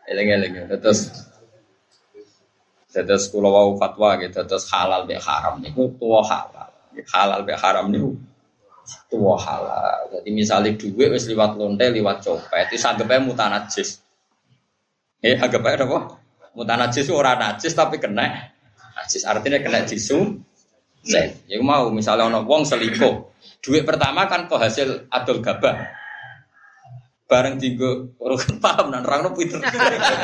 Eleng-eleng 0.09 0.73
terus 0.81 1.13
Terus 2.89 3.31
kalau 3.31 3.53
wau 3.55 3.71
fatwa 3.79 4.19
gitu, 4.19 4.43
terus 4.43 4.67
halal 4.75 5.07
be 5.07 5.15
haram 5.21 5.61
niku 5.63 5.93
tua 6.01 6.25
halal. 6.25 6.73
Halal 7.13 7.47
be 7.47 7.55
haram 7.55 7.93
niku 7.93 8.17
tua 9.09 9.37
halal. 9.37 10.21
Jadi 10.21 10.31
misalnya 10.33 10.71
duit 10.77 11.09
wis 11.13 11.29
liwat 11.29 11.57
lonte, 11.57 11.87
liwat 11.89 12.25
copet, 12.25 12.73
itu 12.73 12.85
anggapnya 12.85 13.25
mutanajis. 13.25 14.01
Eh 15.21 15.37
anggapnya 15.37 15.85
apa? 15.85 15.99
Mutanajis 16.57 17.09
orang 17.13 17.39
najis 17.39 17.73
tapi 17.77 18.01
kena 18.01 18.53
najis. 18.97 19.23
Artinya 19.29 19.59
kena 19.61 19.85
jisu. 19.85 20.41
Sen. 21.07 21.31
Ya 21.47 21.63
mau 21.63 21.89
misalnya 21.95 22.27
ono 22.27 22.43
wong 22.45 22.67
selingkuh. 22.67 23.15
Duit 23.63 23.87
pertama 23.87 24.27
kan 24.27 24.51
kok 24.51 24.61
hasil 24.61 25.09
adol 25.09 25.41
gabah 25.41 25.99
bareng 27.29 27.61
tinggu 27.61 28.17
urut 28.17 28.41
paham 28.57 28.89
dan 28.89 29.05
orang 29.05 29.37
pinter. 29.37 29.61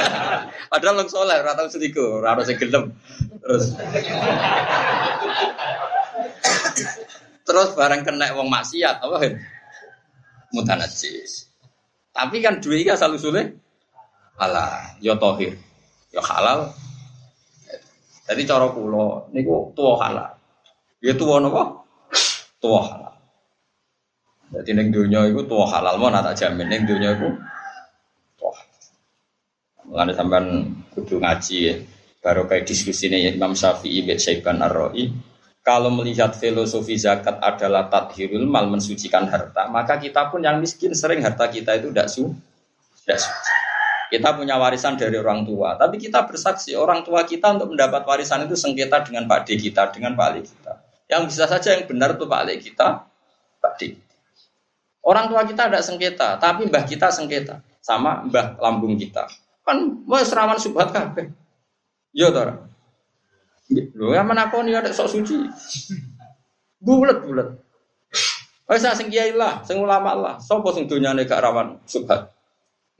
Padahal 0.72 1.04
orang 1.04 1.08
soleh, 1.12 1.36
rata 1.44 1.68
tahu 1.68 1.76
sedikit, 1.76 2.24
rata 2.24 2.48
sing 2.48 2.56
Terus 2.56 3.76
terus 7.44 7.76
bareng 7.76 8.02
kena 8.02 8.32
wong 8.34 8.48
maksiat 8.48 9.04
apa? 9.04 9.16
Mutanajis. 10.56 11.52
Tapi 12.14 12.40
kan 12.40 12.62
dua 12.62 12.76
ini 12.78 12.90
asal 12.90 13.14
usulnya 13.14 13.52
halal, 14.38 14.98
yo 15.02 15.14
ya 15.14 15.14
tohir, 15.18 15.52
ya 16.14 16.22
halal. 16.22 16.70
Jadi 18.24 18.42
cara 18.48 18.72
kulo 18.72 19.28
niku 19.36 19.74
tua 19.76 20.00
halal. 20.00 20.30
Ya 21.04 21.12
tua 21.12 21.36
nopo? 21.42 21.84
Tua 22.62 22.80
halal. 22.80 23.14
Jadi 24.54 24.70
neng 24.72 24.88
dunia 24.94 25.26
itu 25.26 25.42
tua 25.44 25.66
halal 25.68 25.98
mau 25.98 26.08
tak 26.08 26.38
jamin 26.38 26.86
dunia 26.86 27.18
itu 27.18 27.28
tua. 28.38 28.54
Mengenai 29.84 30.16
sampean 30.16 30.46
kudu 30.94 31.20
ngaji 31.20 31.58
ya. 31.60 31.76
baru 32.24 32.48
kayak 32.48 32.64
diskusi 32.64 33.12
ini 33.12 33.36
Imam 33.36 33.52
Syafi'i 33.52 34.00
bin 34.00 34.16
Syaiban 34.16 34.64
Ar-Ra'i 34.64 35.12
kalau 35.64 35.88
melihat 35.88 36.36
filosofi 36.36 37.00
zakat 37.00 37.40
adalah 37.40 37.88
tathirul 37.88 38.44
mal 38.44 38.68
mensucikan 38.68 39.24
harta 39.26 39.66
maka 39.72 39.96
kita 39.96 40.28
pun 40.28 40.44
yang 40.44 40.60
miskin 40.60 40.92
sering 40.92 41.24
harta 41.24 41.48
kita 41.48 41.80
itu 41.80 41.88
tidak 41.90 42.08
su 42.12 42.30
suci 43.00 43.54
kita 44.14 44.36
punya 44.36 44.54
warisan 44.60 44.94
dari 44.94 45.18
orang 45.18 45.42
tua 45.42 45.74
tapi 45.74 45.98
kita 45.98 46.22
bersaksi 46.28 46.76
orang 46.78 47.02
tua 47.02 47.26
kita 47.26 47.50
untuk 47.56 47.74
mendapat 47.74 48.06
warisan 48.06 48.46
itu 48.46 48.54
sengketa 48.54 49.02
dengan 49.02 49.26
Pak 49.26 49.48
D 49.48 49.58
kita 49.58 49.90
dengan 49.90 50.14
Pak 50.14 50.26
Ali 50.30 50.46
kita. 50.46 50.72
Yang 51.10 51.22
bisa 51.34 51.44
saja 51.50 51.68
yang 51.74 51.84
benar 51.90 52.14
itu 52.14 52.24
Pak 52.28 52.40
Ali 52.46 52.62
kita 52.62 53.02
Pak 53.58 53.72
D. 53.80 53.98
Orang 55.04 55.28
tua 55.28 55.42
kita 55.44 55.66
ada 55.66 55.82
sengketa 55.82 56.38
tapi 56.38 56.70
mbah 56.70 56.84
kita 56.86 57.10
sengketa 57.10 57.58
sama 57.82 58.22
mbah 58.22 58.54
lambung 58.62 58.94
kita. 58.94 59.26
Kan 59.66 60.04
mau 60.04 60.20
serawan 60.22 60.60
subhat 60.60 60.94
kabeh. 60.94 61.32
Iya 62.14 62.30
tora. 62.30 62.54
Lho 63.72 64.12
ya 64.12 64.20
menakoni 64.20 64.76
ada 64.76 64.92
sok 64.92 65.08
suci. 65.08 65.40
Bulat 66.84 67.24
bulat. 67.24 67.48
Wes 68.64 68.84
sing 68.84 69.08
kiai 69.08 69.32
lah, 69.32 69.64
sing 69.64 69.80
ulama 69.80 70.12
lah. 70.16 70.34
Sopo 70.40 70.72
sing 70.72 70.84
donyane 70.88 71.24
gak 71.24 71.40
rawan 71.40 71.80
subhat. 71.88 72.32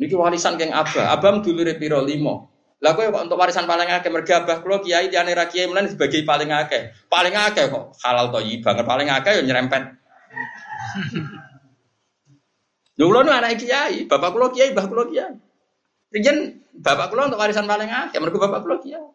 Niki 0.00 0.16
warisan 0.16 0.56
keng 0.56 0.72
abah. 0.72 1.12
Abam 1.12 1.44
dulure 1.44 1.76
piro 1.76 2.00
limo. 2.00 2.52
Kowe 2.84 3.00
kok 3.00 3.24
untuk 3.24 3.40
warisan 3.40 3.64
paling 3.64 3.88
akeh 3.88 4.12
mergo 4.12 4.28
abah 4.36 4.60
kiai 4.60 5.08
tiane 5.08 5.32
ra 5.32 5.48
kiai 5.48 5.72
mlen 5.72 5.88
sebagai 5.88 6.20
paling 6.28 6.52
akeh. 6.52 6.92
Paling 7.08 7.32
akeh 7.32 7.72
kok 7.72 7.96
halal 8.04 8.28
thayyib 8.28 8.60
banget 8.60 8.84
paling 8.84 9.08
akeh 9.08 9.40
yo 9.40 9.42
nyerempet. 9.48 9.82
Lho 13.00 13.04
kula 13.08 13.24
anak 13.24 13.56
kiai, 13.56 14.04
bapak 14.04 14.30
kula 14.36 14.52
kiai, 14.52 14.76
mbah 14.76 14.84
kula 14.84 15.08
kiai. 15.08 15.32
Riyen 16.12 16.60
bapak 16.76 17.08
kula 17.08 17.32
untuk 17.32 17.40
warisan 17.40 17.64
paling 17.64 17.88
akeh, 17.88 18.20
mergo 18.20 18.36
bapak 18.36 18.60
kula 18.68 18.76
kiai. 18.84 19.13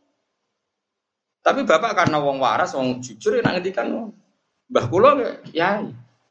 Tapi 1.39 1.63
bapak 1.63 1.95
karena 1.95 2.19
wong 2.19 2.43
waras, 2.43 2.75
wong 2.75 2.99
jujur 2.99 3.39
ya 3.39 3.41
ngendikan 3.41 4.11
mbah 4.69 4.85
kula 4.91 5.17
ya 5.55 5.81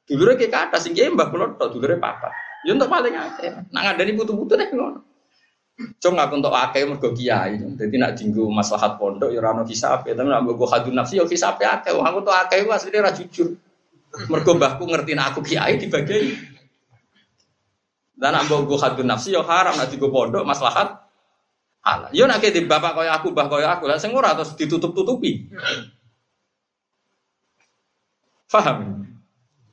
dulure 0.05 0.37
ke 0.37 0.53
kata 0.53 0.79
sing 0.79 0.93
kiai 0.93 1.11
mbah 1.11 1.33
kula 1.33 1.57
tok 1.57 1.75
dulure 1.75 1.97
papa. 1.97 2.31
Ya 2.67 2.77
untuk 2.77 2.93
paling 2.93 3.15
akeh. 3.17 3.73
Nak 3.73 3.83
ngandani 3.83 4.13
putu-putu 4.13 4.55
nek 4.59 4.71
ngono. 4.75 5.01
Cung 5.79 6.19
aku 6.19 6.35
untuk 6.43 6.53
akeh 6.53 6.85
mergo 6.85 7.15
kiai. 7.17 7.57
Dadi 7.57 7.97
nak 7.97 8.19
dinggo 8.19 8.51
maslahat 8.53 9.01
pondok 9.01 9.33
ya 9.33 9.41
ora 9.41 9.57
ono 9.57 9.65
hisab, 9.65 10.05
tapi 10.05 10.27
nak 10.27 10.43
mbok 10.45 10.69
hadun 10.69 10.93
nafsi 10.93 11.17
ya 11.17 11.25
hisab 11.25 11.57
akeh. 11.57 11.95
Wong 11.97 12.05
aku 12.05 12.17
untuk 12.27 12.35
akeh 12.37 12.67
ku 12.67 12.71
asline 12.75 12.99
ora 13.01 13.15
jujur. 13.17 13.57
Mergo 14.29 14.51
mbahku 14.59 14.85
ngerti 14.85 15.17
aku 15.17 15.41
kiai 15.41 15.81
dibagi. 15.81 16.37
Dan 18.19 18.37
nak 18.37 18.45
mbok 18.51 18.77
hadun 18.77 19.09
nafsi 19.09 19.33
yo 19.33 19.47
haram 19.47 19.79
nanti 19.79 19.97
gue 19.97 20.11
pondok 20.11 20.45
maslahat 20.45 21.08
halal. 21.83 22.11
Yo 22.15 22.25
nak 22.27 22.43
di 22.43 22.65
bapak 22.65 22.93
kaya 22.99 23.15
aku, 23.19 23.31
bah 23.35 23.47
kaya 23.47 23.79
aku, 23.79 23.87
lah 23.87 23.99
sing 24.01 24.15
ora 24.15 24.35
terus 24.35 24.55
ditutup-tutupi. 24.55 25.51
Paham? 28.49 29.05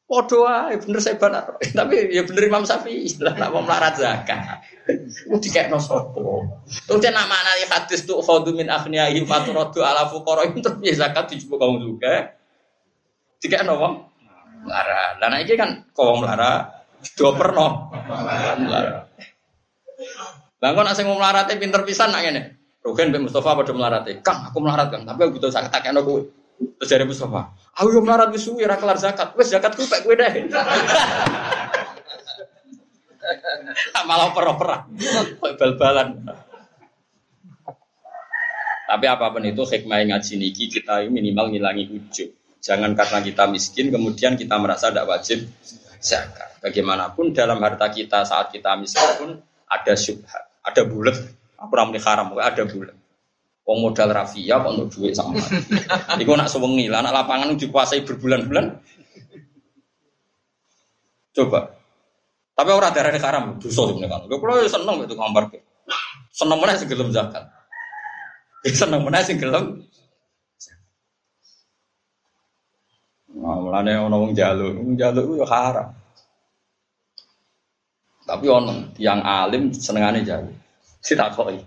Podo 0.06 0.46
ae 0.46 0.78
bener 0.78 1.02
benar. 1.18 1.58
Tapi 1.58 2.14
ya 2.14 2.22
bener 2.22 2.44
Imam 2.46 2.62
Syafi'i 2.62 3.10
lah 3.18 3.34
nak 3.42 3.50
mau 3.50 3.66
melarat 3.66 3.98
zakat. 3.98 4.62
Ku 5.26 5.42
dikekno 5.42 5.82
sapa? 5.82 6.22
Terus 6.86 7.02
nak 7.10 7.26
maknane 7.26 7.66
hadis 7.66 8.06
tuh 8.06 8.22
khadu 8.22 8.54
min 8.54 8.70
aghniyahim 8.70 9.26
faturadu 9.26 9.82
ala 9.82 10.06
fuqara 10.06 10.46
terus 10.54 10.78
ya 10.86 10.94
zakat 10.94 11.34
dijupuk 11.34 11.58
kaum 11.58 11.82
juga. 11.82 12.38
Dikekno 13.42 13.82
wong 13.82 13.94
melarat. 14.70 15.18
Lah 15.18 15.42
iki 15.42 15.58
kan 15.58 15.90
kaum 15.98 16.22
melarat 16.22 16.86
Dua 17.14 17.38
perno. 20.66 20.78
Bang 20.82 20.86
nak 20.90 20.96
sing 20.98 21.06
melarat 21.06 21.46
pinter 21.60 21.82
pisan 21.86 22.10
nak 22.10 22.22
ngene. 22.26 22.42
Rugen 22.86 23.10
Mbak 23.10 23.22
Mustafa 23.30 23.58
pada 23.58 23.74
melarat 23.74 24.06
Kang, 24.22 24.46
aku 24.50 24.62
melarat 24.62 24.94
Kang, 24.94 25.10
tapi 25.10 25.26
aku 25.26 25.42
butuh 25.42 25.50
zakat 25.50 25.74
tak 25.74 25.90
kena 25.90 26.06
kowe. 26.06 26.22
Terus 26.56 26.90
dari 26.90 27.06
Mustafa, 27.10 27.50
aku 27.74 27.98
yo 27.98 28.02
melarat 28.06 28.30
wis 28.30 28.46
suwi 28.46 28.62
ora 28.62 28.78
kelar 28.78 29.02
zakat. 29.02 29.34
Wis 29.34 29.50
zakat 29.50 29.74
ku 29.74 29.82
pek 29.90 30.06
kowe 30.06 30.14
deh. 30.14 30.30
Malah 34.06 34.30
per-peran. 34.38 34.86
Bal-balan. 35.42 36.30
Tapi 38.86 39.06
apa 39.10 39.34
pun 39.34 39.42
itu 39.42 39.66
hikmah 39.66 40.06
ngaji 40.14 40.34
niki 40.38 40.70
kita 40.70 41.02
minimal 41.10 41.50
ngilangi 41.50 41.90
ujub. 41.90 42.30
Jangan 42.62 42.94
karena 42.94 43.26
kita 43.26 43.50
miskin 43.50 43.90
kemudian 43.90 44.38
kita 44.38 44.62
merasa 44.62 44.94
tidak 44.94 45.10
wajib 45.10 45.42
zakat. 45.98 46.62
Bagaimanapun 46.62 47.34
dalam 47.34 47.58
harta 47.66 47.90
kita 47.90 48.30
saat 48.30 48.54
kita 48.54 48.78
miskin 48.78 49.10
pun 49.18 49.30
ada 49.66 49.94
syubhat, 49.98 50.45
ada 50.66 50.82
bulat. 50.84 51.16
Aku 51.62 51.72
ramai 51.72 52.02
haram, 52.02 52.34
ada 52.36 52.64
bulat. 52.66 52.98
Wong 53.66 53.82
modal 53.82 54.14
rafia 54.14 54.62
kok 54.62 54.72
untuk 54.78 54.90
duit 54.94 55.18
sama. 55.18 55.42
Iku 56.22 56.38
nak 56.38 56.54
sewengi 56.54 56.86
lah, 56.86 57.02
anak 57.02 57.26
lapangan 57.26 57.58
dikuasai 57.58 58.06
berbulan-bulan. 58.06 58.78
Coba. 61.34 61.74
Tapi 62.56 62.70
orang 62.72 62.94
darah 62.94 63.12
haram, 63.12 63.58
dosa 63.58 63.90
sebenarnya 63.90 64.22
kan. 64.22 64.22
Kalau 64.30 64.70
seneng 64.70 64.96
itu 65.04 65.16
gambar 65.18 65.44
ke. 65.50 65.60
Seneng 66.30 66.58
mana 66.62 66.78
sih 66.78 66.88
gelem 66.88 67.10
zakat. 67.10 67.44
Seneng 68.70 69.02
mana 69.02 69.26
sih 69.26 69.36
gelem. 69.36 69.82
Nah, 73.36 73.60
mulane 73.60 73.92
ono 74.00 74.16
wong 74.16 74.32
jaluk, 74.32 74.72
wong 74.80 74.96
jaluk 74.96 75.26
itu 75.36 75.46
haram. 75.50 75.92
Tapi 78.26 78.46
ono 78.50 78.90
yang 78.98 79.22
alim 79.22 79.70
senengane 79.70 80.26
jalu. 80.26 80.50
Sitakoi. 80.98 81.62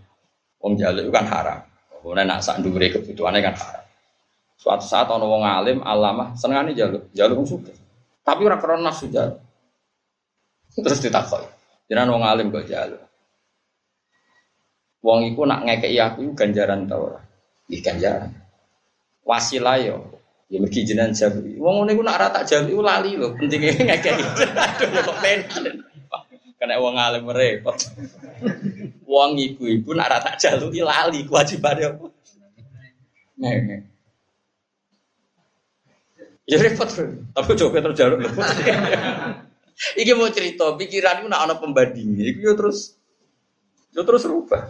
Wong 0.58 0.74
jalu 0.74 1.06
itu 1.06 1.12
kan 1.14 1.26
haram. 1.30 1.62
Kemudian 2.02 2.26
nak 2.26 2.42
sak 2.42 2.58
ndure 2.58 2.90
kebutuhannya 2.90 3.38
kan 3.46 3.54
haram. 3.54 3.84
Suatu 4.58 4.82
saat 4.90 5.06
ono 5.06 5.30
wong 5.30 5.46
alim 5.46 5.78
alama 5.86 6.34
senengane 6.34 6.74
jalu. 6.74 6.98
Jalu 7.14 7.32
wong 7.38 7.46
suka. 7.46 7.70
Tapi 8.26 8.42
ora 8.42 8.58
krana 8.58 8.90
nafsu 8.90 9.06
jalu. 9.06 9.38
Terus 10.74 10.98
ditakoi. 10.98 11.46
Jangan 11.86 12.10
wong 12.10 12.22
alim 12.26 12.50
kok 12.50 12.66
jalu. 12.66 12.98
Wong 14.98 15.30
iku 15.30 15.46
nak 15.46 15.62
ngekeki 15.62 15.98
aku 16.02 16.34
ganjaran 16.34 16.90
ta 16.90 16.98
ora? 16.98 17.22
Iki 17.70 17.80
ganjaran. 17.86 18.34
Wasilah 19.22 19.78
yo. 19.78 19.96
Ya 20.50 20.58
mergi 20.58 20.82
jenengan 20.82 21.14
jalu. 21.14 21.54
Wong 21.62 21.86
ngene 21.86 21.94
iku 21.94 22.02
nak 22.02 22.18
ora 22.18 22.26
tak 22.34 22.50
jalu 22.50 22.82
lali 22.82 23.14
lho. 23.14 23.30
Pentinge 23.38 23.78
ngekeki. 23.78 24.10
Aduh 24.82 25.02
kok 25.06 25.18
penan. 25.22 25.86
Kena 26.58 26.74
uang 26.82 26.98
alim 26.98 27.30
repot. 27.30 27.78
Uang 29.06 29.38
ibu-ibu 29.38 29.94
nak 29.94 30.10
rata 30.10 30.34
jaluki 30.34 30.82
lali 30.82 31.22
kewajibannya 31.22 31.86
apa? 31.94 32.06
Nih, 33.38 33.86
Ya 36.48 36.56
repot, 36.64 36.88
tapi 37.36 37.50
coba 37.60 37.78
terus 37.84 37.96
jaluk 38.00 38.24
repot. 38.24 38.40
Iki 40.00 40.12
mau 40.16 40.32
cerita, 40.32 40.72
pikiran 40.74 41.22
itu 41.22 41.28
nak 41.28 41.44
ada 41.44 41.54
pembandingnya, 41.60 42.24
itu 42.34 42.40
ya 42.40 42.56
terus, 42.56 42.96
ya 43.92 44.00
terus 44.00 44.24
rubah. 44.24 44.64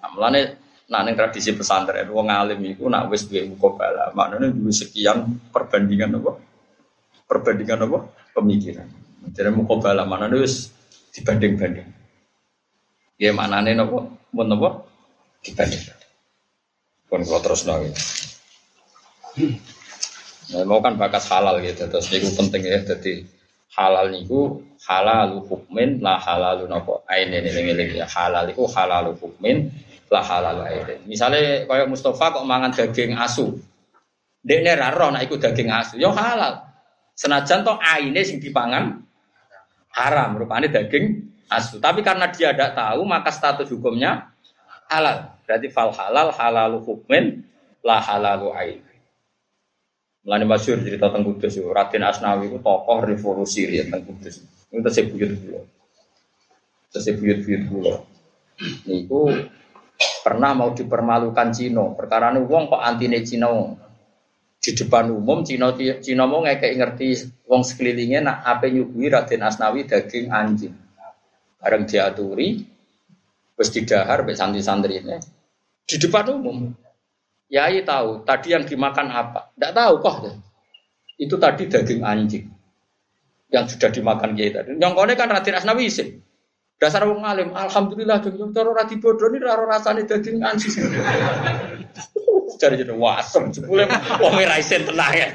Nah, 0.00 0.10
melane 0.16 0.56
nah 0.90 1.06
neng 1.06 1.14
tradisi 1.14 1.54
pesantren, 1.54 2.08
wong 2.10 2.32
alim 2.32 2.58
itu 2.64 2.88
nak 2.88 3.06
wis 3.12 3.28
duwe 3.28 3.46
mukobala, 3.46 4.10
maknanya 4.16 4.50
dua 4.50 4.72
sekian 4.72 5.38
perbandingan 5.52 6.16
apa? 6.16 6.32
Perbandingan 7.28 7.86
apa? 7.86 7.98
Pemikiran. 8.34 8.88
Jadi 9.36 9.50
mukobala 9.52 10.08
mana 10.08 10.32
wis 10.32 10.72
dibanding-banding. 11.14 11.88
Ya 13.20 13.36
nih 13.36 13.74
nopo, 13.76 14.16
mau 14.32 14.44
nopo 14.46 14.88
dibanding. 15.44 15.82
Pun 17.10 17.26
kalau 17.26 17.42
terus 17.42 17.66
nol. 17.66 17.90
Nah, 20.50 20.62
mau 20.66 20.82
kan 20.82 20.98
bakas 20.98 21.30
halal 21.30 21.62
gitu, 21.62 21.86
terus 21.86 22.10
itu 22.10 22.30
penting 22.34 22.66
ya. 22.66 22.82
Jadi 22.82 23.22
halal 23.74 24.10
niku 24.10 24.62
halal 24.82 25.46
hukmin 25.46 26.02
lah 26.02 26.18
halal 26.18 26.66
nopo 26.66 27.06
ain 27.06 27.30
ini 27.30 27.54
ini 27.54 28.02
ya 28.02 28.06
halal 28.10 28.50
itu 28.50 28.66
halal 28.66 29.14
hukmin 29.14 29.70
lah 30.10 30.24
halal 30.26 30.66
ain. 30.66 31.06
Misalnya 31.06 31.66
kayak 31.70 31.86
Mustafa 31.86 32.34
kok 32.34 32.46
mangan 32.46 32.74
daging 32.74 33.14
asu, 33.14 33.62
dia 34.42 34.74
raro 34.74 35.14
nak 35.14 35.22
ikut 35.22 35.38
daging 35.38 35.70
asu, 35.70 36.02
yo 36.02 36.10
halal. 36.10 36.66
Senajan 37.14 37.62
toh 37.62 37.78
aine 37.78 38.24
sing 38.24 38.40
dipangan 38.42 39.06
haram, 39.94 40.38
rupanya 40.38 40.70
daging 40.70 41.30
asu. 41.50 41.82
Tapi 41.82 42.00
karena 42.00 42.30
dia 42.30 42.54
tidak 42.54 42.78
tahu, 42.78 43.02
maka 43.02 43.30
status 43.34 43.68
hukumnya 43.70 44.30
halal. 44.90 45.34
Berarti 45.46 45.68
fal 45.70 45.90
halal 45.90 46.30
halalu 46.34 46.78
hukmin 46.82 47.42
la 47.82 47.98
halalu 47.98 48.48
ain. 48.54 48.80
Melani 50.20 50.44
masyur 50.44 50.84
cerita 50.84 51.08
tentang 51.08 51.32
Kudus, 51.32 51.56
Raden 51.56 52.04
Asnawi 52.04 52.52
itu 52.52 52.60
tokoh 52.60 53.00
revolusi 53.00 53.64
ya 53.64 53.88
tentang 53.88 54.04
Kudus. 54.04 54.44
Itu 54.68 54.88
saya 54.92 55.08
buyut 55.08 55.30
dulu. 55.32 55.60
Saya 56.92 57.16
buyut 57.16 57.38
buyut 57.40 57.62
dulu. 57.66 57.94
Niku 58.84 59.32
pernah 60.20 60.52
mau 60.52 60.76
dipermalukan 60.76 61.48
Cino. 61.56 61.96
Perkara 61.96 62.36
ini 62.36 62.44
wong 62.44 62.68
kok 62.68 62.84
antine 62.84 63.24
Cino 63.24 63.80
di 64.60 64.70
depan 64.76 65.08
umum 65.08 65.40
Cina 65.40 65.72
Cina 65.76 66.28
mau 66.28 66.44
ngekek 66.44 66.76
ngerti 66.76 67.08
wong 67.48 67.64
sekelilingnya 67.64 68.20
nak 68.20 68.38
apa 68.44 68.68
nyuguhi 68.68 69.08
Raden 69.08 69.40
Asnawi 69.40 69.88
daging 69.88 70.28
anjing 70.28 70.76
bareng 71.60 71.88
diaturi 71.88 72.68
terus 73.56 73.68
didahar 73.72 74.24
be 74.24 74.36
santri-santri 74.36 75.00
ini 75.00 75.16
di 75.90 75.98
depan 75.98 76.38
umum. 76.38 76.70
Yai 77.50 77.82
tahu 77.82 78.22
tadi 78.22 78.54
yang 78.54 78.62
dimakan 78.62 79.10
apa? 79.10 79.50
Tidak 79.58 79.72
tahu 79.74 79.94
kok. 79.98 80.16
Itu 81.18 81.34
tadi 81.34 81.66
daging 81.66 82.06
anjing 82.06 82.46
yang 83.50 83.66
sudah 83.66 83.90
dimakan 83.90 84.38
kiai 84.38 84.54
tadi. 84.54 84.78
Yang 84.78 84.92
kone 84.94 85.12
kan 85.18 85.34
radin 85.34 85.58
asnawi 85.58 85.90
isim. 85.90 86.22
Dasar 86.80 87.04
wong 87.04 87.20
alim, 87.20 87.52
alhamdulillah 87.52 88.24
jeng 88.24 88.40
jeng 88.40 88.56
cara 88.56 88.72
rati 88.72 88.96
bodoh 88.96 89.28
ini 89.28 89.36
raro 89.44 89.68
rasane 89.68 90.08
daging 90.08 90.40
anjing. 90.40 90.72
Cari 92.60 92.76
jadi 92.80 92.92
wasem, 92.96 93.52
jebule 93.52 93.84
wong 94.16 94.32
ora 94.40 94.56
isen 94.56 94.88
tenang 94.88 95.12
ya. 95.12 95.28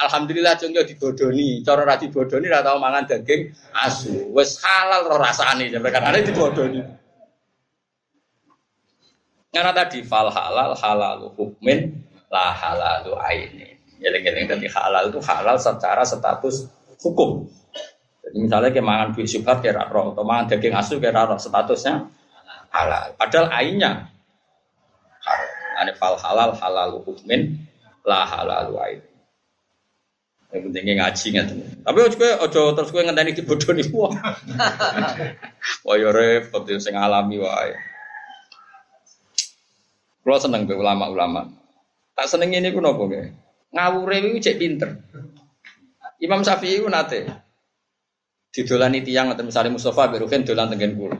Alhamdulillah 0.00 0.60
jeng 0.60 0.76
yo 0.76 0.84
dibodoni, 0.84 1.64
cara 1.64 1.84
ra 1.84 1.96
dibodoni 1.96 2.48
ra 2.48 2.60
tau 2.60 2.76
mangan 2.76 3.08
daging 3.08 3.52
asu. 3.72 4.32
Wis 4.36 4.60
halal 4.60 5.08
ro 5.08 5.16
rasane 5.16 5.72
kan 5.72 6.04
ada 6.04 6.20
dibodoni. 6.20 6.80
Karena 9.48 9.72
tadi 9.72 10.04
fal 10.04 10.28
halal 10.28 10.76
halalu 10.76 11.28
hukmin 11.40 12.04
la 12.28 12.52
halalu 12.52 13.12
aini. 13.16 13.68
Geleng-geleng 14.00 14.48
tadi 14.48 14.68
halal 14.68 15.12
itu 15.12 15.20
halal 15.20 15.56
secara 15.60 16.04
status 16.08 16.68
hukum. 17.00 17.48
Jadi 18.30 18.46
misalnya 18.46 18.70
kayak 18.70 18.86
mangan 18.86 19.08
duit 19.10 19.26
syubhat 19.26 19.58
kayak 19.58 19.90
roh, 19.90 20.14
atau 20.14 20.22
mangan 20.22 20.54
daging 20.54 20.70
asu 20.78 21.02
kayak 21.02 21.18
roh, 21.18 21.34
statusnya 21.34 22.06
halal. 22.70 23.18
Padahal 23.18 23.50
ainnya 23.50 24.06
halal. 25.26 25.94
fal 25.98 26.14
halal 26.14 26.54
halal 26.54 27.02
hukmin 27.02 27.66
la 28.06 28.22
halalu 28.22 28.78
aini. 28.78 29.10
Yang 30.54 30.60
pentingnya 30.66 30.94
ngaji 30.98 31.26
nggak 31.30 31.46
Tapi 31.86 31.98
ojo 32.06 32.26
ojo 32.46 32.62
terus 32.78 32.90
gue 32.94 33.02
ngenteni 33.02 33.34
nih 33.34 33.86
wah. 33.98 34.14
Wah 35.82 35.96
yo 35.98 36.14
repot 36.14 36.62
yo 36.70 36.78
sing 36.78 36.94
alami 36.94 37.42
wae. 37.42 37.74
Kalau 40.22 40.38
seneng 40.38 40.70
be 40.70 40.78
ulama-ulama. 40.78 41.50
Tak 42.14 42.30
seneng 42.30 42.54
ini 42.54 42.70
pun 42.70 42.86
apa 42.86 43.02
nggih? 43.02 43.26
Ngawure 43.74 44.16
iki 44.22 44.38
cek 44.46 44.58
pinter. 44.62 44.90
Imam 46.22 46.46
Syafi'i 46.46 46.78
ku 46.78 46.86
nate 46.86 47.49
didolani 48.50 49.00
tiang 49.06 49.30
atau 49.30 49.46
misalnya 49.46 49.70
Mustafa 49.74 50.10
Berukin 50.10 50.42
dolan 50.42 50.70
tengen 50.74 50.98
kula. 50.98 51.16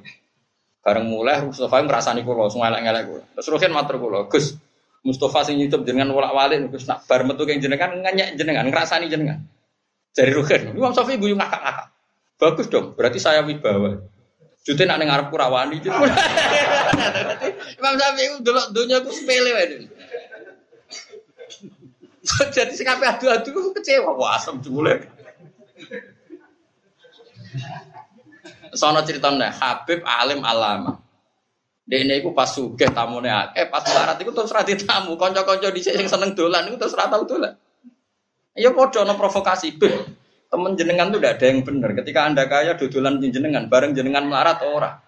Bareng 0.83 1.07
mulai 1.07 1.39
Mustafa 1.47 1.79
ngrasani 1.83 2.27
kula, 2.27 2.51
sing 2.51 2.61
elek-elek 2.61 3.03
kula. 3.07 3.23
Terus 3.39 3.47
Ruhin 3.55 3.73
matur 3.73 3.97
kula, 4.03 4.27
Gus, 4.27 4.59
Mustafa 5.07 5.47
sing 5.47 5.57
nyucup 5.63 5.87
jenengan 5.87 6.11
wolak-walik 6.13 6.69
Gus 6.75 6.85
nak 6.91 7.07
bar 7.07 7.23
metu 7.23 7.47
keng 7.47 7.63
jenengan 7.63 8.03
ngenyek 8.03 8.35
jenengan 8.35 8.67
ngrasani 8.69 9.07
jenengan. 9.07 9.47
Jadi 10.11 10.31
Ruhin, 10.35 10.75
Imam 10.75 10.91
Syafi'i 10.91 11.23
guyu 11.23 11.39
ngakak-ngakak. 11.39 11.87
Bagus 12.41 12.67
dong, 12.67 12.99
berarti 12.99 13.23
saya 13.23 13.47
wibawa. 13.47 14.03
Jute 14.67 14.85
nak 14.85 14.99
ning 14.99 15.09
arepku 15.09 15.39
rawani. 15.39 15.79
Imam 17.79 17.95
Syafi'i 17.95 18.43
delok 18.43 18.75
donya 18.75 18.99
ku 19.07 19.15
sepele 19.15 19.51
wae. 19.55 19.87
Jadi 22.57 22.73
sing 22.77 22.87
adu-adu 22.91 23.73
kecewa, 23.77 24.19
wah 24.19 24.37
asem 24.37 24.59
jule. 24.61 25.20
Sono 28.75 29.03
ceritanya 29.03 29.51
Habib 29.51 30.07
alim 30.07 30.47
alama. 30.47 30.99
Dene 31.91 32.23
iku 32.23 32.31
pas 32.31 32.47
sugih 32.47 32.87
tamune 32.95 33.27
akeh, 33.27 33.67
pas 33.67 33.83
larat 33.83 34.15
iku 34.23 34.31
terus 34.31 34.55
ra 34.55 34.63
tamu, 34.63 35.19
kanca-kanca 35.19 35.75
dhisik 35.75 35.99
sing 35.99 36.07
seneng 36.07 36.39
dolan 36.39 36.71
iku 36.71 36.79
terus 36.79 36.95
ra 36.95 37.11
tau 37.11 37.27
dolan. 37.27 37.59
Ya 38.55 38.71
padha 38.71 39.03
ana 39.03 39.19
provokasi, 39.19 39.75
Beh. 39.75 40.23
Temen 40.51 40.75
jenengan 40.75 41.15
tuh 41.15 41.23
udah 41.23 41.39
ada 41.39 41.47
yang 41.47 41.63
benar. 41.63 41.95
Ketika 41.95 42.27
anda 42.27 42.43
kaya 42.51 42.75
dodolan 42.75 43.23
jenengan, 43.23 43.71
bareng 43.71 43.95
jenengan 43.95 44.27
melarat 44.27 44.59
ora. 44.67 44.99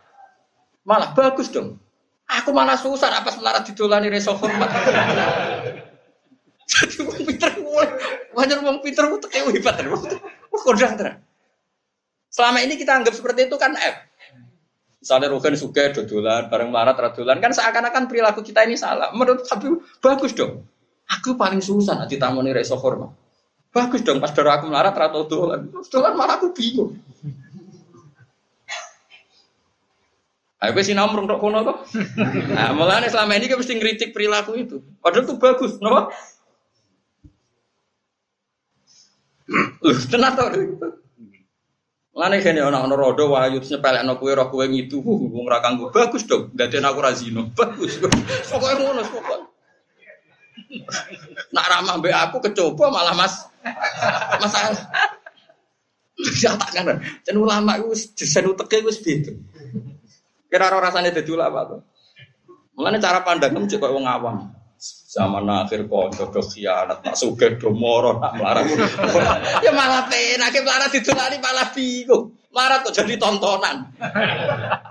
Malah 0.87 1.15
bagus 1.19 1.51
dong. 1.51 1.83
Aku 2.31 2.55
malah 2.55 2.79
susah 2.79 3.11
apa 3.11 3.35
melarat 3.39 3.67
didolani 3.67 4.07
reso 4.07 4.39
hormat. 4.39 4.71
Jadi 6.73 7.05
wong 7.05 7.23
pinter 7.27 7.51
wajar 8.33 8.59
wong 8.63 8.79
pinter 8.81 9.05
ku 9.11 9.19
teke 9.19 9.51
hebat 9.51 9.75
terus. 9.83 10.03
Kodang 10.51 10.95
terus. 10.95 11.19
Selama 12.33 12.65
ini 12.65 12.81
kita 12.81 12.97
anggap 12.97 13.13
seperti 13.13 13.53
itu 13.53 13.61
kan 13.61 13.77
F. 13.77 13.97
Misalnya 15.05 15.29
Rugen 15.29 15.53
suka 15.59 15.93
dodolan, 15.93 16.49
bareng 16.49 16.73
melarat 16.73 16.97
dodolan, 16.97 17.45
kan 17.45 17.53
seakan-akan 17.53 18.09
perilaku 18.09 18.41
kita 18.41 18.65
ini 18.65 18.81
salah. 18.81 19.13
Menurut 19.13 19.45
tapi 19.45 19.69
bagus 20.01 20.33
dong. 20.33 20.65
Aku 21.13 21.37
paling 21.37 21.61
susah 21.61 21.99
nanti 22.01 22.17
tamu 22.17 22.41
nih 22.41 22.57
reso 22.57 22.81
hormat. 22.81 23.13
Bagus 23.69 24.01
dong, 24.01 24.17
pas 24.17 24.33
darah 24.33 24.57
aku 24.57 24.73
melarat 24.73 24.97
atau 24.97 25.29
dodolan. 25.29 25.69
Dodolan 25.69 26.15
malah 26.17 26.41
aku 26.41 26.57
bingung. 26.57 26.97
Aku 30.63 30.79
sih 30.87 30.95
nomor 30.95 31.27
untuk 31.27 31.43
kono 31.43 31.67
kok. 31.67 31.91
Nah, 32.55 32.71
mulanya 32.71 33.11
selama 33.11 33.35
ini 33.35 33.51
kita 33.51 33.59
mesti 33.59 33.75
ngeritik 33.75 34.15
perilaku 34.15 34.55
itu. 34.55 34.79
Padahal 35.03 35.27
itu 35.27 35.35
bagus, 35.35 35.75
kenapa? 35.83 36.15
Loh, 39.83 39.99
tenang 40.07 40.39
tau. 40.39 40.49
Lane 42.13 42.45
kene 42.45 42.61
ana 42.61 42.85
ana 42.85 42.93
rodo 42.93 43.33
wayu 43.33 43.57
nyepelekno 43.65 44.21
kowe 44.21 44.33
roh 44.37 44.47
kowe 44.53 44.65
ngidu 44.69 45.01
wong 45.01 45.49
ra 45.49 45.65
kanggo 45.65 45.89
bagus 45.89 46.29
dong. 46.29 46.53
Dadekno 46.53 46.93
aku 46.93 47.01
ra 47.01 47.13
zina. 47.17 47.41
Bagus. 47.57 47.97
Pokoke 48.53 48.85
ngono 48.85 49.01
pokoke. 49.09 49.49
Nak 51.57 51.67
ramah 51.73 51.97
mbek 52.01 52.13
aku 52.13 52.37
kecoba 52.45 52.93
malah 52.93 53.17
Mas 53.17 53.49
masalah. 54.45 54.85
Ya 56.37 56.53
tak 56.61 56.71
kan. 56.77 57.01
Jan 57.25 57.37
ulama 57.41 57.81
iku 57.81 57.97
desain 57.97 58.45
uteke 58.45 58.85
wis 58.85 59.01
beda. 59.01 59.33
Kira 60.53 60.69
ora 60.69 60.93
rasane 60.93 61.17
dadi 61.17 61.33
ulama 61.33 61.65
to. 61.65 61.77
Mulane 62.77 63.01
cara 63.01 63.25
pandangem 63.25 63.65
cek 63.65 63.81
koyo 63.81 63.97
wong 63.97 64.05
awam. 64.05 64.53
Zaman 64.83 65.47
akhir 65.47 65.87
kok 65.87 66.33
do 66.35 66.43
khianat, 66.43 67.07
tak 67.07 67.15
suge 67.15 67.55
do 67.61 67.71
moro, 67.71 68.19
tak 68.19 68.35
melarat. 68.35 68.67
ya 69.63 69.71
malah 69.71 70.11
penak, 70.11 70.57
melarat 70.59 70.91
ditulani 70.91 71.37
malah 71.39 71.69
bingung. 71.71 72.35
Melarat 72.51 72.83
kok 72.83 72.97
jadi 72.97 73.15
tontonan. 73.15 73.93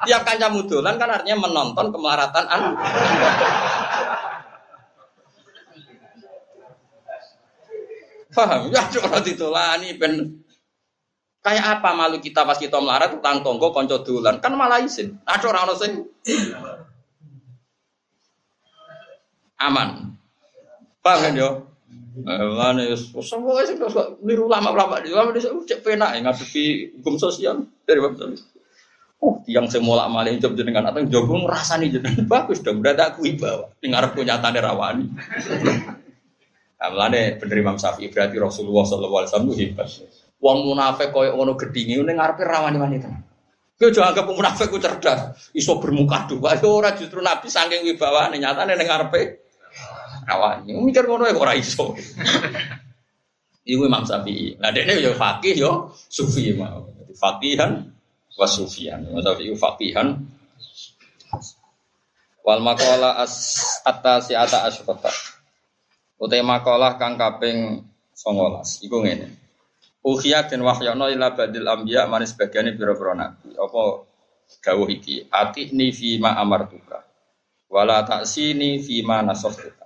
Tiap 0.08 0.22
kancamu 0.24 0.64
dolan 0.70 0.96
kan 0.96 1.10
artinya 1.12 1.44
menonton 1.44 1.92
kemelaratan 1.92 2.46
an. 2.48 2.62
Paham? 8.32 8.72
Ya 8.72 8.88
cuma 8.88 9.20
ditulani 9.20 10.00
ben 10.00 10.39
kayak 11.44 11.82
apa 11.82 11.92
malu 11.98 12.24
kita 12.24 12.48
pas 12.48 12.56
kita 12.56 12.80
melarat 12.80 13.12
utang 13.12 13.44
tonggo 13.44 13.76
konco 13.76 14.00
dolan 14.08 14.39
kan 14.39 14.56
malah 14.56 14.80
izin. 14.80 15.20
Ada 15.28 15.52
orang 15.52 15.64
orang 15.68 15.78
sing 15.82 15.92
aman. 19.68 20.18
Paham 21.01 21.20
kan 21.22 21.34
yo? 21.38 21.72
Mulane 22.12 22.91
semua 23.24 23.64
sing 23.64 23.80
kok 23.80 24.20
niru 24.20 24.51
ulama-ulama 24.51 24.99
di 24.99 25.16
ulama 25.16 25.32
desa 25.32 25.47
cek 25.55 25.80
penak 25.80 26.20
ngadepi 26.20 26.99
hukum 26.99 27.16
sosial 27.16 27.64
dari 27.88 28.03
bab 28.03 28.20
Oh, 29.22 29.38
yang 29.45 29.70
mulak 29.86 30.09
malih 30.09 30.41
job 30.41 30.57
jenengan 30.57 30.89
atau 30.89 31.05
jogo 31.05 31.45
ngrasani 31.45 31.93
jenengan 31.93 32.26
bagus 32.26 32.66
dong, 32.66 32.82
udah 32.82 32.97
tak 32.97 33.22
kui 33.22 33.38
bawa. 33.38 33.70
Ning 33.78 33.93
arep 33.93 34.18
punya 34.18 34.41
tanda 34.41 34.66
rawani. 34.66 35.05
Nah, 36.82 36.89
mulane 36.89 37.38
bener 37.38 37.62
Imam 37.62 37.78
Syafi'i 37.78 38.09
berarti 38.09 38.41
Rasulullah 38.41 38.82
sallallahu 38.82 39.22
alaihi 39.22 39.30
wasallam 39.30 39.53
hebat. 39.53 39.89
Wong 40.41 40.57
munafik 40.66 41.14
koyo 41.14 41.38
ngono 41.38 41.53
gedhinge 41.53 42.01
ning 42.01 42.18
ngarepe 42.18 42.41
rawani 42.41 42.78
wanita. 42.82 43.14
Kowe 43.78 43.93
aja 43.93 44.09
anggap 44.09 44.26
munafik 44.26 44.74
ku 44.74 44.82
cerdas, 44.82 45.53
iso 45.53 45.78
bermuka 45.78 46.26
dua. 46.26 46.57
Ora 46.66 46.97
justru 46.97 47.22
Nabi 47.22 47.45
saking 47.45 47.86
wibawane 47.86 48.41
nyatane 48.41 48.74
ning 48.74 48.89
ngarepe 48.89 49.41
rawani. 50.28 50.78
Mikir 50.78 51.06
ngono 51.08 51.28
ya 51.28 51.36
ora 51.36 51.54
iso. 51.58 51.98
Iku 53.62 53.82
Imam 53.86 54.04
Syafi'i. 54.04 54.58
Nah, 54.58 54.74
dekne 54.74 54.98
yo 54.98 55.14
fakih 55.14 55.56
yo 55.58 55.94
sufi 56.10 56.54
mau. 56.58 56.90
Fakihan 57.14 57.86
wa 58.36 58.48
sufian. 58.50 59.06
Imam 59.06 59.22
Syafi'i 59.22 59.54
fakihan 59.54 60.18
wal 62.42 62.62
maqala 62.66 63.22
as 63.22 63.62
atasi 63.86 64.34
ata 64.34 64.66
asyrata. 64.66 65.14
Utai 66.22 66.46
makalah 66.46 67.02
kang 67.02 67.18
kaping 67.18 67.82
19. 68.14 68.86
Iku 68.86 68.98
ngene. 69.02 69.42
Ukhya 70.02 70.50
den 70.50 70.66
wahyana 70.66 71.14
ila 71.14 71.34
badil 71.38 71.66
anbiya 71.66 72.10
manis 72.10 72.34
bagiane 72.34 72.74
pira-pira 72.74 73.14
nabi. 73.14 73.54
Apa 73.54 74.06
dawuh 74.62 74.90
iki? 74.90 75.30
Ati 75.30 75.74
ni 75.74 75.94
fi 75.94 76.18
ma 76.18 76.38
amartuka. 76.38 77.06
Wala 77.70 78.02
taksini 78.06 78.82
fi 78.82 79.06
ma 79.06 79.22
nasaftuka. 79.22 79.81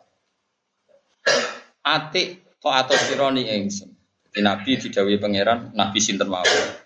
Atik 1.86 2.58
to 2.58 2.70
atau 2.74 2.98
sironi 2.98 3.46
ingsun. 3.46 3.90
Di 4.34 4.42
Nabi 4.42 4.76
didawi 4.76 5.16
pangeran, 5.22 5.72
Nabi 5.78 6.02
sinten 6.02 6.28
mawon. 6.28 6.86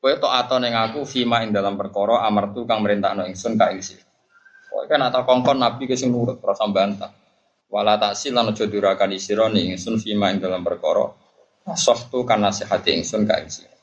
Kowe 0.00 0.14
to 0.22 0.30
atau 0.30 0.62
ning 0.62 0.70
aku 0.76 1.02
fima 1.02 1.42
ing 1.42 1.50
dalam 1.50 1.74
perkara 1.74 2.22
amartu 2.22 2.62
kang 2.62 2.78
merintahno 2.78 3.26
ingsun 3.26 3.58
ka 3.58 3.74
ing 3.74 3.82
sira. 3.82 4.06
Kowe 4.70 4.86
kan 4.86 5.02
atau 5.02 5.26
kongkon 5.26 5.58
Nabi 5.58 5.90
ke 5.90 5.98
sing 5.98 6.14
nurut 6.14 6.38
ora 6.38 6.54
bantah. 6.70 7.10
Wala 7.66 7.98
taksil 7.98 8.30
lan 8.30 8.54
aja 8.54 8.70
durakan 8.70 9.18
sironi 9.18 9.66
ingsun 9.74 9.98
fima 9.98 10.30
ing 10.30 10.38
dalam 10.38 10.62
perkara 10.62 11.10
tu 12.06 12.22
kan 12.22 12.38
nasihati 12.38 12.94
ingsun 12.94 13.26
ka 13.26 13.42
ing 13.42 13.50
sira. 13.50 13.74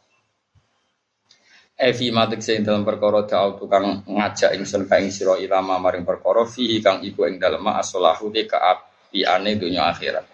Evi 1.75 2.07
matik 2.15 2.39
sing 2.39 2.63
dalam 2.63 2.87
perkara 2.87 3.27
da'au 3.27 3.59
tukang 3.59 4.07
ngajak 4.07 4.55
ingsun 4.55 4.87
ka 4.87 5.03
ing 5.03 5.11
ilama 5.11 5.75
maring 5.81 6.07
perkara 6.07 6.47
fi 6.47 6.79
kang 6.79 7.03
iku 7.03 7.27
ing 7.27 7.35
dalem 7.35 7.67
asolahu 7.67 8.31
te 8.31 8.47
kaapiane 9.14 9.61
dunya 9.61 9.86
akhirat. 9.93 10.26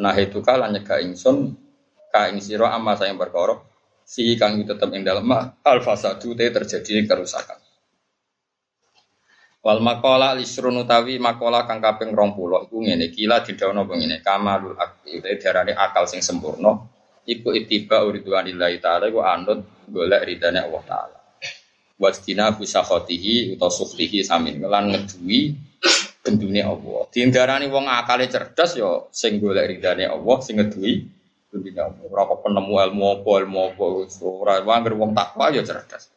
Nah 0.00 0.16
itu 0.16 0.40
kala 0.40 0.72
nyegah 0.72 1.04
ingsun 1.04 1.52
ka 2.08 2.32
ing 2.32 2.40
sira 2.40 2.72
amma 2.72 2.96
sayang 2.96 3.20
perkara 3.20 3.60
fi 4.08 4.40
kang 4.40 4.64
tetep 4.64 4.88
ing 4.96 5.04
dalem 5.04 5.28
al 5.60 5.78
fasadu 5.84 6.32
te 6.32 6.48
terjadi 6.48 7.04
kerusakan. 7.04 7.60
Wal 9.60 9.84
makola 9.84 10.32
lisrun 10.32 10.80
utawi 10.80 11.20
makola 11.20 11.68
kang 11.68 11.84
kaping 11.84 12.16
20 12.16 12.64
iku 12.64 12.76
ngene 12.80 13.12
kila 13.12 13.44
didhawuhna 13.44 13.84
ngene 13.84 14.24
kamalul 14.24 14.78
akli 14.80 15.20
diarani 15.20 15.76
akal 15.76 16.08
sing 16.08 16.24
sempurna 16.24 16.72
iku 17.28 17.52
ittiba 17.52 18.00
uridwanillahi 18.00 18.80
taala 18.80 19.12
iku 19.12 19.20
anut 19.20 19.60
golek 19.92 20.24
ridane 20.24 20.64
Allah 20.64 20.82
taala. 20.88 21.18
Wastina 21.96 22.52
busakhotihi 22.52 23.56
utawa 23.56 23.72
suftihi 23.72 24.20
samin 24.20 24.60
lan 24.60 24.92
ngeduwi 24.92 25.56
gendune 26.26 26.58
Allah. 26.66 27.06
Diindarani 27.14 27.70
wong 27.70 27.86
akale 27.86 28.26
cerdas 28.26 28.74
ya 28.74 29.06
sing 29.14 29.38
golek 29.38 29.70
ridane 29.70 30.10
Allah 30.10 30.36
sing 30.42 30.58
ngeduwi 30.58 31.06
gendune 31.54 31.78
Allah. 31.78 32.02
Ora 32.10 32.34
penemu 32.42 32.74
ilmu 32.74 33.04
apa 33.22 33.30
ilmu 33.46 33.60
apa 33.70 33.84
ora 34.26 34.54
wae 34.66 34.90
wong 34.90 35.14
takwa 35.14 35.54
ya 35.54 35.62
cerdas. 35.62 36.10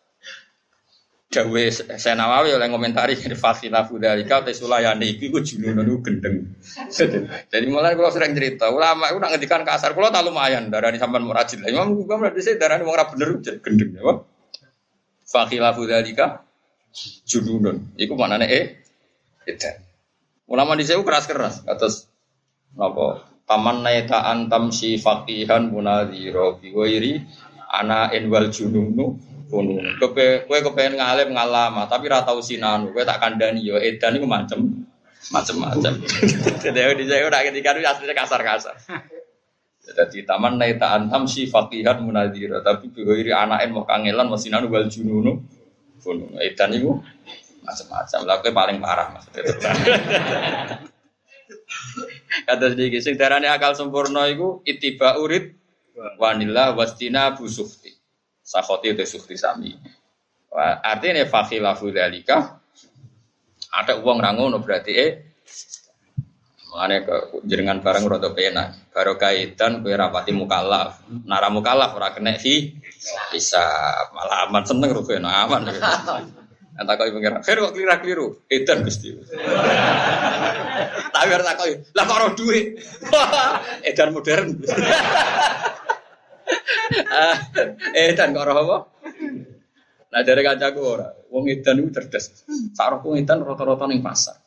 Dawe 1.29 1.63
Senawawi 2.01 2.57
oleh 2.57 2.73
komentari 2.73 3.13
di 3.21 3.37
fasila 3.37 3.85
fudalika 3.85 4.41
te 4.41 4.49
sulayani 4.49 5.13
iki 5.13 5.29
ku 5.29 5.45
junun 5.45 5.77
nu 5.85 6.01
gendeng. 6.01 6.57
Jadi 7.53 7.65
mulai 7.69 7.93
kalau 7.93 8.09
sering 8.09 8.33
cerita, 8.33 8.73
ulama 8.73 9.13
itu 9.13 9.21
nak 9.21 9.37
ngedikan 9.37 9.61
kasar, 9.61 9.93
kalau 9.93 10.09
tak 10.09 10.25
lumayan 10.25 10.73
darani 10.73 10.97
sampean 10.97 11.29
murajil. 11.29 11.61
Imam 11.69 11.93
gua 12.01 12.17
berarti 12.17 12.41
saya 12.41 12.57
darani 12.57 12.81
wong 12.81 12.97
ora 12.97 13.05
bener 13.13 13.37
gendeng 13.45 13.93
ya. 13.93 14.25
Fakila 15.29 15.77
fudalika 15.77 16.41
junun. 17.29 17.93
Iku 17.93 18.17
maknane 18.17 18.49
eh 18.49 18.65
edan. 19.45 19.88
Ulama 20.49 20.73
di 20.73 20.83
saya 20.83 20.97
keras 21.05 21.29
keras 21.29 21.61
atas 21.69 22.09
apa? 22.73 23.29
Paman 23.45 23.81
naita 23.85 24.29
antam 24.29 24.73
si 24.73 24.97
fakihan 24.97 25.69
munadhiro 25.69 26.57
biwairi 26.57 27.21
ana 27.69 28.09
enwal 28.13 28.49
jununu 28.49 29.29
Kono. 29.49 29.81
Kowe 29.97 30.45
kowe 30.45 30.59
kepengen 30.61 31.01
ngalim 31.01 31.33
ngalama, 31.33 31.89
tapi 31.89 32.05
ra 32.05 32.21
tau 32.21 32.37
sinanu. 32.37 32.93
Kowe 32.93 33.01
tak 33.01 33.17
kandani 33.17 33.65
yo 33.65 33.81
edan 33.81 34.21
iku 34.21 34.29
macem 34.29 34.85
macem-macem. 35.33 36.05
Jadi 36.63 36.79
di 37.01 37.05
saya 37.09 37.25
udah 37.25 37.41
ketika 37.49 37.73
itu 37.73 37.81
aslinya 37.81 38.13
kasar-kasar. 38.13 38.77
Jadi 39.89 40.21
taman 40.21 40.61
naik 40.61 40.77
tak 40.77 40.93
antam 41.01 41.25
si 41.25 41.49
fakihan 41.49 41.97
munadira, 41.97 42.61
tapi 42.61 42.93
bihoiri 42.93 43.33
anakin 43.33 43.73
mau 43.73 43.89
kangelan 43.89 44.29
masih 44.29 44.53
nanu 44.53 44.69
wal 44.69 44.85
jununu. 44.85 45.41
Kono. 45.97 46.37
Edan 46.37 46.77
iku 46.77 47.01
macam-macam. 47.63 48.19
Lah 48.25 48.35
kowe 48.41 48.51
paling 48.51 48.77
parah 48.81 49.07
maksudnya. 49.15 49.43
Kata 52.45 52.65
sedikit, 52.73 53.01
sing 53.01 53.17
darane 53.17 53.49
akal 53.49 53.73
sempurna 53.73 54.29
iku 54.29 54.61
itiba 54.65 55.17
urid 55.17 55.53
wanila 56.17 56.73
wastina 56.77 57.33
busufti 57.35 57.91
sakhoti 58.49 58.97
itu 58.97 59.05
sukti 59.05 59.37
sami. 59.37 59.73
Artinya 60.81 61.25
fakhilafu 61.29 61.93
dalika 61.93 62.57
ada 63.69 64.01
uang 64.01 64.17
rangono 64.17 64.57
berarti 64.57 64.93
eh 64.97 65.11
Mengenai 66.69 67.01
ke 67.01 67.41
jenengan 67.49 67.81
barang 67.81 68.05
rodo 68.05 68.29
pena, 68.37 68.69
baru 68.93 69.17
kaitan 69.17 69.81
kue 69.81 69.89
rapati 69.89 70.29
mukalaf, 70.29 71.01
nara 71.25 71.49
mukalaf 71.49 71.97
ora 71.97 72.13
kena 72.13 72.37
bisa 72.37 73.65
malah 74.13 74.45
aman 74.45 74.63
seneng 74.69 74.93
rugi 74.93 75.17
aman. 75.17 75.65
Entah 76.79 76.95
kau 76.95 77.11
pengen, 77.11 77.43
fer 77.43 77.59
kok 77.59 77.75
keliru 77.75 77.91
keliru, 77.99 78.27
edan 78.47 78.87
gusti. 78.87 79.11
Tapi 81.11 81.27
harus 81.27 81.47
takoi, 81.51 81.75
lah 81.91 82.03
kok 82.07 82.19
roh 82.23 82.31
duit, 82.39 82.79
edan 83.91 84.15
modern. 84.15 84.55
eh 87.99 88.15
dan 88.15 88.31
kok 88.31 88.47
apa? 88.47 88.77
Nah 90.09 90.21
dari 90.23 90.39
kancaku 90.39 90.79
ora, 90.79 91.11
wong 91.27 91.51
edan 91.51 91.83
itu 91.83 91.91
cerdas. 91.91 92.47
Sarok 92.71 93.03
wong 93.11 93.19
edan 93.19 93.43
rata-rata 93.43 93.83
ning 93.83 93.99
pasar. 93.99 94.39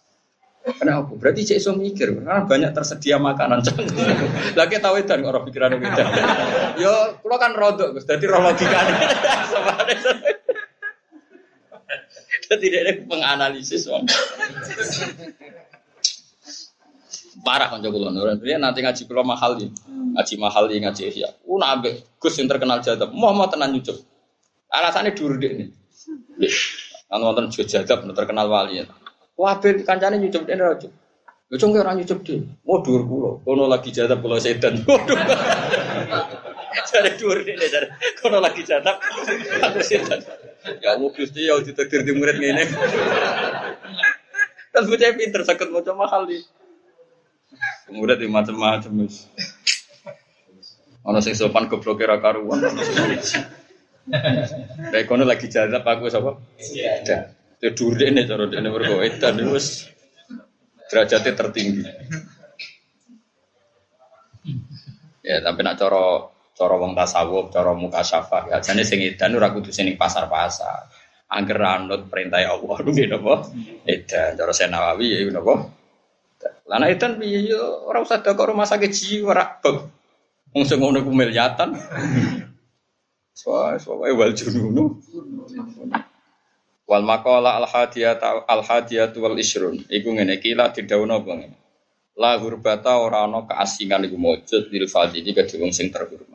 Kenapa? 0.63 1.13
Berarti 1.19 1.43
cek 1.53 1.59
iso 1.61 1.77
mikir, 1.77 2.17
karena 2.17 2.49
banyak 2.49 2.73
tersedia 2.73 3.21
makanan. 3.21 3.61
Lagi 4.59 4.81
tahu 4.81 5.05
edan 5.05 5.21
kok 5.21 5.31
ora 5.37 5.45
pikiran 5.45 5.77
edan. 5.77 6.07
Yo, 6.81 7.21
kula 7.21 7.37
kan 7.37 7.53
rodok 7.53 8.01
Gus, 8.01 8.09
dadi 8.09 8.25
ro 8.25 8.41
logikane. 8.41 8.97
Jadi 12.33 12.67
dia 12.73 12.93
penganalisis 13.05 13.89
wong. 13.89 14.09
Parah 17.43 17.69
kan 17.69 17.83
coba 17.83 17.97
kula. 18.09 18.39
Dia 18.41 18.57
nanti 18.57 18.81
ngaji 18.81 19.03
kula 19.05 19.27
mahal 19.27 19.59
nih. 19.59 19.71
Ngaji 20.17 20.35
mahal 20.39 20.65
nih 20.71 20.79
ngaji 20.87 21.03
ya. 21.13 21.29
Uh 21.45 21.59
nabe 21.59 22.05
Gus 22.23 22.39
yang 22.39 22.49
terkenal 22.49 22.79
jadab. 22.81 23.11
Mau 23.13 23.35
tenan 23.51 23.75
nyucup. 23.75 23.99
Alasannya 24.73 25.13
dulu 25.13 25.37
deh 25.37 25.53
nih. 25.53 25.69
Kan 27.11 27.21
wonten 27.21 27.53
jadab 27.53 28.07
terkenal 28.15 28.47
wali 28.49 28.81
ya. 28.81 28.85
Wah, 29.37 29.59
ben 29.59 29.83
kancane 29.83 30.17
nyucup 30.23 30.47
dene 30.47 30.63
ra 30.63 30.77
cukup. 30.79 30.93
Yo 31.53 31.57
cong 31.61 31.77
ora 31.77 31.93
nyucup 31.93 32.25
deh. 32.25 32.41
Mau 32.65 32.81
dhuwur 32.81 33.03
kula. 33.05 33.31
Kono 33.45 33.65
lagi 33.69 33.91
jadab 33.93 34.25
kula 34.25 34.41
sedan. 34.41 34.81
Waduh. 34.89 35.19
Cari 36.89 37.11
dhuwur 37.21 37.45
dene. 37.45 37.67
Kono 38.23 38.39
lagi 38.41 38.63
jadab 38.65 38.97
aku 39.61 39.81
sedan. 39.85 40.21
Ya 40.83 40.95
mau 40.99 41.11
Gusti 41.11 41.51
ya 41.51 41.59
ditakdir 41.59 42.07
di 42.07 42.13
murid 42.15 42.39
ngene. 42.39 42.63
Kan 44.73 44.83
bocah 44.89 45.13
pinter 45.19 45.43
sakit 45.43 45.69
maca 45.69 45.93
mahal 45.93 46.25
nih. 46.31 46.43
Murid 47.93 48.23
di 48.23 48.29
macam-macam 48.31 49.05
wis. 49.05 49.29
Ono 51.03 51.19
sing 51.19 51.35
sopan 51.35 51.67
goblok 51.67 51.99
kira 52.01 52.23
karuan. 52.23 52.63
Kayak 54.91 55.07
kono 55.11 55.27
lagi 55.27 55.51
jalan 55.51 55.83
aku 55.83 56.07
sapa? 56.09 56.39
Iya. 56.59 57.35
Itu 57.63 57.71
dure 57.75 58.11
nih 58.11 58.27
cara 58.27 58.47
dene 58.51 58.71
mergo 58.71 59.03
edan 59.03 59.39
wis 59.51 59.91
derajatnya 60.91 61.33
tertinggi. 61.39 61.83
Ya, 65.23 65.39
tapi 65.39 65.63
nak 65.63 65.79
cara 65.79 66.32
cara 66.63 66.79
wong 66.79 66.95
tasawuf, 66.95 67.51
muka 67.75 68.07
syafa, 68.07 68.47
ya 68.47 68.63
jane 68.63 68.87
sing 68.87 69.03
edan 69.03 69.35
ora 69.35 69.51
kudu 69.51 69.75
sing 69.75 69.91
pasar-pasar. 69.99 70.87
Angger 71.33 71.59
anut 71.59 72.07
perintah 72.07 72.45
Allah 72.45 72.77
nggih 72.87 73.09
napa? 73.11 73.51
Edan 73.83 74.39
cara 74.39 74.53
Senawawi 74.55 75.07
ya 75.11 75.19
napa? 75.35 75.75
Lana 76.71 76.87
edan 76.87 77.19
piye 77.19 77.51
yo 77.51 77.89
ora 77.89 77.99
usah 78.05 78.23
kok 78.23 78.39
rumah 78.39 78.69
sakit 78.69 78.91
jiwa 78.95 79.35
rak 79.35 79.65
Wong 80.53 80.65
sing 80.69 80.79
ngono 80.79 81.01
ku. 81.03 81.11
Soale 83.33 83.81
soale 83.81 84.13
wal 84.13 84.33
jununu. 84.37 85.01
Wal 86.89 87.05
maqala 87.09 87.57
al 87.61 87.67
hadiyat 87.69 88.21
al 88.25 88.63
hadiyat 88.65 89.13
wal 89.17 89.37
isrun. 89.41 89.81
Iku 89.89 90.13
ngene 90.13 90.41
iki 90.41 90.53
lah 90.53 90.73
didhawuhna 90.73 91.21
apa 91.21 91.33
ngene. 91.41 91.57
La 92.17 92.37
hurbata 92.37 93.01
ora 93.01 93.25
ana 93.25 93.49
keasingan 93.49 94.05
iku 94.05 94.17
mujud 94.21 94.69
lil 94.73 94.85
fadili 94.89 95.33
kedhe 95.33 95.57
wong 95.61 95.73
sing 95.73 95.89
terhormat. 95.93 96.32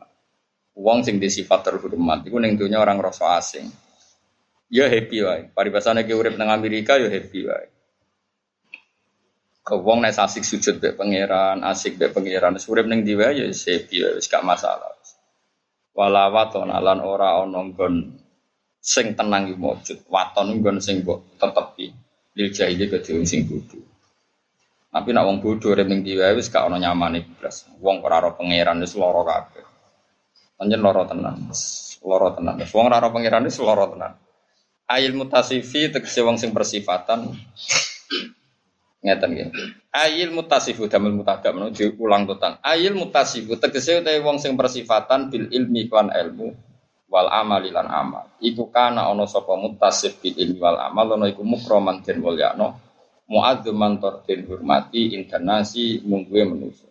Wong 0.78 1.02
sing 1.02 1.18
di 1.18 1.26
sifat 1.26 1.66
terhormat 1.66 2.22
iku 2.22 2.38
ning 2.38 2.54
dunya 2.54 2.78
orang 2.78 3.02
rasa 3.02 3.34
asing. 3.34 3.66
Ya 4.70 4.86
happy 4.86 5.18
wae. 5.26 5.50
Paribasane 5.50 6.06
ki 6.06 6.14
urip 6.14 6.38
nang 6.38 6.54
Amerika 6.54 6.94
ya 6.94 7.10
happy 7.10 7.50
wae. 7.50 7.66
Ke 9.66 9.74
wong 9.74 10.06
nek 10.06 10.14
asik 10.14 10.46
sujud 10.46 10.78
be 10.78 10.94
pangeran, 10.94 11.66
asik 11.66 11.98
be 11.98 12.06
pangeran, 12.08 12.54
urip 12.56 12.86
ning 12.86 13.02
diwa 13.02 13.34
ya 13.34 13.44
sepi 13.50 14.00
wis 14.16 14.30
gak 14.30 14.46
masalah. 14.46 14.94
Walawat 15.98 16.54
lan 16.54 17.02
ora 17.02 17.42
ana 17.42 17.58
nggon 17.66 18.14
sing 18.78 19.18
tenang 19.18 19.50
iki 19.50 19.58
mujud, 19.58 19.98
waton 20.06 20.62
nggon 20.62 20.78
sing 20.78 21.02
mbok 21.02 21.42
tetepi. 21.42 21.90
Lil 22.38 22.54
jahili 22.54 22.86
ke 22.86 23.02
sing 23.02 23.50
bodho. 23.50 23.82
Tapi 24.94 25.10
nak 25.10 25.26
wong 25.26 25.42
bodho 25.42 25.74
urip 25.74 25.90
ning 25.90 26.06
diwa 26.06 26.32
wis 26.38 26.48
gak 26.54 26.70
ana 26.70 26.78
nyamane 26.78 27.26
blas. 27.34 27.66
Wong 27.82 27.98
ora 28.06 28.22
ora 28.22 28.30
pangeran 28.38 28.78
wis 28.78 28.94
lara 28.94 29.26
kabeh. 29.26 29.66
Panjen 30.58 30.82
lara 30.82 31.06
tenan. 31.06 31.54
Lara 32.02 32.28
tenan. 32.34 32.58
Wong 32.58 32.86
ora 32.90 33.08
pangeran 33.14 33.46
wis 33.46 33.62
lara 33.62 33.86
tenan. 33.86 34.12
Ail 34.90 35.14
mutasifi 35.14 35.94
tegese 35.94 36.26
wong 36.26 36.34
sing 36.34 36.50
bersifatan 36.50 37.30
ngeten 38.98 39.30
nggih. 39.30 39.48
Ayil 39.94 40.34
mutasifu 40.34 40.90
damel 40.90 41.14
mutadam 41.14 41.62
no 41.62 41.66
diulang 41.70 42.26
total. 42.26 42.58
Ayil 42.64 42.98
mutasifu 42.98 43.54
tegese 43.54 44.02
utawi 44.02 44.18
wong 44.18 44.42
sing 44.42 44.58
bersifatan 44.58 45.30
bil 45.30 45.46
ilmi 45.46 45.86
kan 45.86 46.10
ilmu 46.10 46.50
wal 47.06 47.30
amali 47.30 47.70
lan 47.70 47.86
amal. 47.86 48.26
Iku 48.42 48.74
kana 48.74 49.06
ana 49.06 49.30
sapa 49.30 49.54
mutasif 49.54 50.18
bil 50.18 50.34
ilmi 50.34 50.58
wal 50.58 50.80
amal 50.82 51.14
ana 51.14 51.30
iku 51.30 51.46
mukroman 51.46 52.02
den 52.02 52.18
mulyano 52.18 52.74
muadzuman 53.28 54.00
den 54.24 54.48
hormati 54.48 55.14
internasi 55.14 56.02
mungguwe 56.02 56.42
manusa. 56.48 56.87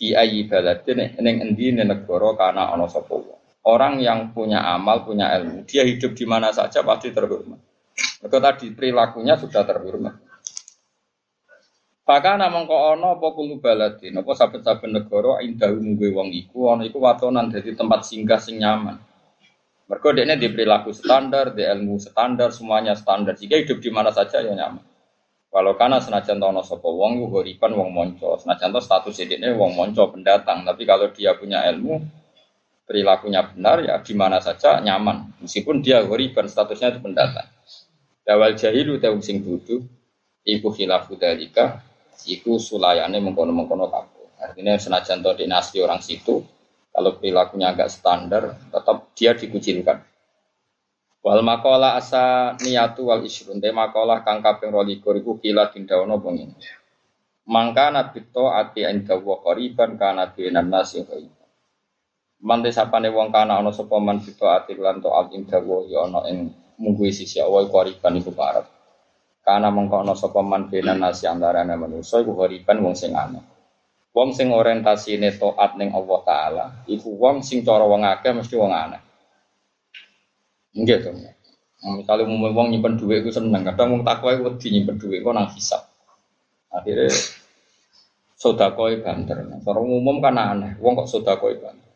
Fi 0.00 0.16
ayi 0.16 0.48
baladin 0.48 1.12
ning 1.20 1.44
endi 1.44 1.76
negara 1.76 2.32
kana 2.32 2.72
ana 2.72 2.88
sapa. 2.88 3.20
Orang 3.68 4.00
yang 4.00 4.32
punya 4.32 4.64
amal, 4.64 5.04
punya 5.04 5.36
ilmu, 5.36 5.68
dia 5.68 5.84
hidup 5.84 6.16
di 6.16 6.24
mana 6.24 6.48
saja 6.48 6.80
pasti 6.80 7.12
terhormat. 7.12 7.60
Mereka 8.24 8.38
tadi 8.40 8.72
perilakunya 8.72 9.36
sudah 9.36 9.60
terhormat. 9.68 10.16
Bahkan 12.08 12.40
namang 12.40 12.64
kok 12.64 12.82
ono 12.96 13.20
apa 13.20 13.28
kulo 13.36 13.60
baladin, 13.60 14.16
apa 14.16 14.32
saben-saben 14.32 14.96
negara 14.96 15.44
indah 15.44 15.68
mungwe 15.76 16.08
wong 16.08 16.32
iku 16.32 16.72
ono 16.72 16.88
iku 16.88 17.04
watonan 17.04 17.52
dadi 17.52 17.76
tempat 17.76 18.00
singgah 18.08 18.40
sing 18.40 18.56
nyaman. 18.56 18.96
Mereka 19.86 20.08
dia 20.16 20.34
di 20.40 20.48
perilaku 20.48 20.96
standar, 20.96 21.52
di 21.52 21.62
ilmu 21.62 22.00
standar, 22.00 22.56
semuanya 22.56 22.96
standar. 22.96 23.36
Jika 23.36 23.60
hidup 23.60 23.84
di 23.84 23.92
mana 23.92 24.08
saja 24.08 24.40
ya 24.40 24.56
nyaman. 24.56 24.89
Kalau 25.50 25.74
karena 25.74 25.98
senajan 25.98 26.38
tono 26.38 26.62
sopo 26.62 26.94
wong, 26.94 27.26
horipan 27.26 27.74
wong 27.74 27.90
monco. 27.90 28.38
Senajan 28.38 28.70
tono 28.70 28.78
status 28.78 29.18
ini 29.18 29.50
wong 29.50 29.74
monco 29.74 30.06
pendatang. 30.14 30.62
Tapi 30.62 30.86
kalau 30.86 31.10
dia 31.10 31.34
punya 31.34 31.66
ilmu, 31.66 31.98
perilakunya 32.86 33.42
benar 33.50 33.82
ya 33.82 33.98
di 33.98 34.14
mana 34.14 34.38
saja 34.38 34.78
nyaman. 34.78 35.42
Meskipun 35.42 35.82
dia 35.82 36.06
horipan 36.06 36.46
statusnya 36.46 36.94
itu 36.94 37.02
pendatang. 37.02 37.50
Dawal 38.22 38.54
jahilu 38.54 39.02
tewung 39.02 39.26
sing 39.26 39.42
dudu, 39.42 39.82
iku 40.46 40.70
khilafu 40.70 41.18
dalika, 41.18 41.82
iku 42.30 42.62
sulayane 42.62 43.18
mengkono-mengkono 43.18 43.90
kabeh. 43.90 44.38
Artinya 44.38 44.78
senajan 44.78 45.18
tono 45.18 45.34
dinasti 45.34 45.82
orang 45.82 45.98
situ, 45.98 46.46
kalau 46.94 47.10
perilakunya 47.18 47.74
agak 47.74 47.90
standar, 47.90 48.54
tetap 48.70 49.10
dia 49.18 49.34
dikucilkan. 49.34 50.09
Wal 51.20 51.44
makola 51.44 52.00
asa 52.00 52.56
niatu 52.64 53.12
wal 53.12 53.20
isrun 53.28 53.60
te 53.60 53.68
makola 53.76 54.24
kang 54.24 54.40
kaping 54.40 54.72
22 54.72 55.20
iku 55.20 55.36
kila 55.36 55.68
dindawono 55.68 56.16
bengi. 56.16 56.48
Mangka 57.44 57.92
nabi 57.92 58.24
to 58.32 58.48
ati 58.48 58.88
inda 58.88 59.20
wa 59.20 59.36
qariban 59.44 60.00
kana 60.00 60.32
binan 60.32 60.72
nasi 60.72 61.04
qariban. 61.04 61.48
Mante 62.40 62.72
sapane 62.72 63.12
wong 63.12 63.28
kana 63.28 63.60
ana 63.60 63.68
sapa 63.68 64.00
man 64.00 64.24
bito 64.24 64.48
ati 64.48 64.72
lan 64.80 65.04
to 65.04 65.12
ati 65.12 65.36
inda 65.36 65.60
wa 65.60 65.84
ya 65.84 66.08
ana 66.08 66.24
ing 66.24 66.56
munggu 66.80 67.04
sisi 67.12 67.36
awal 67.36 67.68
qariban 67.68 68.16
iku 68.16 68.32
parep. 68.32 68.64
Kana 69.44 69.68
mengko 69.68 70.00
ana 70.00 70.16
sapa 70.16 70.40
man 70.40 70.72
binan 70.72 71.04
nasi 71.04 71.28
antarane 71.28 71.76
manusa 71.76 72.24
iku 72.24 72.32
qariban 72.32 72.80
wong 72.80 72.96
sing 72.96 73.12
aneh. 73.12 73.44
Wong 74.16 74.32
sing 74.32 74.56
orientasine 74.56 75.36
taat 75.36 75.76
ning 75.76 75.92
Allah 75.92 76.20
taala 76.24 76.64
iku 76.88 77.12
wong 77.12 77.44
sing 77.44 77.60
cara 77.60 77.84
wong 77.84 78.08
akeh 78.08 78.32
mesti 78.32 78.56
wong 78.56 78.72
aneh. 78.72 79.09
Enggak 80.74 81.06
tuh. 81.06 81.14
Misalnya 81.80 82.28
mau 82.28 82.52
wong 82.52 82.76
nyimpen 82.76 83.00
duit 83.00 83.24
itu 83.24 83.32
seneng, 83.32 83.64
kadang 83.64 83.96
wong 83.96 84.02
takwa 84.04 84.36
itu 84.36 84.44
wedi 84.44 84.68
nyimpen 84.68 85.00
duit 85.00 85.24
kok 85.24 85.32
nang 85.32 85.48
hisap. 85.56 85.88
Akhirnya 86.68 87.08
sodakoi 88.36 89.00
banter. 89.00 89.48
Orang 89.64 89.88
umum 89.88 90.20
kan 90.20 90.36
aneh, 90.36 90.76
wong 90.76 90.92
kok 91.00 91.08
sodakoi 91.08 91.56
banter. 91.56 91.88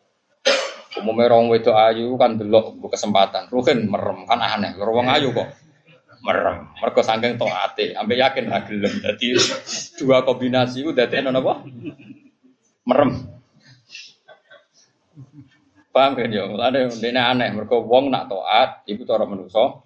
Umumnya 0.95 1.27
orang 1.29 1.53
itu 1.59 1.75
ayu 1.75 2.17
kan 2.17 2.39
delok 2.41 2.79
kesempatan, 2.89 3.53
rugen 3.53 3.91
merem 3.91 4.25
kan 4.25 4.41
aneh. 4.41 4.73
Orang 4.81 5.13
ayu 5.13 5.37
kok 5.37 5.53
merem. 6.25 6.73
Mereka 6.81 7.01
sangking 7.05 7.37
ate, 7.37 7.93
sampai 7.93 8.17
yakin 8.17 8.49
ra 8.49 8.65
gelem. 8.65 8.95
Jadi 9.05 9.37
dua 10.01 10.25
kombinasi 10.25 10.81
itu 10.81 10.97
dadi 10.97 11.21
apa? 11.21 11.61
Merem. 12.89 13.11
Paham 15.95 16.19
kan 16.19 16.27
ya? 16.27 16.51
Mulane 16.51 16.91
ini 16.91 17.15
aneh, 17.15 17.55
mereka 17.55 17.79
wong 17.79 18.11
nak 18.11 18.27
taat, 18.27 18.83
itu 18.91 19.07
cara 19.07 19.23
manusa 19.31 19.79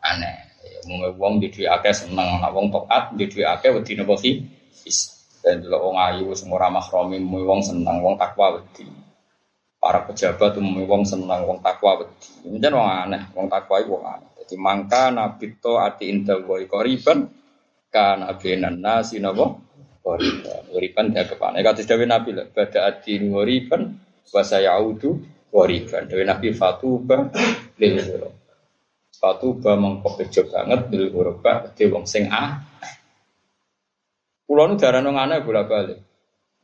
aneh. 0.00 0.56
Mau 0.88 1.04
wong 1.20 1.36
di 1.44 1.52
akeh 1.68 1.92
seneng, 1.92 2.40
nak 2.40 2.56
wong 2.56 2.72
taat 2.72 3.12
di 3.12 3.28
akeh 3.28 3.76
wedi 3.76 3.92
napa 3.92 4.16
sih? 4.16 4.40
Dan 5.44 5.60
dulu 5.60 5.92
wong 5.92 5.96
ayu 6.00 6.32
ramah 6.32 6.88
romi, 6.88 7.20
mau 7.20 7.44
wong 7.44 7.60
seneng, 7.60 8.00
wong 8.00 8.16
takwa 8.16 8.56
wedi. 8.56 8.88
Para 9.76 10.00
pejabat 10.08 10.56
mau 10.64 10.80
wong 10.88 11.04
seneng, 11.04 11.44
wong 11.44 11.60
takwa 11.60 12.00
wedi. 12.00 12.48
Ini 12.48 12.66
wong 12.72 12.88
aneh, 12.88 13.22
wong 13.36 13.52
takwa 13.52 13.84
itu 13.84 13.92
wong 13.92 14.04
aneh. 14.08 14.30
Jadi 14.40 14.54
mangka 14.56 15.12
nabi 15.12 15.60
to 15.60 15.76
ati 15.76 16.08
indah 16.08 16.40
woi 16.40 16.64
koriban, 16.64 17.28
kan 17.92 18.24
abenan 18.24 18.80
nasi 18.80 19.20
nabo 19.20 19.60
koriban. 20.00 20.72
Koriban 20.72 21.12
dia 21.12 21.28
kepana. 21.28 21.60
Kata 21.60 21.84
Nabi 21.84 22.04
Nabi 22.08 22.30
lah, 22.32 22.46
pada 22.48 22.80
ati 22.88 23.20
koriban, 23.26 24.05
Wasa 24.30 24.62
yaudu 24.62 25.22
wariban. 25.52 26.06
Dari 26.10 26.24
Nabi 26.26 26.54
Fatuba 26.54 27.30
lil 27.78 27.96
huruf. 28.00 28.34
Fatuba 29.16 29.74
mengkopejo 29.78 30.48
banget 30.50 30.80
lil 30.92 31.10
huruf 31.12 31.42
di 31.74 31.84
wong 31.86 32.04
sing 32.04 32.28
ah. 32.30 32.60
Kulo 34.46 34.62
nu 34.70 34.78
darah 34.78 35.02
nong 35.02 35.18
aneh 35.18 35.42
bola 35.42 35.66
balik. 35.66 35.98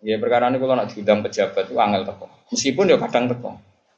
Ya 0.03 0.19
perkara 0.19 0.51
ini 0.51 0.59
kalau 0.59 0.75
nak 0.75 0.91
diundang 0.91 1.23
pejabat 1.23 1.71
itu 1.71 1.79
angel 1.79 2.03
teko. 2.03 2.27
Meskipun 2.51 2.91
ya 2.91 2.99
kadang 2.99 3.31
teko. 3.31 3.51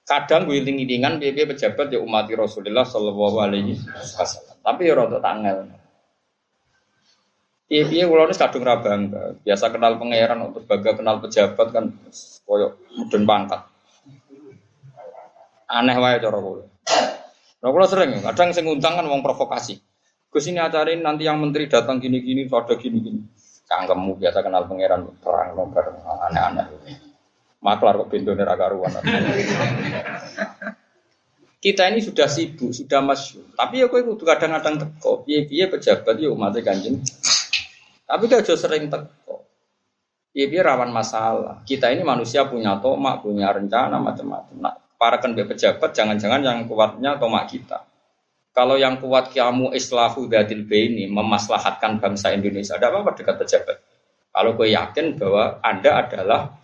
Kadang 0.05 0.45
gue 0.45 0.61
iling 0.61 0.85
ilingan 0.85 1.17
biaya 1.17 1.49
pejabat 1.49 1.89
ya 1.89 2.01
umat 2.05 2.29
Rasulullah 2.29 2.85
Shallallahu 2.85 3.37
Alaihi 3.41 3.81
Wasallam. 3.89 4.61
Tapi 4.61 4.83
ya 4.85 4.93
rada 5.01 5.17
tangel. 5.17 5.65
Iya 7.75 7.91
iya 7.91 8.05
kalau 8.07 8.31
ini 8.31 8.39
kadung 8.39 8.63
rabangga. 8.63 9.35
Biasa 9.43 9.75
kenal 9.75 9.99
pangeran 9.99 10.39
untuk 10.47 10.63
baga 10.63 10.95
kenal 10.95 11.19
pejabat 11.19 11.75
kan 11.75 11.91
koyok 12.47 12.79
mudun 12.95 13.27
pangkat. 13.27 13.67
Aneh 15.67 15.99
wae 15.99 16.23
cara 16.23 16.39
kula. 16.39 16.71
Nah, 17.59 17.69
kula 17.75 17.87
sering 17.91 18.23
kadang 18.23 18.55
sing 18.55 18.71
ngundang 18.71 18.95
kan 18.95 19.11
wong 19.11 19.27
provokasi. 19.27 19.83
Gus 20.31 20.47
ini 20.47 20.63
acara 20.63 20.95
ini 20.95 21.03
nanti 21.03 21.27
yang 21.27 21.43
menteri 21.43 21.67
datang 21.67 21.99
gini-gini, 21.99 22.47
ada 22.47 22.79
gini-gini. 22.79 23.27
Cangkemmu 23.67 24.23
biasa 24.23 24.39
kenal 24.47 24.71
pangeran 24.71 25.11
perang 25.19 25.59
nomor 25.59 25.99
aneh-aneh. 26.31 26.71
Maklar 27.59 28.07
kok 28.07 28.11
pintu 28.13 28.39
karuan. 28.39 28.95
Kita 31.65 31.89
ini 31.89 32.05
sudah 32.05 32.29
sibuk, 32.29 32.77
sudah 32.77 33.01
masuk. 33.01 33.57
Tapi 33.57 33.83
ya 33.83 33.89
itu 33.89 34.23
kadang-kadang 34.23 34.85
teko. 34.85 35.25
Piye-piye 35.25 35.73
pejabat 35.73 36.21
ya 36.21 36.29
umatnya 36.29 36.61
kanjeng. 36.61 37.01
Tapi 38.05 38.25
kalau 38.29 38.45
sering 38.45 38.93
teko. 38.93 39.49
Ya 40.35 40.51
dia 40.51 40.63
rawan 40.67 40.91
masalah. 40.91 41.63
Kita 41.63 41.89
ini 41.95 42.03
manusia 42.03 42.45
punya 42.45 42.77
tomak, 42.83 43.23
punya 43.23 43.55
rencana 43.55 43.97
macam-macam. 44.03 44.57
Nah, 44.59 44.75
para 44.99 45.23
kan 45.23 45.33
pejabat 45.33 45.95
jangan-jangan 45.95 46.43
yang 46.43 46.59
kuatnya 46.67 47.17
tomak 47.17 47.49
kita. 47.49 47.87
Kalau 48.55 48.79
yang 48.79 49.03
kuat 49.03 49.35
kamu 49.35 49.75
islahu 49.75 50.31
dadil 50.31 50.67
ini 50.71 51.11
memaslahatkan 51.11 51.99
bangsa 51.99 52.31
Indonesia, 52.31 52.79
ada 52.79 52.95
apa-apa 52.95 53.19
dekat 53.19 53.35
pejabat. 53.43 53.77
Kalau 54.31 54.55
gue 54.55 54.71
yakin 54.71 55.19
bahwa 55.19 55.59
Anda 55.59 56.07
adalah 56.07 56.55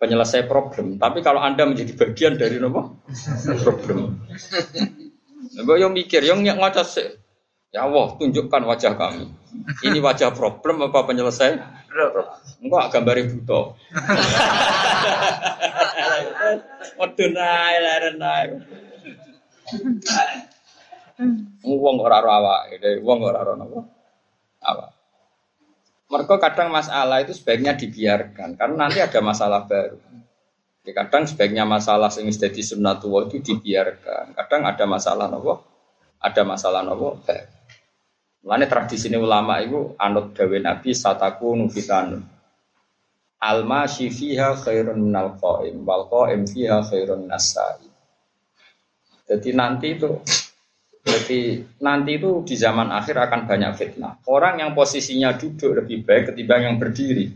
penyelesai 0.00 0.48
problem, 0.48 0.96
tapi 0.96 1.20
kalau 1.20 1.44
Anda 1.44 1.68
menjadi 1.68 1.92
bagian 1.92 2.40
dari 2.40 2.56
nopo 2.56 3.04
problem. 3.60 4.16
Gue 5.60 5.76
yang 5.82 5.92
mikir, 5.92 6.22
yang 6.24 6.40
ngocok 6.40 6.86
sih, 6.86 7.19
ya 7.70 7.86
Allah 7.86 8.06
tunjukkan 8.18 8.62
wajah 8.66 8.94
kami. 8.98 9.30
Ini 9.86 9.98
wajah 10.02 10.34
problem 10.34 10.90
apa 10.90 11.06
penyelesai? 11.06 11.58
Enggak 12.62 12.84
gambar 12.94 13.16
buto. 13.30 13.74
Waduh 16.98 17.28
naik 17.30 17.78
leren 17.82 18.16
naik. 18.18 18.50
Wong 21.62 21.96
ora 22.00 22.24
ora 22.24 22.32
awake, 22.40 23.04
wong 23.04 23.18
ora 23.22 23.38
ora 23.44 23.52
napa? 23.54 23.80
Apa? 24.60 24.86
Mereka 26.10 26.42
kadang 26.42 26.74
masalah 26.74 27.22
itu 27.22 27.36
sebaiknya 27.36 27.78
dibiarkan 27.78 28.58
karena 28.58 28.76
nanti 28.88 28.98
ada 28.98 29.20
masalah 29.22 29.62
baru. 29.68 30.00
Ya, 30.82 30.96
kadang 30.96 31.28
sebaiknya 31.28 31.68
masalah 31.68 32.08
sing 32.10 32.26
jadi 32.26 32.58
sunnatullah 32.64 33.28
itu 33.30 33.38
dibiarkan. 33.52 34.34
Kadang 34.34 34.66
ada 34.66 34.84
masalah 34.88 35.28
nopo, 35.30 35.62
ada 36.18 36.42
masalah 36.42 36.82
nopo 36.82 37.20
baru. 37.22 37.59
Mulane 38.40 38.64
tradisi 38.64 39.12
ini 39.12 39.20
ulama 39.20 39.60
itu 39.60 39.92
anut 40.00 40.32
dawe 40.32 40.56
Nabi 40.56 40.96
sataku 40.96 41.60
nufitanun. 41.60 42.24
Alma 43.40 43.84
fiha 43.88 44.56
khairun 44.56 44.96
minal 44.96 45.36
qaim 45.36 45.84
wal 45.84 46.08
qaim 46.08 46.48
fiha 46.48 46.80
khairun 46.80 47.28
nasai. 47.28 47.84
Jadi 49.28 49.50
nanti 49.52 49.92
itu 49.92 50.08
jadi 51.04 51.64
nanti 51.80 52.16
itu 52.16 52.44
di 52.44 52.56
zaman 52.56 52.88
akhir 52.92 53.16
akan 53.28 53.40
banyak 53.44 53.72
fitnah. 53.76 54.20
Orang 54.28 54.60
yang 54.60 54.72
posisinya 54.72 55.36
duduk 55.36 55.84
lebih 55.84 56.04
baik 56.04 56.32
ketimbang 56.32 56.64
yang 56.64 56.76
berdiri. 56.80 57.32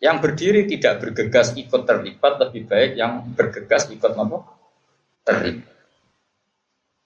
Yang 0.00 0.16
berdiri 0.24 0.64
tidak 0.64 1.04
bergegas 1.04 1.52
ikut 1.56 1.84
terlibat 1.84 2.40
lebih 2.40 2.64
baik 2.64 2.90
yang 2.96 3.28
bergegas 3.36 3.92
ikut 3.92 4.12
apa? 4.16 4.38
Terlibat. 5.24 5.76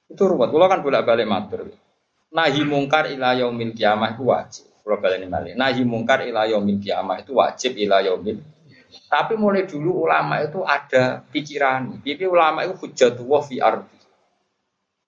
Itu 0.07 0.22
ruwet. 0.30 0.55
Kalau 0.55 0.66
kan 0.70 0.80
bolak-balik 0.87 1.26
matur 1.26 1.66
nahi 2.35 2.66
mungkar 2.66 3.14
ila 3.14 3.39
yaumil 3.39 3.70
kiamah 3.70 4.18
itu 4.18 4.26
wajib. 4.26 4.66
Kalau 4.82 4.99
kalian 5.01 5.30
ini 5.30 5.55
nahi 5.55 5.87
mungkar 5.87 6.26
ila 6.26 6.51
yaumil 6.51 6.82
kiamah 6.82 7.22
itu 7.22 7.39
wajib 7.39 7.78
ila 7.78 8.03
yaumil. 8.03 8.43
Tapi 9.07 9.39
mulai 9.39 9.66
dulu 9.66 10.07
ulama 10.07 10.43
itu 10.43 10.66
ada 10.66 11.22
pikiran. 11.30 12.03
Jadi 12.03 12.26
ulama 12.26 12.66
itu 12.66 12.74
hujatullah 12.74 13.43
fi 13.47 13.57
ardi. 13.62 13.99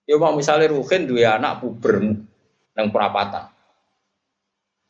Ya 0.07 0.15
mau 0.23 0.31
misalnya 0.39 0.71
Ruhin 0.71 1.11
dua 1.11 1.35
anak 1.35 1.59
puber 1.59 1.99
nang 2.79 2.87
perapatan. 2.95 3.51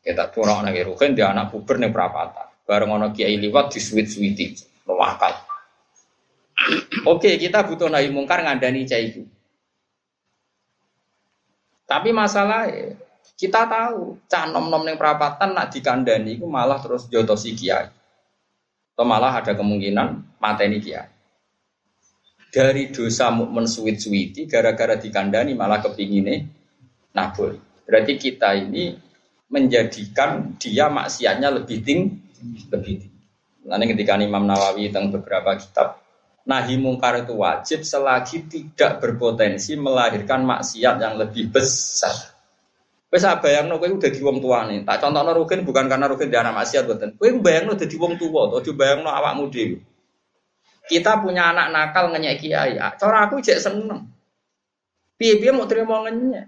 Kita 0.04 0.28
tuh 0.28 0.44
orang 0.44 0.68
lagi 0.68 0.84
Ruhin 0.84 1.16
dia 1.16 1.32
anak 1.32 1.48
puber 1.48 1.80
nang 1.80 1.92
perapatan. 1.92 2.52
Bareng 2.68 2.92
ono 2.92 3.08
kiai 3.16 3.40
liwat 3.40 3.72
di 3.72 3.80
sweet 3.80 4.10
sweetie, 4.10 4.58
wakal. 4.84 5.32
Oke, 7.06 7.38
kita 7.38 7.62
butuh 7.62 7.86
nahi 7.86 8.10
mungkar 8.10 8.42
ngandani 8.42 8.84
cah 8.84 8.98
itu. 8.98 9.22
Tapi 11.86 12.10
masalah 12.10 12.66
kita 13.38 13.70
tahu 13.70 14.18
cah 14.26 14.50
nom 14.50 14.66
nom 14.66 14.82
yang 14.82 14.98
perapatan 14.98 15.54
nak 15.54 15.70
dikandani 15.70 16.34
itu 16.36 16.46
malah 16.50 16.82
terus 16.82 17.06
jotosi 17.06 17.54
kiai. 17.54 17.86
Atau 18.96 19.06
malah 19.06 19.38
ada 19.38 19.54
kemungkinan 19.54 20.38
mateni 20.42 20.82
kiai. 20.82 21.06
Dari 22.50 22.88
dosa 22.90 23.28
mukmin 23.30 23.68
suwit-suwiti 23.68 24.48
gara-gara 24.50 24.98
dikandani 24.98 25.52
malah 25.54 25.78
kepingine 25.84 26.48
nabul. 27.14 27.54
Berarti 27.86 28.16
kita 28.18 28.56
ini 28.56 28.96
menjadikan 29.46 30.58
dia 30.58 30.90
maksiatnya 30.90 31.54
lebih 31.54 31.84
tinggi, 31.86 32.66
lebih 32.72 32.94
tinggi. 32.98 33.20
Nanti 33.66 33.84
ketika 33.94 34.18
Imam 34.18 34.46
Nawawi 34.46 34.90
tentang 34.90 35.10
beberapa 35.10 35.54
kitab 35.58 36.05
nahi 36.46 36.78
mungkar 36.78 37.26
itu 37.26 37.34
wajib 37.34 37.82
selagi 37.82 38.46
tidak 38.46 39.02
berpotensi 39.02 39.74
melahirkan 39.74 40.46
maksiat 40.46 40.96
yang 41.02 41.18
lebih 41.18 41.50
besar. 41.50 42.14
Wes 43.10 43.22
bayangno 43.22 43.78
kowe 43.78 43.90
udah 43.90 44.10
di 44.10 44.20
wong 44.22 44.38
tuane. 44.38 44.82
Tak 44.86 45.02
contohno 45.02 45.30
rugen 45.34 45.62
bukan 45.66 45.86
karena 45.90 46.06
rugen 46.10 46.30
dia 46.30 46.42
anak 46.42 46.62
maksiat 46.62 46.84
boten. 46.86 47.18
Kowe 47.18 47.28
bayangno 47.42 47.74
dadi 47.74 47.96
wong 47.98 48.14
tua, 48.18 48.50
aja 48.54 48.70
bayangno 48.74 49.10
awakmu 49.10 49.50
dhewe. 49.50 49.78
Kita 50.86 51.18
punya 51.18 51.50
anak 51.50 51.74
nakal 51.74 52.14
ngenyek 52.14 52.38
kiai. 52.38 52.78
Ah, 52.78 52.94
cara 52.94 53.26
aku 53.26 53.42
cek 53.42 53.58
seneng. 53.58 54.06
Piye-piye 55.18 55.50
mau 55.50 55.66
terima 55.66 56.06
ngenyek. 56.06 56.46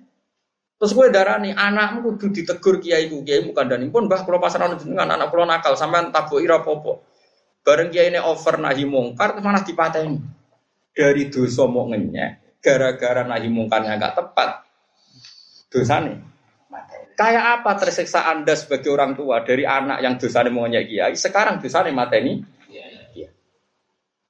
Terus 0.79 0.95
gue 0.95 1.07
darah 1.11 1.43
nih 1.43 1.59
anakmu 1.59 2.15
kudu 2.15 2.31
ditegur 2.31 2.79
kiai 2.79 3.11
ku 3.11 3.27
kiai 3.27 3.43
bukan 3.43 3.67
dan 3.67 3.83
pun 3.91 4.07
bah 4.07 4.23
kalau 4.23 4.39
pasaran 4.39 4.79
dengan 4.79 5.11
anak 5.11 5.35
kalau 5.35 5.43
nakal 5.43 5.75
sampai 5.75 6.15
tabu 6.15 6.39
ira 6.39 6.63
popo. 6.63 7.08
Bareng 7.69 7.93
kiai 7.93 8.09
ini 8.09 8.17
over 8.17 8.57
nahi 8.57 8.89
mungkar 8.89 9.37
malah 9.45 9.61
dipateni. 9.61 10.17
Dari 10.97 11.29
dosa 11.29 11.69
mau 11.69 11.85
ngenyek, 11.85 12.65
gara-gara 12.65 13.29
nahi 13.29 13.53
mungkarnya 13.53 14.01
gak 14.01 14.17
tepat. 14.17 14.65
Dosa 15.69 16.01
nih. 16.01 16.17
Kayak 17.13 17.61
apa 17.61 17.77
tersiksa 17.77 18.25
Anda 18.25 18.57
sebagai 18.57 18.89
orang 18.89 19.13
tua 19.13 19.45
dari 19.45 19.69
anak 19.69 20.01
yang 20.01 20.17
dosa 20.17 20.49
mau 20.49 20.65
ngenyek 20.65 20.89
kiai, 20.89 21.13
sekarang 21.13 21.61
dosa 21.61 21.85
nih 21.85 21.93
mateni. 21.93 22.41
Iya. 22.73 22.85
iya. 23.13 23.29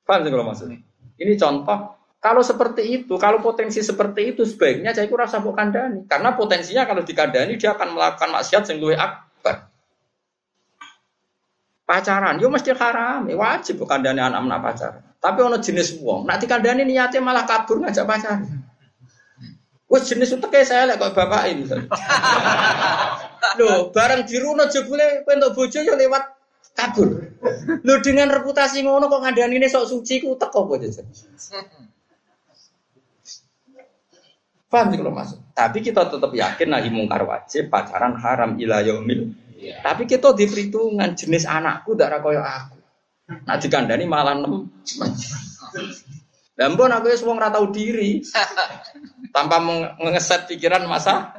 Paham 0.03 0.27
sih 0.27 0.35
kalau 0.35 0.43
maksudnya? 0.43 0.83
Ini 1.23 1.39
contoh 1.39 1.95
kalau 2.19 2.43
seperti 2.43 2.83
itu, 2.91 3.15
kalau 3.23 3.39
potensi 3.39 3.79
seperti 3.79 4.35
itu 4.35 4.43
sebaiknya 4.43 4.91
saya 4.91 5.07
kurang 5.07 5.31
sabuk 5.31 5.55
kandani. 5.55 6.03
Karena 6.11 6.35
potensinya 6.35 6.83
kalau 6.91 7.07
dikandani 7.07 7.55
dia 7.55 7.79
akan 7.79 7.95
melakukan 7.95 8.35
maksiat 8.35 8.67
yang 8.75 8.83
lebih 8.83 8.99
akbar 8.99 9.28
pacaran, 11.89 12.37
yo 12.37 12.53
mesti 12.53 12.77
haram, 12.77 13.25
ya 13.25 13.37
wajib 13.41 13.81
bukan 13.81 14.05
dani 14.05 14.21
anak-anak 14.21 14.61
pacaran. 14.61 15.03
Tapi 15.17 15.39
ono 15.41 15.57
jenis 15.57 15.97
wong, 16.05 16.29
nanti 16.29 16.45
kandani 16.45 16.85
niatnya 16.85 17.25
malah 17.25 17.49
kabur 17.49 17.81
ngajak 17.81 18.05
pacaran. 18.05 18.45
Wes 19.89 20.05
jenis 20.05 20.37
kayak 20.37 20.69
saya 20.69 20.85
lah 20.85 21.01
kok 21.01 21.17
bapak 21.17 21.49
ini. 21.49 21.65
Loh, 23.57 23.89
bareng 23.89 24.29
diruno 24.29 24.69
jebule 24.69 25.25
kowe 25.25 25.33
entuk 25.33 25.57
bojo 25.57 25.81
yo 25.81 25.97
lewat 25.97 26.29
kabur. 26.77 27.09
Lo 27.81 27.95
dengan 28.05 28.29
reputasi 28.29 28.85
ngono 28.85 29.09
kok 29.09 29.25
ngandani 29.25 29.57
ini 29.57 29.73
sok 29.73 29.89
suci 29.89 30.21
ku 30.21 30.37
teko 30.37 30.69
apa 30.69 30.85
jajan. 30.85 31.09
Paham 34.69 34.93
sih 34.93 35.01
kalau 35.01 35.17
masuk. 35.17 35.41
Tapi 35.57 35.81
kita 35.81 36.05
tetap 36.13 36.29
yakin 36.29 36.69
nahi 36.69 36.93
mungkar 36.93 37.25
wajib, 37.25 37.73
pacaran 37.73 38.21
haram 38.21 38.61
ila 38.61 38.85
yaumil 38.85 39.33
Ya. 39.59 39.83
Tapi 39.83 40.07
kita 40.07 40.31
di 40.39 40.47
perhitungan 40.47 41.19
jenis 41.19 41.43
anakku 41.43 41.99
darah 41.99 42.23
koyo 42.23 42.39
aku. 42.39 42.79
Nah 43.43 43.57
dikandani 43.59 44.07
malah 44.07 44.39
nem. 44.39 44.71
Dan 46.55 46.79
pun 46.79 46.91
aku 46.91 47.11
semua 47.19 47.51
tahu 47.51 47.75
diri 47.75 48.23
tanpa 49.35 49.59
mengeset 49.99 50.47
pikiran 50.47 50.87
masa. 50.87 51.35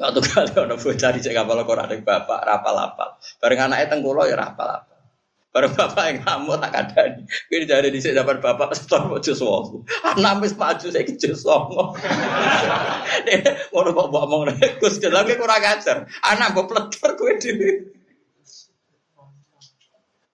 Waktu 0.00 0.20
kali 0.24 0.52
ada 0.56 0.76
bocah 0.80 1.10
di 1.12 1.20
cek 1.20 1.36
kapal 1.36 1.60
ada 1.60 1.92
bapak 1.92 2.40
rapal 2.40 2.72
rapal. 2.72 3.08
Bareng 3.36 3.68
anaknya 3.68 3.92
tengkulo 3.92 4.24
ya 4.24 4.36
rapal 4.36 4.68
rapal. 4.68 4.99
Bareng 5.50 5.74
bapak 5.74 6.04
yang 6.06 6.18
kamu 6.22 6.62
tak 6.62 6.72
ada 6.78 7.00
nih. 7.18 7.26
Gue 7.50 7.66
jadi 7.66 7.90
di 7.90 7.98
sini 7.98 8.14
dapat 8.14 8.38
bapak 8.38 8.70
setor 8.70 9.10
jus 9.18 9.42
wong. 9.42 9.82
Anak 10.06 10.46
wis 10.46 10.54
maju 10.54 10.86
saya 10.86 11.02
jus 11.02 11.42
wong. 11.42 11.90
Mau 13.74 13.82
bawa 13.90 14.06
bawa 14.14 14.24
ngomong 14.30 14.54
gus 14.78 15.02
jalan 15.02 15.26
gue 15.26 15.34
kurang 15.34 15.58
ajar. 15.58 16.06
Anak 16.22 16.54
gue 16.54 16.64
peletor 16.70 17.10
gue 17.18 17.32
di. 17.42 17.50